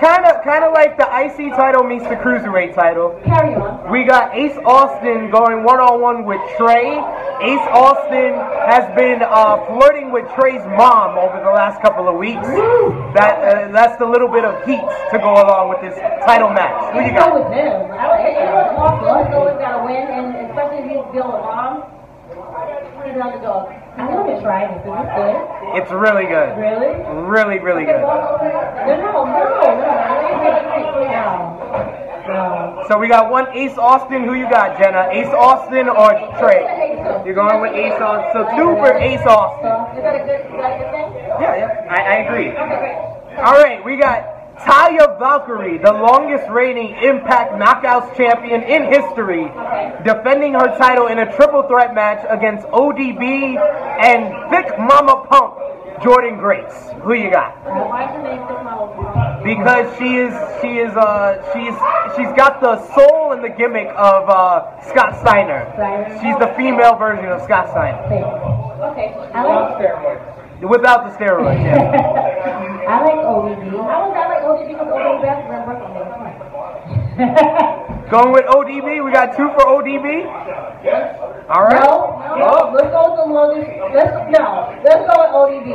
kind 0.01 0.25
of 0.25 0.43
kind 0.45 0.65
of 0.65 0.73
like 0.73 0.97
the 0.97 1.07
IC 1.07 1.55
title 1.55 1.85
meets 1.85 2.05
the 2.05 2.17
Cruiserweight 2.17 2.75
title. 2.75 3.21
Carry 3.25 3.55
on. 3.55 3.91
We 3.91 4.05
got 4.05 4.35
Ace 4.35 4.57
Austin 4.65 5.31
going 5.31 5.65
one 5.65 5.81
on 5.81 6.01
one 6.01 6.25
with 6.25 6.41
Trey. 6.57 6.99
Ace 7.41 7.67
Austin 7.71 8.35
has 8.67 8.85
been 8.97 9.23
uh, 9.23 9.65
flirting 9.67 10.11
with 10.11 10.27
Trey's 10.35 10.65
mom 10.75 11.19
over 11.19 11.39
the 11.39 11.51
last 11.51 11.81
couple 11.83 12.09
of 12.09 12.17
weeks. 12.17 12.47
That 13.15 13.39
uh, 13.39 13.73
that's 13.73 13.97
the 13.99 14.07
little 14.07 14.29
bit 14.29 14.45
of 14.45 14.65
heat 14.67 14.83
to 15.13 15.19
go 15.19 15.35
along 15.35 15.71
with 15.71 15.81
this 15.81 15.95
title 16.27 16.51
match. 16.51 16.93
Who 16.95 17.01
you 17.01 17.13
got? 17.13 17.29
With 20.49 20.65
him. 20.65 20.89
I 20.89 20.89
like 20.89 20.89
it. 20.89 20.89
Austin's 20.89 20.89
always 20.89 20.89
got 20.89 20.89
to 20.89 20.89
win, 20.89 20.89
and 20.89 20.89
especially 20.89 20.89
if 20.89 20.89
he's 20.89 21.07
dealing 21.13 21.33
with 21.33 21.45
mom. 21.45 21.99
Underdog. 23.19 23.73
I'm 23.97 24.07
gonna 24.07 24.41
try 24.41 24.69
this. 24.69 24.79
Is 24.79 24.93
this 24.95 25.11
good? 25.17 25.35
It's 25.81 25.91
really 25.91 26.27
good. 26.29 26.55
Really? 26.61 26.93
Really, 27.25 27.59
really 27.59 27.85
good. 27.85 27.99
No, 27.99 28.37
no, 29.01 29.25
no, 29.25 29.25
no. 29.25 29.89
No. 32.29 32.85
So 32.89 32.99
we 32.99 33.09
got 33.09 33.31
one 33.31 33.49
Ace 33.57 33.79
Austin. 33.79 34.25
Who 34.25 34.35
you 34.35 34.49
got, 34.51 34.77
Jenna? 34.79 35.09
Ace 35.11 35.33
Austin 35.33 35.89
or 35.89 36.13
Trey? 36.39 36.69
You're 37.25 37.35
going 37.35 37.61
with 37.63 37.73
Ace 37.73 37.99
Austin. 37.99 38.31
So 38.35 38.45
two 38.55 38.77
for 38.77 38.93
Ace 38.93 39.25
Austin. 39.27 39.97
Is 39.97 40.03
that 40.05 40.15
a 40.15 40.25
good, 40.29 40.41
is 40.45 40.61
that 40.61 40.77
a 40.77 40.79
good 40.79 40.91
thing? 40.93 41.09
Yeah, 41.41 41.57
yeah. 41.57 41.87
I, 41.89 42.03
I 42.03 42.15
agree. 42.29 42.53
Okay, 42.53 42.79
great. 42.79 43.39
All 43.41 43.57
right, 43.57 43.83
we 43.85 43.97
got 43.97 44.38
Taya 44.61 45.19
Valkyrie, 45.19 45.79
the 45.79 45.93
longest 45.93 46.49
reigning 46.51 46.97
Impact 47.03 47.53
Knockouts 47.53 48.17
champion 48.17 48.63
in 48.63 48.85
history, 48.93 49.45
defending 50.05 50.55
her 50.55 50.77
title 50.77 51.07
in 51.07 51.19
a 51.19 51.37
triple 51.37 51.63
threat 51.63 51.95
match 51.95 52.25
against 52.29 52.67
ODB 52.69 53.57
and 54.03 54.51
Thick 54.51 54.77
Mama 54.79 55.27
Pump, 55.31 55.55
Jordynne 56.03 56.39
Grace. 56.39 56.91
Who 57.03 57.15
you 57.15 57.31
got? 57.31 57.55
Why 57.65 58.05
is 58.05 58.11
her 58.11 58.23
name 58.23 58.47
Thick 58.49 58.63
Mama? 58.65 59.41
Because 59.45 59.87
she 59.99 60.17
is 60.17 60.35
she 60.61 60.79
is 60.79 60.95
uh 60.97 61.39
she's 61.55 61.75
she's 62.17 62.33
got 62.37 62.61
the 62.61 62.83
soul 62.95 63.33
and 63.33 63.43
the 63.43 63.49
gimmick 63.49 63.89
of 63.97 64.29
uh, 64.29 64.81
Scott 64.91 65.19
Steiner. 65.21 65.63
She's 66.21 66.37
the 66.39 66.53
female 66.57 66.97
version 66.97 67.27
of 67.27 67.43
Scott 67.43 67.71
Steiner 67.71 68.03
Okay. 68.91 69.15
I 69.35 69.45
like. 69.45 70.38
Without 70.63 71.05
the 71.07 71.17
steroids. 71.17 71.63
Yeah. 71.63 71.77
I 72.89 73.05
like 73.05 73.21
ODB. 73.21 73.69
I 73.69 73.99
was 74.01 74.17
I 74.17 74.27
like 74.29 74.43
ODB 74.43 74.69
because 74.69 74.89
ODB 74.89 75.47
friend 75.47 75.63
worked 75.67 75.83
on. 77.79 77.85
Going 78.11 78.33
with 78.33 78.47
ODB. 78.47 79.05
We 79.05 79.13
got 79.13 79.37
two 79.37 79.49
for 79.53 79.65
ODB. 79.69 80.25
Yes. 80.83 81.17
All 81.51 81.65
right. 81.65 81.81
No, 81.85 82.21
no, 82.37 82.73
let's 82.73 82.89
go 82.89 83.09
with 83.09 83.21
the 83.21 83.29
longest. 83.33 83.69
Let's 83.93 84.13
no, 84.33 84.69
let's 84.85 85.05
go 85.05 85.15
with 85.21 85.33
ODB. 85.33 85.69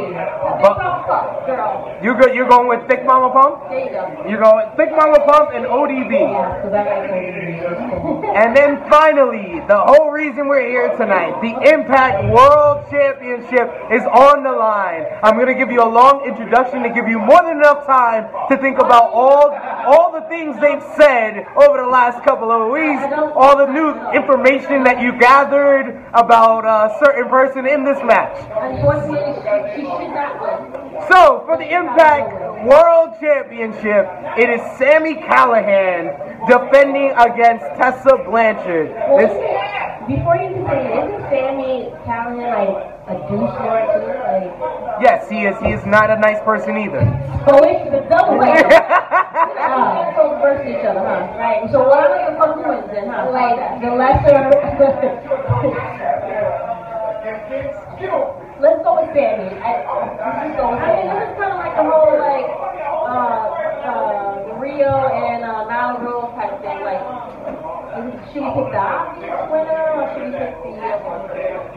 But- 0.62 1.46
girl. 1.46 2.00
You 2.02 2.14
go. 2.20 2.28
You're 2.34 2.48
going 2.48 2.68
with 2.68 2.88
Thick 2.88 3.06
Mama 3.06 3.30
Pump. 3.34 3.70
There 3.70 3.86
you 3.86 3.90
go. 3.90 4.26
You're 4.28 4.42
going 4.42 4.66
with 4.66 4.78
Thick 4.78 4.92
Mama 4.96 5.20
Pump 5.26 5.50
and 5.54 5.66
ODB. 5.66 6.14
Yeah, 6.14 6.56
because 6.58 6.74
I 6.74 6.84
like 6.84 7.10
ODB. 7.12 8.34
And 8.44 8.58
then 8.58 8.82
finally, 8.90 9.62
the 9.68 9.78
whole 9.78 10.10
reason 10.10 10.48
we're 10.48 10.66
here 10.68 10.90
tonight, 10.98 11.40
the 11.42 11.54
Impact 11.70 12.34
World 12.34 12.86
Championship 12.90 13.70
is 13.92 14.02
on 14.10 14.44
the 14.44 14.52
line. 14.52 15.06
I'm 15.22 15.38
gonna 15.38 15.54
give 15.54 15.70
you 15.72 15.84
a 15.84 15.88
long 15.88 16.26
introduction 16.26 16.82
to 16.84 16.90
give 16.90 17.08
you 17.08 17.20
more 17.20 17.42
than 17.44 17.58
enough 17.58 17.86
time 17.86 18.26
to 18.50 18.58
think 18.58 18.80
about 18.80 19.12
all 19.14 19.54
all 19.86 20.12
the 20.12 20.22
things 20.30 20.56
they've 20.60 20.82
said 20.98 21.46
over 21.58 21.78
the 21.78 21.88
last 21.88 22.23
couple 22.24 22.52
of 22.52 22.72
weeks, 22.72 23.04
all 23.36 23.58
the 23.58 23.68
new 23.68 23.92
information 24.16 24.84
that 24.84 25.02
you 25.02 25.12
gathered 25.20 26.04
about 26.14 26.64
a 26.66 26.96
certain 27.04 27.30
person 27.30 27.68
in 27.68 27.84
this 27.84 28.00
match. 28.04 28.38
Unfortunately, 28.56 29.36
she, 29.76 29.82
she 29.82 29.88
should 29.88 30.14
not 30.16 30.40
win. 30.40 31.02
So, 31.12 31.44
for 31.46 31.58
the 31.58 31.68
Impact 31.68 32.64
World 32.66 33.16
Championship, 33.20 34.08
it 34.38 34.50
is 34.50 34.62
Sami 34.80 35.16
Callihan 35.16 36.16
defending 36.48 37.12
against 37.18 37.66
Tessa 37.76 38.16
Blanchard. 38.26 38.88
This, 39.20 39.34
Before 40.08 40.36
you 40.36 40.52
can 40.56 40.64
say, 40.68 40.80
isn't 40.96 41.24
Sami 41.28 41.92
Callihan 42.08 42.52
like 42.56 42.94
a 43.08 43.16
douche 43.28 43.56
lord 43.60 43.84
too? 44.00 44.16
Like, 44.16 45.04
yes, 45.04 45.30
he 45.30 45.44
is. 45.44 45.60
He 45.60 45.72
is 45.76 45.86
not 45.86 46.10
a 46.10 46.18
nice 46.20 46.40
person 46.44 46.78
either. 46.78 47.04
so 47.48 47.60
it's 47.64 47.92
the 47.92 48.08
double 48.08 48.38
way. 48.40 48.64
Ah, 49.66 50.12
so 50.16 50.40
versus 50.42 50.68
each 50.68 50.86
other, 50.86 51.00
huh? 51.00 51.40
Right. 51.54 51.70
So 51.70 51.86
what 51.86 52.01
are 52.01 52.18
wins 52.66 52.89
then, 52.89 53.14
huh? 53.14 53.30
Like 53.30 53.78
the 53.78 53.93
lesser. 53.93 54.49
Let's 58.58 58.82
go 58.82 58.97
with 58.97 59.14
Sami. 59.14 59.54
I, 59.62 59.86
go 60.58 60.74
with 60.74 60.82
I 60.82 60.97
mean, 60.97 61.14
this 61.14 61.30
is 61.30 61.38
kind 61.38 61.54
of 61.54 61.62
like 61.62 61.78
the 61.78 61.86
whole 61.86 62.10
like 62.18 62.49
uh, 63.06 63.54
uh, 63.86 64.58
Riho 64.58 64.97
and 65.14 65.45
uh, 65.45 65.70
Rose 66.01 66.34
type 66.34 66.58
thing. 66.66 66.82
Like, 66.82 67.06
should 68.34 68.41
we 68.41 68.49
pick 68.58 68.74
the 68.74 68.82
obvious 68.82 69.45
winner 69.54 69.93
or 69.93 70.10
should 70.18 70.26
we 70.26 70.34
pick 70.34 70.58
the? 70.58 70.74
Uh, 70.74 71.22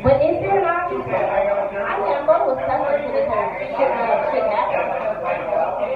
but 0.00 0.24
is 0.24 0.40
there 0.40 0.56
an 0.56 0.72
obvious 0.72 1.04
winner? 1.04 1.20
I 1.84 2.00
mean, 2.00 2.16
I'm 2.16 2.24
going 2.24 2.48
with 2.48 2.64
Tessa 2.64 2.96
for 2.96 3.12
this 3.12 3.28
whole 3.28 3.60
shit, 3.60 3.92
uh, 3.92 4.24
shit 4.32 4.40
happened. 4.40 4.88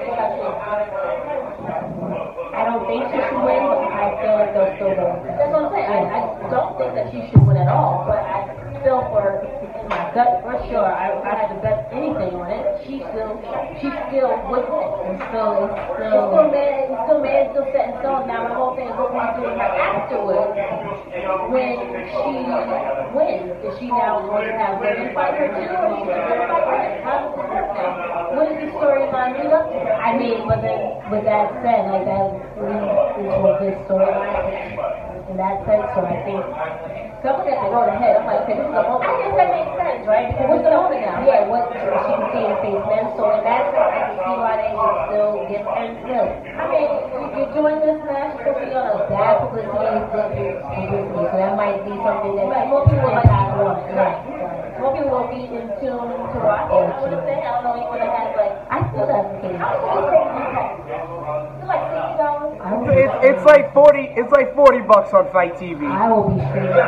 What 0.05 0.21
about 0.21 0.37
you? 0.37 1.01
I 2.51 2.65
don't 2.65 2.85
think 2.85 3.07
she 3.09 3.17
should 3.17 3.41
win, 3.41 3.63
but 3.63 3.79
I 3.89 4.11
feel 4.21 4.37
like 4.37 4.53
they'll 4.53 4.75
still 4.75 4.93
go. 4.93 5.07
That's 5.23 5.49
what 5.49 5.65
I'm 5.65 5.73
saying. 5.73 5.87
I, 5.87 6.13
I 6.13 6.51
don't 7.11 7.19
think 7.19 7.27
that 7.27 7.27
she 7.27 7.31
should 7.31 7.47
win 7.47 7.57
at 7.57 7.67
all, 7.67 8.05
but 8.07 8.19
I 8.19 8.47
feel 8.83 9.01
for 9.11 9.43
in 9.43 9.87
my 9.89 10.11
gut 10.13 10.41
for 10.43 10.55
sure. 10.69 10.85
I, 10.85 11.13
I 11.21 11.33
had 11.35 11.53
to 11.53 11.57
bet 11.61 11.89
anything 11.91 12.33
on 12.39 12.49
it. 12.49 12.63
She 12.87 13.03
still, 13.11 13.37
she 13.77 13.87
still 14.09 14.31
would 14.49 14.65
win. 14.65 14.87
It's 15.11 15.23
still, 15.29 15.69
it's 15.69 15.77
still, 15.91 16.07
it's 16.07 16.31
still 16.31 16.49
mad. 16.49 16.89
It's 16.89 17.01
still 17.05 17.21
mad. 17.21 17.39
It's 17.45 17.51
still 17.51 17.67
set 17.71 17.85
in 17.91 17.95
stone. 18.01 18.25
Now 18.27 18.47
my 18.47 18.55
whole 18.55 18.73
thing 18.75 18.87
is 18.89 18.95
what 18.97 19.11
we 19.13 19.21
do 19.37 19.41
with 19.45 19.59
her 19.59 19.71
afterwards 19.75 20.55
when 21.51 21.75
she 22.09 22.33
wins. 23.13 23.53
Is 23.61 23.73
she 23.77 23.87
now 23.91 24.23
going 24.25 24.47
to 24.47 24.55
have 24.57 24.81
women 24.81 25.13
fight 25.13 25.35
her 25.37 25.49
too? 25.51 25.67
Or 25.67 25.85
is 25.91 26.01
she 26.01 26.09
going 26.09 26.41
to 26.41 26.59
fight 26.63 26.89
her? 26.89 27.03
How 27.05 27.15
does 27.21 27.33
this 27.37 27.47
work 27.51 27.69
now? 27.75 28.33
What 28.33 28.45
is 28.49 28.57
the 28.57 28.69
storyline 28.73 29.31
lead 29.37 29.53
up 29.53 29.65
to? 29.69 29.77
I 29.77 30.17
mean, 30.17 30.47
but 30.47 30.61
then 30.63 30.97
with 31.11 31.25
that 31.27 31.51
said, 31.61 31.91
like 31.91 32.05
that 32.07 32.25
leads 32.57 33.29
a 33.29 33.51
good 33.61 33.75
storyline 33.85 35.10
in 35.31 35.37
that 35.39 35.63
sense. 35.63 35.87
So 35.95 36.03
I 36.03 36.19
think 36.27 36.43
someone 37.23 37.47
that 37.47 37.55
they 37.63 37.69
wrote 37.71 37.87
ahead. 37.87 38.19
I'm 38.19 38.27
like, 38.27 38.43
okay, 38.43 38.59
this 38.59 38.67
is 38.67 38.75
a 38.75 38.83
moment. 38.83 39.07
I 39.07 39.15
guess 39.21 39.31
that 39.39 39.49
makes 39.55 39.71
sense, 39.79 40.03
right? 40.09 40.25
Because 40.27 40.47
what's 40.51 40.65
the 40.67 40.73
moment 40.75 40.99
now? 41.05 41.21
Yeah, 41.23 41.47
what 41.47 41.71
she 41.71 41.79
can 41.79 42.19
see 42.35 42.43
in 42.49 42.55
face 42.65 42.83
men. 42.91 43.05
So 43.15 43.23
in 43.31 43.39
that 43.47 43.63
sense, 43.71 43.87
I 43.93 44.01
can 44.11 44.17
see 44.25 44.35
why 44.41 44.53
they 44.59 44.73
would 44.75 44.97
still 45.07 45.31
give 45.47 45.63
and 45.63 45.91
still. 46.03 46.27
I 46.27 46.63
mean, 46.67 46.89
you- 47.15 47.31
you're 47.31 47.47
doing 47.55 47.79
this 47.79 47.95
match 48.09 48.35
to 48.43 48.51
be 48.57 48.73
on 48.75 48.91
a 48.91 49.07
bad 49.07 49.39
publicity, 49.39 49.71
publicity. 50.11 50.51
So 51.31 51.35
that 51.39 51.55
might 51.55 51.79
be 51.85 51.93
something 52.01 52.33
that 52.35 52.47
right, 52.51 52.67
more 52.67 52.83
people 52.89 53.07
might 53.13 53.23
not 53.29 53.55
want. 53.55 53.79
Right. 53.95 54.17
More 54.81 54.91
people 54.97 55.13
will 55.13 55.29
be 55.29 55.45
in 55.45 55.69
tune 55.77 56.09
to 56.09 56.37
watch 56.41 56.73
it. 56.73 56.89
I 56.89 57.05
would 57.05 57.21
say. 57.23 57.37
I 57.45 57.53
don't 57.53 57.63
know 57.69 57.77
you 57.77 57.85
anyone 57.85 58.01
that 58.01 58.17
has 58.17 58.33
like. 58.35 58.49
I 58.73 58.81
still 58.89 59.05
have 59.05 59.29
the 59.29 59.37
case. 59.45 59.53
Is 59.53 59.61
it? 59.61 59.69
Like 61.69 61.85
sixty 61.93 62.17
dollars. 62.17 62.57
It's, 62.91 63.15
it's 63.23 63.45
like 63.45 63.73
forty. 63.73 64.11
It's 64.19 64.31
like 64.31 64.53
forty 64.53 64.81
bucks 64.81 65.13
on 65.13 65.31
FITE 65.31 65.55
TV. 65.55 65.87
I 65.87 66.11
will 66.11 66.27
be 66.27 66.43
streaming 66.51 66.75
this 66.75 66.83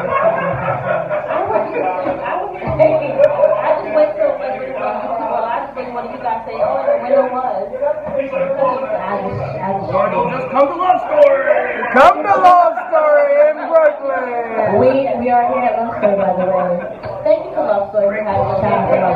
I 1.23 1.47
would 1.47 1.79
I 1.79 2.43
would 2.43 2.59
I 2.59 3.79
just 3.79 3.95
wait 3.95 4.11
till 4.19 4.35
like 4.35 4.59
when 4.59 4.67
it's 4.67 4.83
on 4.83 4.99
YouTube 4.99 5.31
I 5.31 5.63
just 5.63 5.73
think 5.79 5.93
one 5.95 6.03
of 6.07 6.11
you 6.11 6.19
guys 6.19 6.43
say, 6.43 6.59
oh, 6.59 6.83
the 6.83 6.99
winner 7.07 7.23
was. 7.31 7.71
I 7.71 8.19
just, 8.19 9.39
I 9.63 9.79
just. 9.79 10.51
come 10.51 10.67
to 10.67 10.75
Luv 10.75 10.99
Story. 11.07 11.87
Come 11.93 12.17
to 12.19 12.35
Luv 12.35 12.73
Story 12.91 13.31
in 13.47 13.55
Brooklyn. 13.71 14.83
We 14.83 15.07
we 15.23 15.27
are 15.31 15.45
here 15.55 15.63
at 15.71 15.79
Luv 15.79 15.95
Story, 16.03 16.19
by 16.19 16.35
the 16.35 16.51
way. 16.51 16.83
Thank 17.23 17.47
you 17.47 17.51
for 17.55 17.63
Luv 17.63 17.95
Story 17.95 18.19
for 18.19 18.27
having 18.27 18.49
us 18.51 18.59
out 18.59 18.91
for 18.91 18.99
Luv 18.99 19.15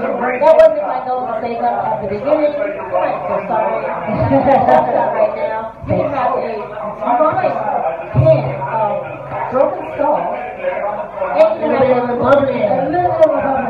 Story. 0.00 0.40
That 0.40 0.54
wasn't 0.56 0.85
my 1.06 1.12
goal 1.12 1.26
to 1.26 1.34
say 1.40 1.54
that 1.60 1.86
at 1.86 2.02
the 2.02 2.08
beginning. 2.08 2.50
I'm 2.50 2.66
oh, 2.66 3.30
so 3.30 3.36
sorry. 3.46 3.86
That's 3.86 4.90
not 4.90 5.14
right 5.14 5.34
now. 5.38 5.70
We 5.86 6.02
have 6.02 6.34
a 6.34 6.58
fine 6.98 7.54
can 8.12 8.58
of 8.74 9.06
broken 9.52 9.86
skull. 9.94 10.18
And 11.36 11.62
a 11.62 11.78
little 11.78 12.06
Republican. 12.10 13.65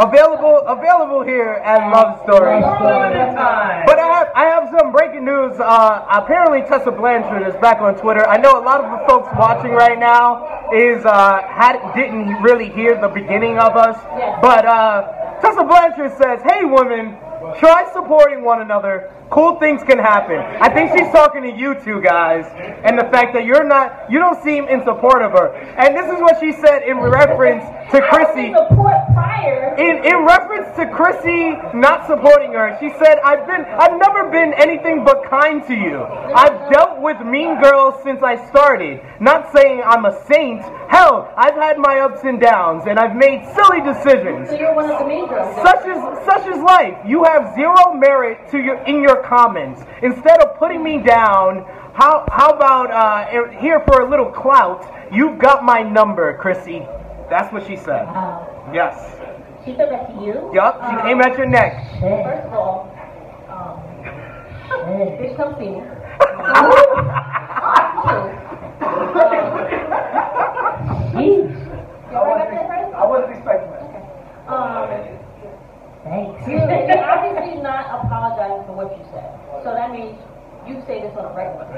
Available, 0.00 0.64
available 0.66 1.22
here 1.22 1.60
at 1.62 1.92
Luv 1.92 2.22
Story. 2.24 2.58
But 2.58 3.98
I 3.98 4.08
have, 4.08 4.28
I 4.34 4.44
have 4.46 4.70
some 4.70 4.92
breaking 4.92 5.26
news. 5.26 5.60
Uh, 5.60 6.06
apparently, 6.08 6.62
Tessa 6.62 6.90
Blanchard 6.90 7.46
is 7.46 7.54
back 7.60 7.82
on 7.82 7.96
Twitter. 8.00 8.26
I 8.26 8.38
know 8.38 8.58
a 8.58 8.64
lot 8.64 8.80
of 8.82 8.88
the 8.88 9.06
folks 9.06 9.28
watching 9.36 9.72
right 9.72 9.98
now 9.98 10.72
is 10.72 11.04
uh, 11.04 11.42
had 11.42 11.76
didn't 11.94 12.40
really 12.40 12.70
hear 12.70 12.98
the 12.98 13.08
beginning 13.08 13.58
of 13.58 13.76
us, 13.76 14.00
but 14.40 14.64
uh, 14.64 15.38
Tessa 15.42 15.64
Blanchard 15.64 16.16
says, 16.16 16.40
"Hey, 16.48 16.64
women, 16.64 17.18
try 17.58 17.90
supporting 17.92 18.44
one 18.44 18.62
another. 18.62 19.10
Cool 19.30 19.58
things 19.60 19.82
can 19.84 19.98
happen." 19.98 20.38
I 20.38 20.68
think 20.68 20.90
she's 20.96 21.10
talking 21.12 21.42
to 21.42 21.52
you 21.52 21.74
two 21.80 22.00
guys, 22.00 22.46
and 22.84 22.98
the 22.98 23.08
fact 23.10 23.34
that 23.34 23.44
you're 23.44 23.64
not, 23.64 24.10
you 24.10 24.18
don't 24.18 24.42
seem 24.42 24.66
in 24.68 24.82
support 24.84 25.22
of 25.22 25.32
her. 25.32 25.54
And 25.78 25.96
this 25.96 26.06
is 26.06 26.20
what 26.20 26.38
she 26.40 26.52
said 26.52 26.82
in 26.82 26.98
reference 26.98 27.64
to 27.92 28.00
Krssi. 28.00 28.54
In, 29.78 30.04
in 30.04 30.24
reference 30.26 30.68
to 30.76 30.84
Krssi 30.86 31.74
not 31.74 32.06
supporting 32.06 32.52
her, 32.52 32.76
she 32.80 32.90
said, 32.98 33.18
I've 33.24 33.46
been 33.46 33.64
I've 33.64 33.98
never 33.98 34.30
been 34.30 34.52
anything 34.54 35.04
but 35.04 35.24
kind 35.28 35.64
to 35.66 35.74
you. 35.74 36.02
I've 36.02 36.70
dealt 36.70 37.00
with 37.00 37.20
mean 37.24 37.60
girls 37.62 37.94
since 38.02 38.22
I 38.22 38.36
started. 38.50 39.00
Not 39.20 39.52
saying 39.52 39.82
I'm 39.84 40.04
a 40.04 40.14
saint. 40.26 40.62
Hell, 40.90 41.32
I've 41.36 41.54
had 41.54 41.78
my 41.78 42.00
ups 42.00 42.20
and 42.24 42.40
downs 42.40 42.84
and 42.86 42.98
I've 42.98 43.16
made 43.16 43.46
silly 43.54 43.80
decisions. 43.80 44.50
So 44.50 44.56
you're 44.58 44.74
one 44.74 44.90
of 44.90 44.98
the 44.98 45.06
mean 45.06 45.26
girls. 45.28 45.54
Such 45.62 45.86
is 45.86 46.00
such 46.26 46.46
is 46.46 46.60
life. 46.62 46.98
You 47.06 47.24
have 47.32 47.54
zero 47.54 47.94
merit 47.94 48.50
to 48.50 48.58
your 48.58 48.78
in 48.84 49.02
your 49.02 49.22
comments. 49.22 49.82
Instead 50.02 50.42
of 50.42 50.58
putting 50.58 50.82
me 50.82 50.98
down, 50.98 51.64
how 51.94 52.26
how 52.30 52.50
about 52.50 52.90
uh, 52.90 53.58
here 53.60 53.80
for 53.86 54.02
a 54.02 54.10
little 54.10 54.30
clout? 54.30 54.84
You've 55.12 55.38
got 55.38 55.64
my 55.64 55.82
number, 55.82 56.38
Krssi. 56.38 56.86
That's 57.28 57.52
what 57.52 57.66
she 57.66 57.76
said. 57.76 58.06
Wow. 58.06 58.70
Yes. 58.72 59.16
She 59.64 59.74
said 59.76 59.90
that 59.90 60.08
to 60.14 60.24
you? 60.24 60.50
Yup, 60.54 60.80
she 60.88 60.96
came 61.02 61.20
at 61.20 61.36
your 61.36 61.46
neck. 61.46 61.84
First 62.00 62.46
of 62.46 62.52
all, 62.54 62.90
um, 63.48 63.78
bitch, 65.18 65.36
come 65.36 65.54
see 65.58 65.70
me. 65.70 65.82
Jeez. 71.12 71.60
I 72.12 73.06
wasn't 73.06 73.32
expecting 73.32 73.70
that. 73.70 73.90
Um, 74.48 75.29
Thanks. 76.04 76.48
You, 76.48 76.56
you're 76.56 77.04
obviously 77.04 77.60
not 77.60 77.84
apologizing 78.00 78.64
for 78.64 78.72
what 78.72 78.96
you 78.96 79.04
said. 79.12 79.36
So 79.62 79.76
that 79.76 79.92
means 79.92 80.16
you 80.66 80.80
say 80.86 81.00
this 81.04 81.12
on 81.16 81.28
a 81.28 81.32
regular. 81.36 81.68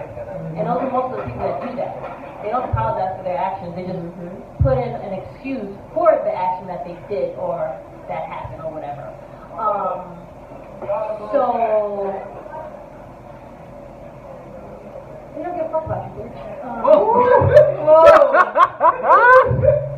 And 0.54 0.66
those 0.66 0.82
are 0.82 0.90
most 0.90 1.14
of 1.14 1.18
the 1.18 1.26
people 1.26 1.42
that 1.42 1.58
do 1.62 1.74
that. 1.76 2.42
They 2.42 2.50
don't 2.50 2.70
apologize 2.70 3.18
for 3.18 3.24
their 3.26 3.38
actions. 3.38 3.74
They 3.74 3.86
just 3.86 3.98
put 4.62 4.78
in 4.78 4.94
an 4.94 5.12
excuse 5.18 5.70
for 5.94 6.14
the 6.22 6.34
action 6.34 6.66
that 6.70 6.86
they 6.86 6.94
did 7.10 7.34
or 7.38 7.74
that 8.06 8.26
happened 8.30 8.62
or 8.62 8.70
whatever. 8.70 9.10
Um, 9.58 10.18
so 11.34 12.14
they 15.34 15.42
don't 15.42 15.56
give 15.56 15.66
a 15.66 15.70
fuck 15.70 15.86
about 15.86 16.06
you, 16.14 16.22
bitch. 16.22 16.38
Um, 16.62 16.82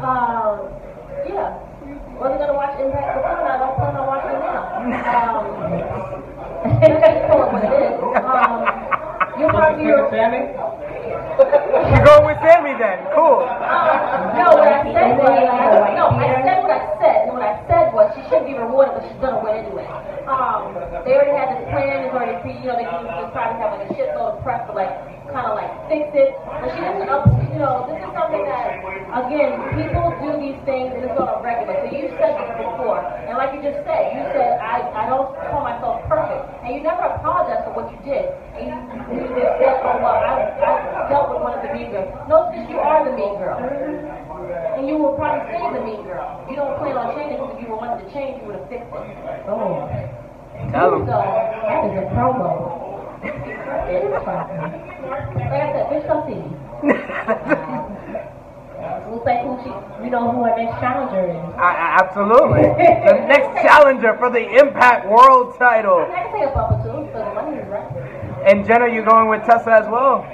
um, 0.05 0.73
yeah. 1.29 1.74
Wasn't 2.15 2.39
gonna 2.39 2.55
watch 2.55 2.79
Impact 2.79 3.11
before, 3.19 3.39
and 3.43 3.49
I 3.49 3.59
don't 3.59 3.75
plan 3.75 3.97
on 3.99 4.07
watching 4.07 4.39
it 4.39 4.47
now. 4.47 4.79
Um, 5.11 5.43
just 6.81 7.19
for 7.27 7.37
what. 7.43 7.65
Um, 8.23 8.85
you 9.39 9.47
brought 9.51 9.79
your. 9.83 10.07
Sami? 10.15 10.47
You're 11.35 12.07
going 12.07 12.25
with 12.31 12.39
Sami 12.39 12.79
then. 12.79 13.03
Cool. 13.19 13.43
Um, 13.43 14.31
no, 14.39 14.47
what 14.55 14.71
I 14.71 14.87
said 14.95 15.19
was, 15.19 15.35
no, 15.99 16.15
I 16.15 16.39
said 16.47 16.63
what 16.63 16.71
I 16.71 16.83
said, 17.03 17.19
and 17.27 17.33
what 17.35 17.43
I 17.43 17.55
said 17.67 17.91
was 17.91 18.07
she 18.15 18.23
should 18.31 18.47
be 18.47 18.55
rewarded, 18.55 18.95
but 18.95 19.03
she's 19.11 19.19
gonna 19.19 19.43
win 19.43 19.67
anyway. 19.67 19.87
Um, 20.31 20.71
they 21.03 21.19
already 21.19 21.35
had 21.35 21.51
this 21.53 21.67
plan, 21.75 22.07
it's 22.07 22.15
already 22.15 22.39
pre, 22.41 22.55
you 22.63 22.71
know, 22.71 22.79
they 22.79 22.87
can 22.87 23.05
just 23.05 23.35
probably 23.35 23.59
have 23.59 23.75
like 23.75 23.91
a 23.91 23.95
shitload 23.99 24.39
of 24.39 24.43
prep 24.47 24.71
for 24.71 24.79
like, 24.79 24.95
kind 25.35 25.51
of 25.51 25.59
like 25.59 25.69
fix 25.91 26.09
it. 26.15 26.33
But 26.47 26.71
she 26.73 26.81
doesn't 26.81 27.11
up, 27.11 27.27
you 27.51 27.59
know, 27.59 27.91
this 27.91 27.99
is 27.99 28.11
something 28.15 28.47
that 28.47 28.74
again, 29.15 29.55
people 29.79 30.11
do 30.19 30.35
these 30.43 30.59
things 30.67 30.91
and 30.91 31.07
it's 31.07 31.15
on 31.15 31.31
a 31.31 31.39
regular. 31.39 31.79
So 31.83 31.89
you 31.95 32.11
said 32.19 32.35
this 32.35 32.51
before, 32.59 32.99
and 32.99 33.39
like 33.39 33.55
you 33.55 33.63
just 33.63 33.79
said, 33.87 34.11
you 34.19 34.23
said, 34.35 34.59
I, 34.59 34.83
I 34.91 35.03
don't 35.07 35.31
call 35.51 35.63
myself 35.63 36.03
perfect. 36.11 36.43
And 36.67 36.75
you 36.75 36.83
never 36.83 37.07
apologized 37.07 37.71
for 37.71 37.79
what 37.79 37.87
you 37.95 37.99
did. 38.03 38.35
And 38.59 38.67
you, 38.67 38.75
you 39.15 39.27
just 39.39 39.55
said, 39.63 39.79
oh, 39.87 40.03
well, 40.03 40.19
I, 40.19 40.51
I 40.51 41.07
dealt 41.07 41.31
with 41.31 41.43
one 41.47 41.55
of 41.55 41.63
the 41.63 41.71
mean 41.71 41.95
girls. 41.95 42.11
No, 42.27 42.51
since 42.51 42.67
you 42.67 42.79
are 42.83 43.07
the 43.07 43.15
mean 43.15 43.39
girl. 43.39 43.59
And 43.59 44.91
you 44.91 44.99
will 44.99 45.15
probably 45.15 45.47
stay 45.47 45.63
the 45.63 45.83
mean 45.87 46.03
girl. 46.03 46.27
You 46.51 46.59
don't 46.59 46.75
plan 46.83 46.99
on 46.99 47.15
changing 47.15 47.39
because 47.39 47.55
if 47.55 47.63
you 47.63 47.71
were 47.71 47.79
wanted 47.79 48.03
to 48.03 48.09
change, 48.11 48.43
you 48.43 48.51
would 48.51 48.59
have 48.59 48.69
fixed 48.69 48.91
it. 48.91 49.47
Oh, 49.47 49.87
Tell 50.71 50.91
them. 50.91 51.07
So, 51.07 51.19
that 51.19 51.87
is 51.87 51.95
a 52.03 52.07
promo. 52.15 52.83
It's 53.25 54.25
fine. 54.25 54.49
like 55.39 55.63
I 55.63 55.73
said, 55.73 55.87
bitch, 55.93 56.07
come 56.07 56.27
see 56.27 56.35
me. 56.35 57.94
Looks 59.15 59.27
like 59.31 59.47
who 59.47 59.55
she, 59.63 59.71
you 60.03 60.11
know 60.11 60.27
who 60.27 60.43
our 60.43 60.59
next 60.59 60.75
challenger 60.83 61.31
is. 61.31 61.55
I, 61.55 62.03
absolutely. 62.03 62.67
The 62.67 63.15
next 63.31 63.63
challenger 63.63 64.19
for 64.19 64.27
the 64.27 64.43
Impact 64.59 65.07
World 65.07 65.55
title. 65.55 66.03
I 66.03 66.27
can 66.27 66.35
take 66.35 66.51
a 66.51 66.55
bumper 66.55 66.83
too, 66.83 67.07
so 67.15 67.23
the 67.23 67.31
money 67.31 67.63
is 67.63 67.69
right. 67.71 67.87
And 68.43 68.67
Jenna, 68.67 68.91
you're 68.91 69.07
going 69.07 69.31
with 69.31 69.47
Tessa 69.47 69.71
as 69.71 69.87
well? 69.87 70.27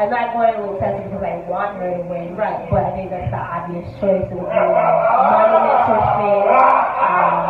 I'm 0.00 0.08
not 0.08 0.32
going 0.32 0.56
with 0.56 0.80
Tessa 0.80 1.04
because 1.04 1.20
I 1.20 1.44
want 1.52 1.76
her 1.76 2.00
to 2.00 2.02
win, 2.08 2.32
right? 2.32 2.64
But 2.72 2.88
I 2.88 2.96
think 2.96 3.12
that's 3.12 3.28
the 3.28 3.44
obvious 3.44 3.92
choice 4.00 4.24
of 4.24 4.40
the 4.40 4.48
to 4.48 5.96
Finn. 6.16 6.48
Um, 6.48 7.44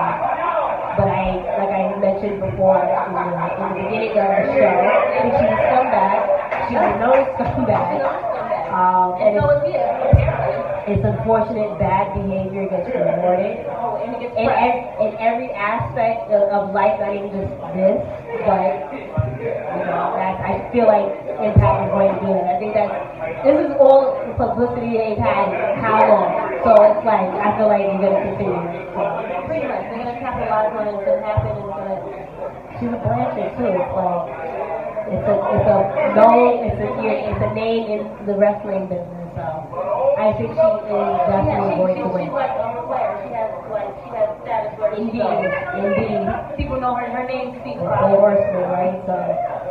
but 0.99 1.07
I, 1.07 1.39
like 1.55 1.71
I 1.71 1.83
mentioned 2.03 2.43
before, 2.43 2.83
you 2.83 3.15
know, 3.15 3.31
in 3.31 3.63
the 3.63 3.79
beginning 3.79 4.19
of 4.19 4.27
the 4.27 4.59
show, 4.59 4.75
she's 5.23 5.39
a 5.39 5.55
scumbag. 5.55 6.19
She's 6.67 6.83
a 6.83 6.99
known 6.99 7.23
scumbag. 7.39 8.44
Um, 8.75 9.15
And 9.23 9.39
and 9.39 9.39
so 9.39 9.45
it's, 9.55 9.71
apparently. 9.71 10.93
it's 10.99 11.05
unfortunate 11.07 11.71
bad 11.79 12.11
behavior 12.19 12.67
gets 12.67 12.91
rewarded. 12.91 13.63
Oh, 13.71 14.03
and 14.03 14.11
he 14.19 14.27
gets 14.27 14.35
in, 14.35 14.51
ev- 14.51 14.99
in 14.99 15.11
every 15.23 15.51
aspect 15.55 16.27
of, 16.35 16.51
of 16.51 16.75
life, 16.75 16.99
not 16.99 17.15
even 17.15 17.31
just 17.31 17.55
this, 17.79 18.03
but 18.43 18.71
you 19.39 19.85
know, 19.87 20.11
that's, 20.19 20.41
I 20.43 20.67
feel 20.75 20.87
like 20.91 21.07
Impact 21.35 21.77
is 21.87 21.91
going 21.95 22.11
to 22.15 22.21
do 22.25 22.31
that. 22.35 22.47
I 22.51 22.57
think 22.59 22.73
that 22.75 22.91
this 23.47 23.59
is 23.63 23.71
all 23.79 24.19
the 24.27 24.35
publicity 24.39 24.97
they've 24.99 25.19
had 25.23 25.51
how 25.83 25.99
long? 26.11 26.31
So 26.67 26.71
it's 26.89 27.03
like 27.07 27.27
I 27.31 27.55
feel 27.59 27.69
like 27.71 27.83
you're 27.85 28.01
going 28.03 28.17
to 28.17 28.23
continue. 28.35 28.65
So, 28.95 29.03
Pretty 29.47 29.67
much. 29.71 29.83
They're 29.91 30.01
gonna 30.03 30.19
capitalize 30.19 30.73
on 30.75 30.89
it. 30.89 30.95
It's 30.99 31.05
gonna 31.05 31.27
happen. 31.27 31.53
It's 31.53 31.75
gonna. 31.75 31.99
she's 32.81 32.91
a 32.95 32.99
Blanchard 33.05 33.51
too. 33.59 33.71
Like 33.77 33.93
it's 35.15 35.27
a 35.31 35.35
it's 35.55 35.69
a 35.71 35.79
known 36.19 36.67
it's 36.67 36.81
a 36.83 36.89
it's 37.07 37.43
a 37.43 37.51
name 37.55 37.85
in 37.95 38.01
the 38.27 38.35
wrestling 38.35 38.91
business. 38.91 39.31
So 39.35 39.47
I 40.19 40.31
think 40.39 40.55
she 40.55 40.63
is 40.63 41.15
definitely 41.27 41.75
she, 41.75 41.79
going 41.79 41.95
she, 41.95 42.03
to 42.03 42.09
win. 42.11 42.25
she's 42.27 42.35
like 42.35 42.55
player. 42.87 43.13
She 43.25 43.31
has 43.35 43.51
like 43.71 43.91
she 44.03 44.09
has 44.15 44.29
status 44.43 44.73
where 44.79 44.93
Indeed, 44.95 45.51
indeed. 45.75 46.23
People 46.59 46.79
know 46.81 46.95
her. 46.95 47.07
Her 47.11 47.27
name 47.27 47.55
speaks 47.63 47.81
volumes. 47.83 48.21
horseman, 48.23 48.67
right? 48.71 48.99
So 49.09 49.17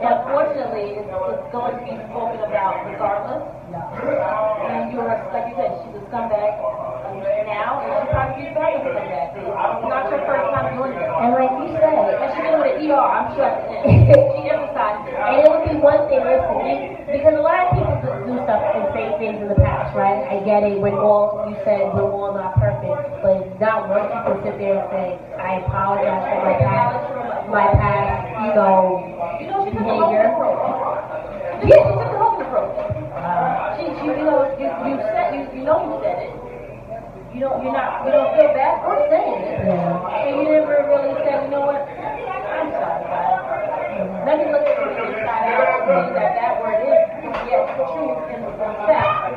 unfortunately, 0.04 1.00
it's, 1.00 1.08
it's 1.08 1.48
going 1.54 1.76
to 1.80 1.84
be 1.88 1.96
spoken 2.12 2.40
about 2.44 2.84
regardless. 2.90 3.44
yeah. 3.72 4.72
And 4.74 4.92
you're, 4.92 5.08
like 5.08 5.48
you 5.48 5.56
said, 5.56 5.72
she's 5.84 5.96
a 5.96 6.04
scumbag 6.12 6.52
um, 6.60 7.03
now, 7.46 7.82
and 7.84 7.90
she'll 7.94 8.10
probably 8.14 8.46
be 8.46 8.54
back 8.58 8.74
as 8.80 8.84
a 8.84 8.92
scumbag. 8.94 9.28
It's 9.38 9.88
not 9.90 10.04
your 10.10 10.22
first 10.26 10.48
time 10.54 10.68
doing 10.78 10.94
this. 10.98 11.10
And 11.14 11.30
like 11.38 11.54
you 11.62 11.68
said, 11.78 11.98
And 12.18 12.30
she 12.34 12.40
did 12.44 12.56
with 12.58 12.74
an 12.74 12.90
ER, 12.90 13.04
I'm 13.04 13.28
sure 13.38 13.46
at 13.46 13.58
the 13.70 13.76
end. 13.86 14.10
She 14.34 14.42
emphasized 14.50 15.02
it. 15.08 15.14
And 15.14 15.36
it 15.44 15.48
would 15.52 15.64
be 15.70 15.76
one 15.78 16.02
thing, 16.10 16.22
listen, 16.26 16.56
you- 16.66 16.92
because 17.14 17.36
a 17.38 17.46
lot 17.46 17.60
of 17.62 17.78
people 17.78 17.94
do 18.02 18.10
do 18.26 18.34
stuff 18.48 18.62
and 18.74 18.86
say 18.96 19.06
things 19.22 19.38
in 19.38 19.48
the 19.48 19.60
past, 19.62 19.94
right? 19.96 20.26
I 20.34 20.42
get 20.44 20.64
it, 20.66 20.82
we're 20.82 20.98
all, 20.98 21.46
you 21.48 21.54
said 21.64 21.94
we're 21.94 22.10
all 22.10 22.34
not 22.34 22.58
perfect, 22.58 22.90
but 23.22 23.38
not 23.62 23.86
it 23.94 24.10
to 24.26 24.34
sit 24.42 24.58
there 24.58 24.82
and 24.82 24.90
say, 24.90 25.08
I 25.38 25.62
apologize 25.62 26.26
for 26.26 26.40
my 26.42 26.56
past, 26.58 26.98
my 27.54 27.68
past, 27.78 28.18
you 28.42 28.52
know, 28.58 29.38
You 29.40 29.48
know, 29.52 29.62
she 29.62 29.72
took 29.78 29.78
the 29.78 29.94
whole 29.94 30.10
behavior. 30.10 30.34
approach. 30.34 31.70
Yeah, 31.70 31.80
she 31.86 31.94
took 31.94 32.12
the 32.12 32.18
whole 32.18 32.42
approach. 32.42 32.74
She, 33.78 33.84
she, 33.94 34.06
you 34.10 34.26
know, 34.26 34.40
you, 34.58 34.68
you 34.90 34.94
said, 35.14 35.28
you, 35.38 35.42
you 35.54 35.64
know 35.64 36.02
you 37.34 37.40
it. 37.40 37.44
Don't, 37.44 37.64
you're 37.64 37.74
not, 37.74 38.06
you 38.06 38.12
don't 38.14 38.32
feel 38.38 38.52
bad 38.54 38.82
for 38.86 38.96
saying 39.10 39.42
it. 39.44 39.66
yeah. 39.66 40.24
And 40.24 40.32
you 40.38 40.44
never 40.54 40.86
really 40.88 41.14
said, 41.26 41.44
you 41.46 41.52
know 41.52 41.66
what, 41.66 41.82
I'm 41.84 42.70
sorry, 42.78 43.04
guys. 43.10 43.42
Let 44.26 44.36
me 44.40 44.46
look 44.54 44.64
at 44.64 44.78
the 44.78 44.94
out 45.28 45.68
and 45.68 45.84
see 45.84 46.14
that 46.16 46.32
that 46.40 46.54
word 46.64 46.80
is, 46.88 47.02
yes, 47.50 47.64
true 47.76 48.16
and 48.32 48.44
fact. 48.88 49.34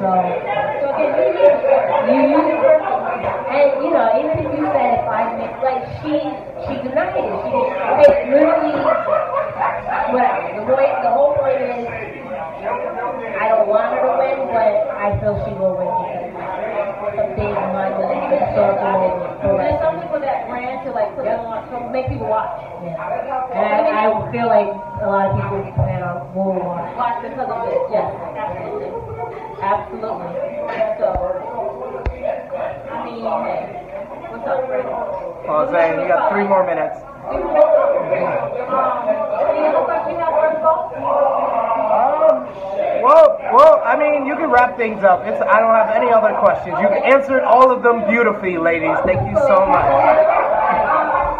So, 0.00 0.08
So 0.80 0.86
again, 0.96 1.12
you 1.16 1.28
use 1.40 1.60
it. 1.60 1.84
you, 2.08 2.20
You 2.20 2.36
use 2.36 2.48
it 2.52 2.58
personally. 2.60 3.20
and 3.50 3.68
you 3.84 3.90
know, 3.92 4.08
even 4.16 4.36
if 4.44 4.48
you 4.56 4.64
said 4.72 5.04
I 5.08 5.36
meant, 5.36 5.56
like 5.60 5.84
she, 6.00 6.14
she 6.64 6.74
denied 6.84 7.16
it. 7.20 7.28
She 7.44 7.52
like 7.52 8.24
literally, 8.32 8.72
whatever. 8.80 10.48
The 10.56 10.62
point, 10.68 10.94
the 11.04 11.10
whole 11.12 11.34
point 11.36 11.60
is, 11.60 11.84
I 13.40 13.44
don't 13.52 13.68
want 13.68 13.92
her 13.92 14.00
to 14.04 14.12
win, 14.20 14.48
but 14.52 14.72
I 14.96 15.16
feel 15.20 15.36
she 15.44 15.52
will 15.56 15.76
win 15.76 15.89
ran 21.18 21.42
to 21.42 21.48
like 21.48 21.66
put 21.66 21.70
them 21.70 21.74
on, 21.74 21.86
to 21.86 21.92
make 21.92 22.08
people 22.08 22.28
watch. 22.28 22.60
Yeah. 22.82 22.96
And 23.52 23.86
I, 23.88 24.10
I 24.10 24.32
feel 24.32 24.46
like 24.46 24.68
a 25.02 25.06
lot 25.06 25.30
of 25.30 25.36
people 25.36 25.72
plan 25.74 26.02
on 26.02 26.34
will 26.34 26.54
watch. 26.54 26.94
Watch 26.96 27.22
because 27.22 27.50
of 27.50 27.66
this. 27.66 27.82
Yes, 27.90 28.14
absolutely. 28.36 28.90
Absolutely. 29.60 30.40
So, 30.98 31.08
I 32.90 33.04
mean, 33.04 33.24
hey, 33.24 33.60
what's 34.30 34.46
up, 34.46 34.66
Fred? 34.66 34.86
I 34.86 35.50
was 35.50 35.70
you 35.70 36.08
got 36.08 36.30
three 36.30 36.46
more 36.46 36.64
minutes. 36.64 36.96
Um, 37.30 37.36
any 39.50 39.66
other 39.66 39.84
questions 39.84 40.14
you 40.14 40.22
have 40.22 40.34
for 40.34 40.46
us, 40.46 40.58
folks? 40.62 40.94
Um, 41.90 42.36
well, 43.02 43.38
well, 43.52 43.82
I 43.84 43.96
mean, 43.98 44.26
you 44.26 44.36
can 44.36 44.50
wrap 44.50 44.76
things 44.76 45.02
up. 45.04 45.26
It's, 45.26 45.40
I 45.42 45.58
don't 45.60 45.74
have 45.74 45.90
any 45.90 46.12
other 46.12 46.34
questions. 46.38 46.76
You've 46.80 46.92
answered 46.92 47.42
all 47.42 47.70
of 47.70 47.82
them 47.82 48.06
beautifully, 48.08 48.58
ladies. 48.58 48.96
Thank 49.04 49.28
you 49.28 49.36
so 49.46 49.66
much. 49.66 50.59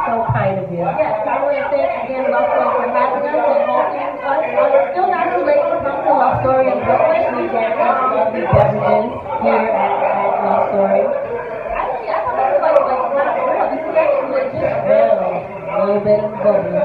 So 0.01 0.25
kind 0.33 0.57
of 0.57 0.65
you. 0.73 0.81
Yes, 0.81 1.29
I 1.29 1.45
want 1.45 1.61
to 1.61 1.69
thank 1.69 1.93
again 2.09 2.25
Love 2.33 2.49
for 2.49 2.89
having 2.89 3.21
us 3.21 3.21
and 3.21 3.69
hosting 3.69 4.09
us. 4.25 4.41
It's 4.49 4.97
still 4.97 5.13
not 5.13 5.29
too 5.29 5.45
late 5.45 5.61
to 5.61 5.77
come 5.85 6.01
to 6.09 6.13
Luv 6.17 6.41
Story 6.41 6.73
in 6.73 6.81
Brooklyn. 6.81 7.21
We 7.37 7.45
get 7.53 7.77
lovely 7.77 8.49
beverages 8.49 9.13
here 9.45 9.69
at, 9.69 10.01
at 10.01 10.41
Luv 10.41 10.73
Story. 10.73 11.05
Actually, 11.05 12.17
I 12.17 12.19
thought 12.25 12.33
this 12.33 12.65
was 12.65 12.65
like, 12.65 12.81
like 12.81 13.13
not 13.13 13.29
real. 13.45 13.69
This 13.77 13.85
is 13.85 13.93
actually 13.93 14.41
legit. 14.41 14.73
Well, 14.89 15.21
a 15.21 15.85
little 15.85 16.01
bit 16.01 16.17
of 16.25 16.33
bubbly. 16.49 16.81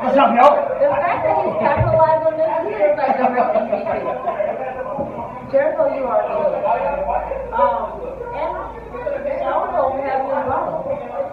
What's 0.00 0.16
up, 0.16 0.32
y'all? 0.32 0.56
The 0.56 0.88
fact 0.88 1.20
that 1.20 1.36
he's 1.44 1.56
capitalized 1.60 2.24
on 2.24 2.34
this 2.40 2.48
is 2.64 2.96
like 2.96 3.12
the 3.20 3.28
real 3.28 3.44
MVP. 3.60 4.08
Jericho, 5.52 5.84
you 5.92 6.08
are 6.08 6.24
good. 6.32 6.64
Um, 7.60 7.92
and 8.32 8.52
also 9.52 9.92
we 9.92 10.00
have 10.08 10.24
you 10.24 10.32
in. 10.32 10.83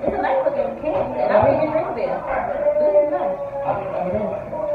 It's 0.01 0.17
a 0.17 0.21
nice 0.21 0.41
looking 0.41 0.81
can, 0.81 1.13
and 1.13 1.29
I 1.29 1.45
you 1.61 1.69
drink 1.69 1.93
there. 1.93 2.17
This 2.81 2.89
is 2.89 3.13
nice. 3.13 3.37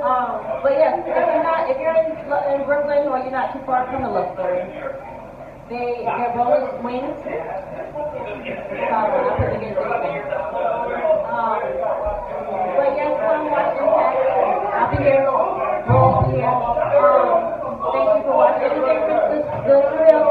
Um, 0.07 0.39
but 0.63 0.79
yes, 0.79 1.03
if 1.03 1.11
you're 1.11 1.43
not, 1.43 1.67
if 1.67 1.77
you're 1.83 1.99
in, 1.99 2.15
in 2.15 2.63
Brooklyn 2.63 3.11
or 3.11 3.19
you're 3.19 3.35
not 3.35 3.51
too 3.51 3.59
far 3.67 3.91
from 3.91 4.07
the 4.07 4.11
Story, 4.39 4.63
they 5.67 6.07
their 6.07 6.31
rolling 6.39 6.79
wings. 6.87 7.11
Sorry, 7.27 7.43
I 8.87 9.35
put 9.35 9.51
it 9.51 9.59
against 9.59 9.83
anything. 9.83 10.23
Um, 11.27 11.59
but 12.79 12.91
yes, 12.95 13.11
come 13.19 13.51
watch 13.51 13.75
Impact. 13.83 14.15
I'll 14.79 14.95
be 14.95 15.03
here. 15.03 15.27
We'll 15.27 16.23
be 16.23 16.39
here. 16.39 16.55
Um, 16.55 17.43
thank 17.91 18.15
you 18.15 18.23
for 18.31 18.35
watching. 18.39 18.71
Anything 18.79 19.03
for 19.11 19.27
the, 19.27 19.43
the 19.43 19.75
thrill 19.91 20.23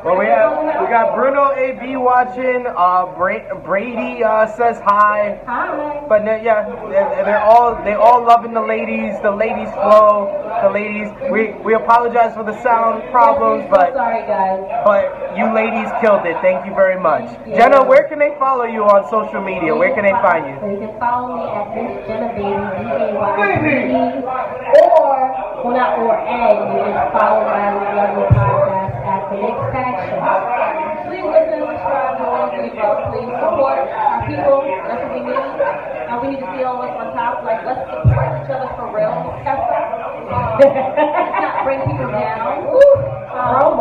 Well, 0.00 0.16
we 0.16 0.24
have 0.32 0.48
we 0.64 0.79
got 0.90 1.14
Bruno 1.14 1.52
AB 1.54 1.96
watching. 1.96 2.66
Uh, 2.66 3.06
Bra- 3.16 3.54
Brady 3.64 4.22
uh, 4.22 4.46
says 4.56 4.78
hi. 4.84 5.40
Hi. 5.46 6.04
But 6.08 6.24
no, 6.24 6.34
yeah, 6.36 6.66
they're, 6.90 7.24
they're 7.24 7.40
all 7.40 7.78
they 7.84 7.94
all 7.94 8.22
loving 8.24 8.52
the 8.52 8.60
ladies. 8.60 9.14
The 9.22 9.30
ladies 9.30 9.70
flow. 9.74 10.28
The 10.62 10.70
ladies. 10.70 11.08
We 11.30 11.52
we 11.62 11.74
apologize 11.74 12.34
for 12.34 12.44
the 12.44 12.60
sound 12.62 13.02
problems, 13.10 13.64
So 13.64 13.70
but 13.70 13.94
sorry, 13.94 14.26
guys. 14.26 14.60
but 14.84 15.36
you 15.38 15.46
ladies 15.54 15.88
killed 16.02 16.26
it. 16.26 16.36
Thank 16.42 16.66
you 16.66 16.74
very 16.74 16.98
much. 16.98 17.30
Jenna, 17.46 17.84
where 17.86 18.08
can 18.08 18.18
they 18.18 18.34
follow 18.38 18.64
you 18.64 18.82
on 18.84 19.08
social 19.08 19.40
media? 19.40 19.74
Where 19.74 19.94
can 19.94 20.02
they 20.04 20.16
find 20.18 20.42
you? 20.44 20.56
They 20.58 20.76
can 20.86 20.98
follow 20.98 21.38
me 21.38 21.46
at 21.46 21.66
Miss 21.70 22.06
Jenna 22.10 22.28
BayBay, 22.34 23.14
D-A-Y-B-E, 23.14 24.26
or, 24.90 25.14
well 25.62 25.74
not 25.76 25.98
or, 26.02 26.18
and 26.18 26.58
you 26.74 26.82
can 26.82 27.06
follow 27.14 27.46
my 27.46 27.70
lovely 27.94 28.26
podcast 28.34 28.94
at 29.06 29.22
The 29.30 29.36
Next 29.38 29.64
Faction. 29.70 30.18
Please 31.06 31.26
listen, 31.30 31.58
subscribe, 31.62 32.18
and 32.18 32.26
all 32.26 32.42
of 32.42 32.50
the 32.50 32.66
above. 32.74 32.98
Please 33.14 33.30
support 33.38 33.78
our 33.86 34.18
people. 34.30 34.62
That's 34.86 35.02
what 35.02 35.12
we 35.14 35.22
need. 35.26 35.34
And 35.34 36.16
we 36.22 36.26
need 36.34 36.42
to 36.42 36.50
be 36.54 36.62
on 36.62 36.78
what's 36.78 36.94
on 36.94 37.10
top. 37.14 37.42
Like, 37.42 37.66
let's 37.66 37.82
support 37.90 38.26
each 38.38 38.50
other 38.50 38.70
for 38.78 38.86
real. 38.94 39.14
Tessa. 39.42 39.78
Um, 40.30 40.62
let's 40.62 41.42
not 41.44 41.66
bring 41.66 41.82
people 41.82 42.10
down. 42.14 42.70
Um, 43.34 43.78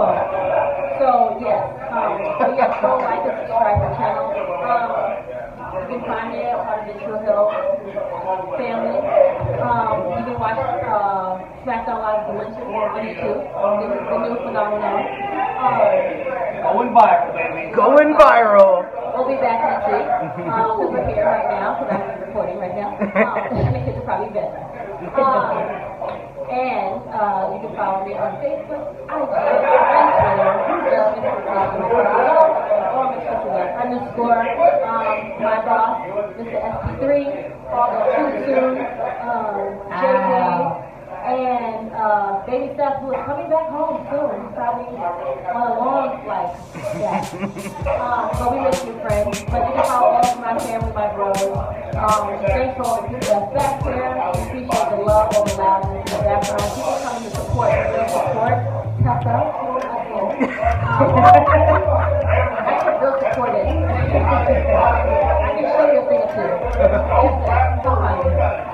so, 0.98 1.38
yes. 1.42 1.62
Um, 1.94 2.18
so, 2.42 2.46
yeah, 2.58 2.82
go 2.82 2.98
like 3.02 3.22
and 3.26 3.34
subscribe 3.46 3.78
to 3.78 3.86
the 3.86 3.96
channel. 3.98 4.28
Um, 4.66 4.90
you 5.70 5.98
can 5.98 6.02
find 6.06 6.34
me 6.34 6.42
as 6.46 6.58
part 6.66 6.82
of 6.82 6.86
the 6.90 6.96
Tru 7.02 7.14
Heel 7.22 7.50
family. 8.58 9.00
Um, 9.62 9.94
you 10.18 10.24
can 10.26 10.38
watch 10.38 10.58
uh, 10.58 11.42
SmackDown 11.66 12.02
Live 12.02 12.26
Delicious 12.30 12.62
on 12.62 13.02
YouTube. 13.06 13.42
This 13.42 13.92
is 13.98 14.06
the 14.06 14.18
new 14.22 14.36
phenomenon. 14.46 15.02
Um, 15.62 16.40
Going 16.60 16.92
viral, 16.94 17.34
baby. 17.34 17.74
Going 17.76 18.14
viral. 18.16 18.86
We'll 19.20 19.36
be 19.36 19.44
back 19.44 19.60
next 19.60 19.84
week. 19.92 20.08
Um, 20.48 20.80
we're 20.96 21.04
here 21.12 21.28
right 21.28 21.60
now, 21.60 21.76
because 21.76 21.92
I'm 21.92 22.24
recording 22.24 22.56
right 22.56 22.72
now. 22.72 22.96
Um, 22.96 23.52
the 23.52 23.84
kids 23.84 24.00
are 24.00 24.08
probably 24.08 24.32
bed. 24.32 24.48
Um, 25.12 25.60
and 26.48 27.04
uh, 27.12 27.52
you 27.52 27.60
can 27.68 27.76
follow 27.76 28.08
me 28.08 28.16
on 28.16 28.40
Facebook, 28.40 28.96
IG, 28.96 29.36
and 30.24 30.40
Twitter. 30.72 31.04
Mr. 31.20 31.52
or 32.96 33.12
Mr. 33.12 33.60
underscore. 33.76 34.40
Um, 34.88 35.36
my 35.44 35.68
boss, 35.68 36.00
Mr. 36.40 36.56
SP3, 36.56 37.04
Too 38.16 38.32
Soon, 38.48 38.80
um, 39.20 39.84
JJ. 40.00 40.89
And 41.30 41.94
uh, 41.94 42.42
baby 42.48 42.74
Steph, 42.74 43.02
who 43.02 43.12
is 43.14 43.22
coming 43.26 43.50
back 43.54 43.70
home 43.70 44.02
soon, 44.10 44.50
probably 44.58 44.98
on 44.98 45.62
a 45.62 45.78
long 45.78 46.24
flight. 46.26 46.58
Yeah. 46.98 47.22
um, 48.02 48.34
but 48.34 48.50
we 48.50 48.58
miss 48.66 48.82
you, 48.84 48.94
friends. 49.06 49.38
But 49.46 49.62
you 49.62 49.74
can 49.78 49.86
follow 49.86 50.18
all 50.18 50.26
of 50.26 50.40
my 50.42 50.58
family, 50.58 50.92
my 50.92 51.14
brothers. 51.14 51.54
Um, 51.94 52.34
thanks 52.50 52.74
for 52.78 52.84
all 52.84 53.02
the 53.04 53.14
people 53.14 53.30
that's 53.30 53.54
back 53.54 53.84
there. 53.86 54.10
We 54.10 54.42
appreciate 54.42 54.90
the 54.90 55.06
love, 55.06 55.30
all 55.38 55.46
the 55.46 55.54
loudness 55.54 56.02
in 56.10 56.18
the 56.18 56.24
background. 56.26 56.66
People 56.74 56.98
coming 56.98 57.30
to 57.30 57.36
support, 57.38 57.78
real 57.78 58.10
support. 58.10 58.58
Again. 59.00 59.38
Um, 60.90 61.14
I 61.14 62.74
can 62.82 62.94
feel 63.00 63.14
supported. 63.22 63.70
I 64.26 65.54
can 65.54 65.66
show 65.78 65.86
you 65.94 66.00
a 66.00 66.10
thing 66.10 66.26
or 66.26 66.34
two. 66.34 67.69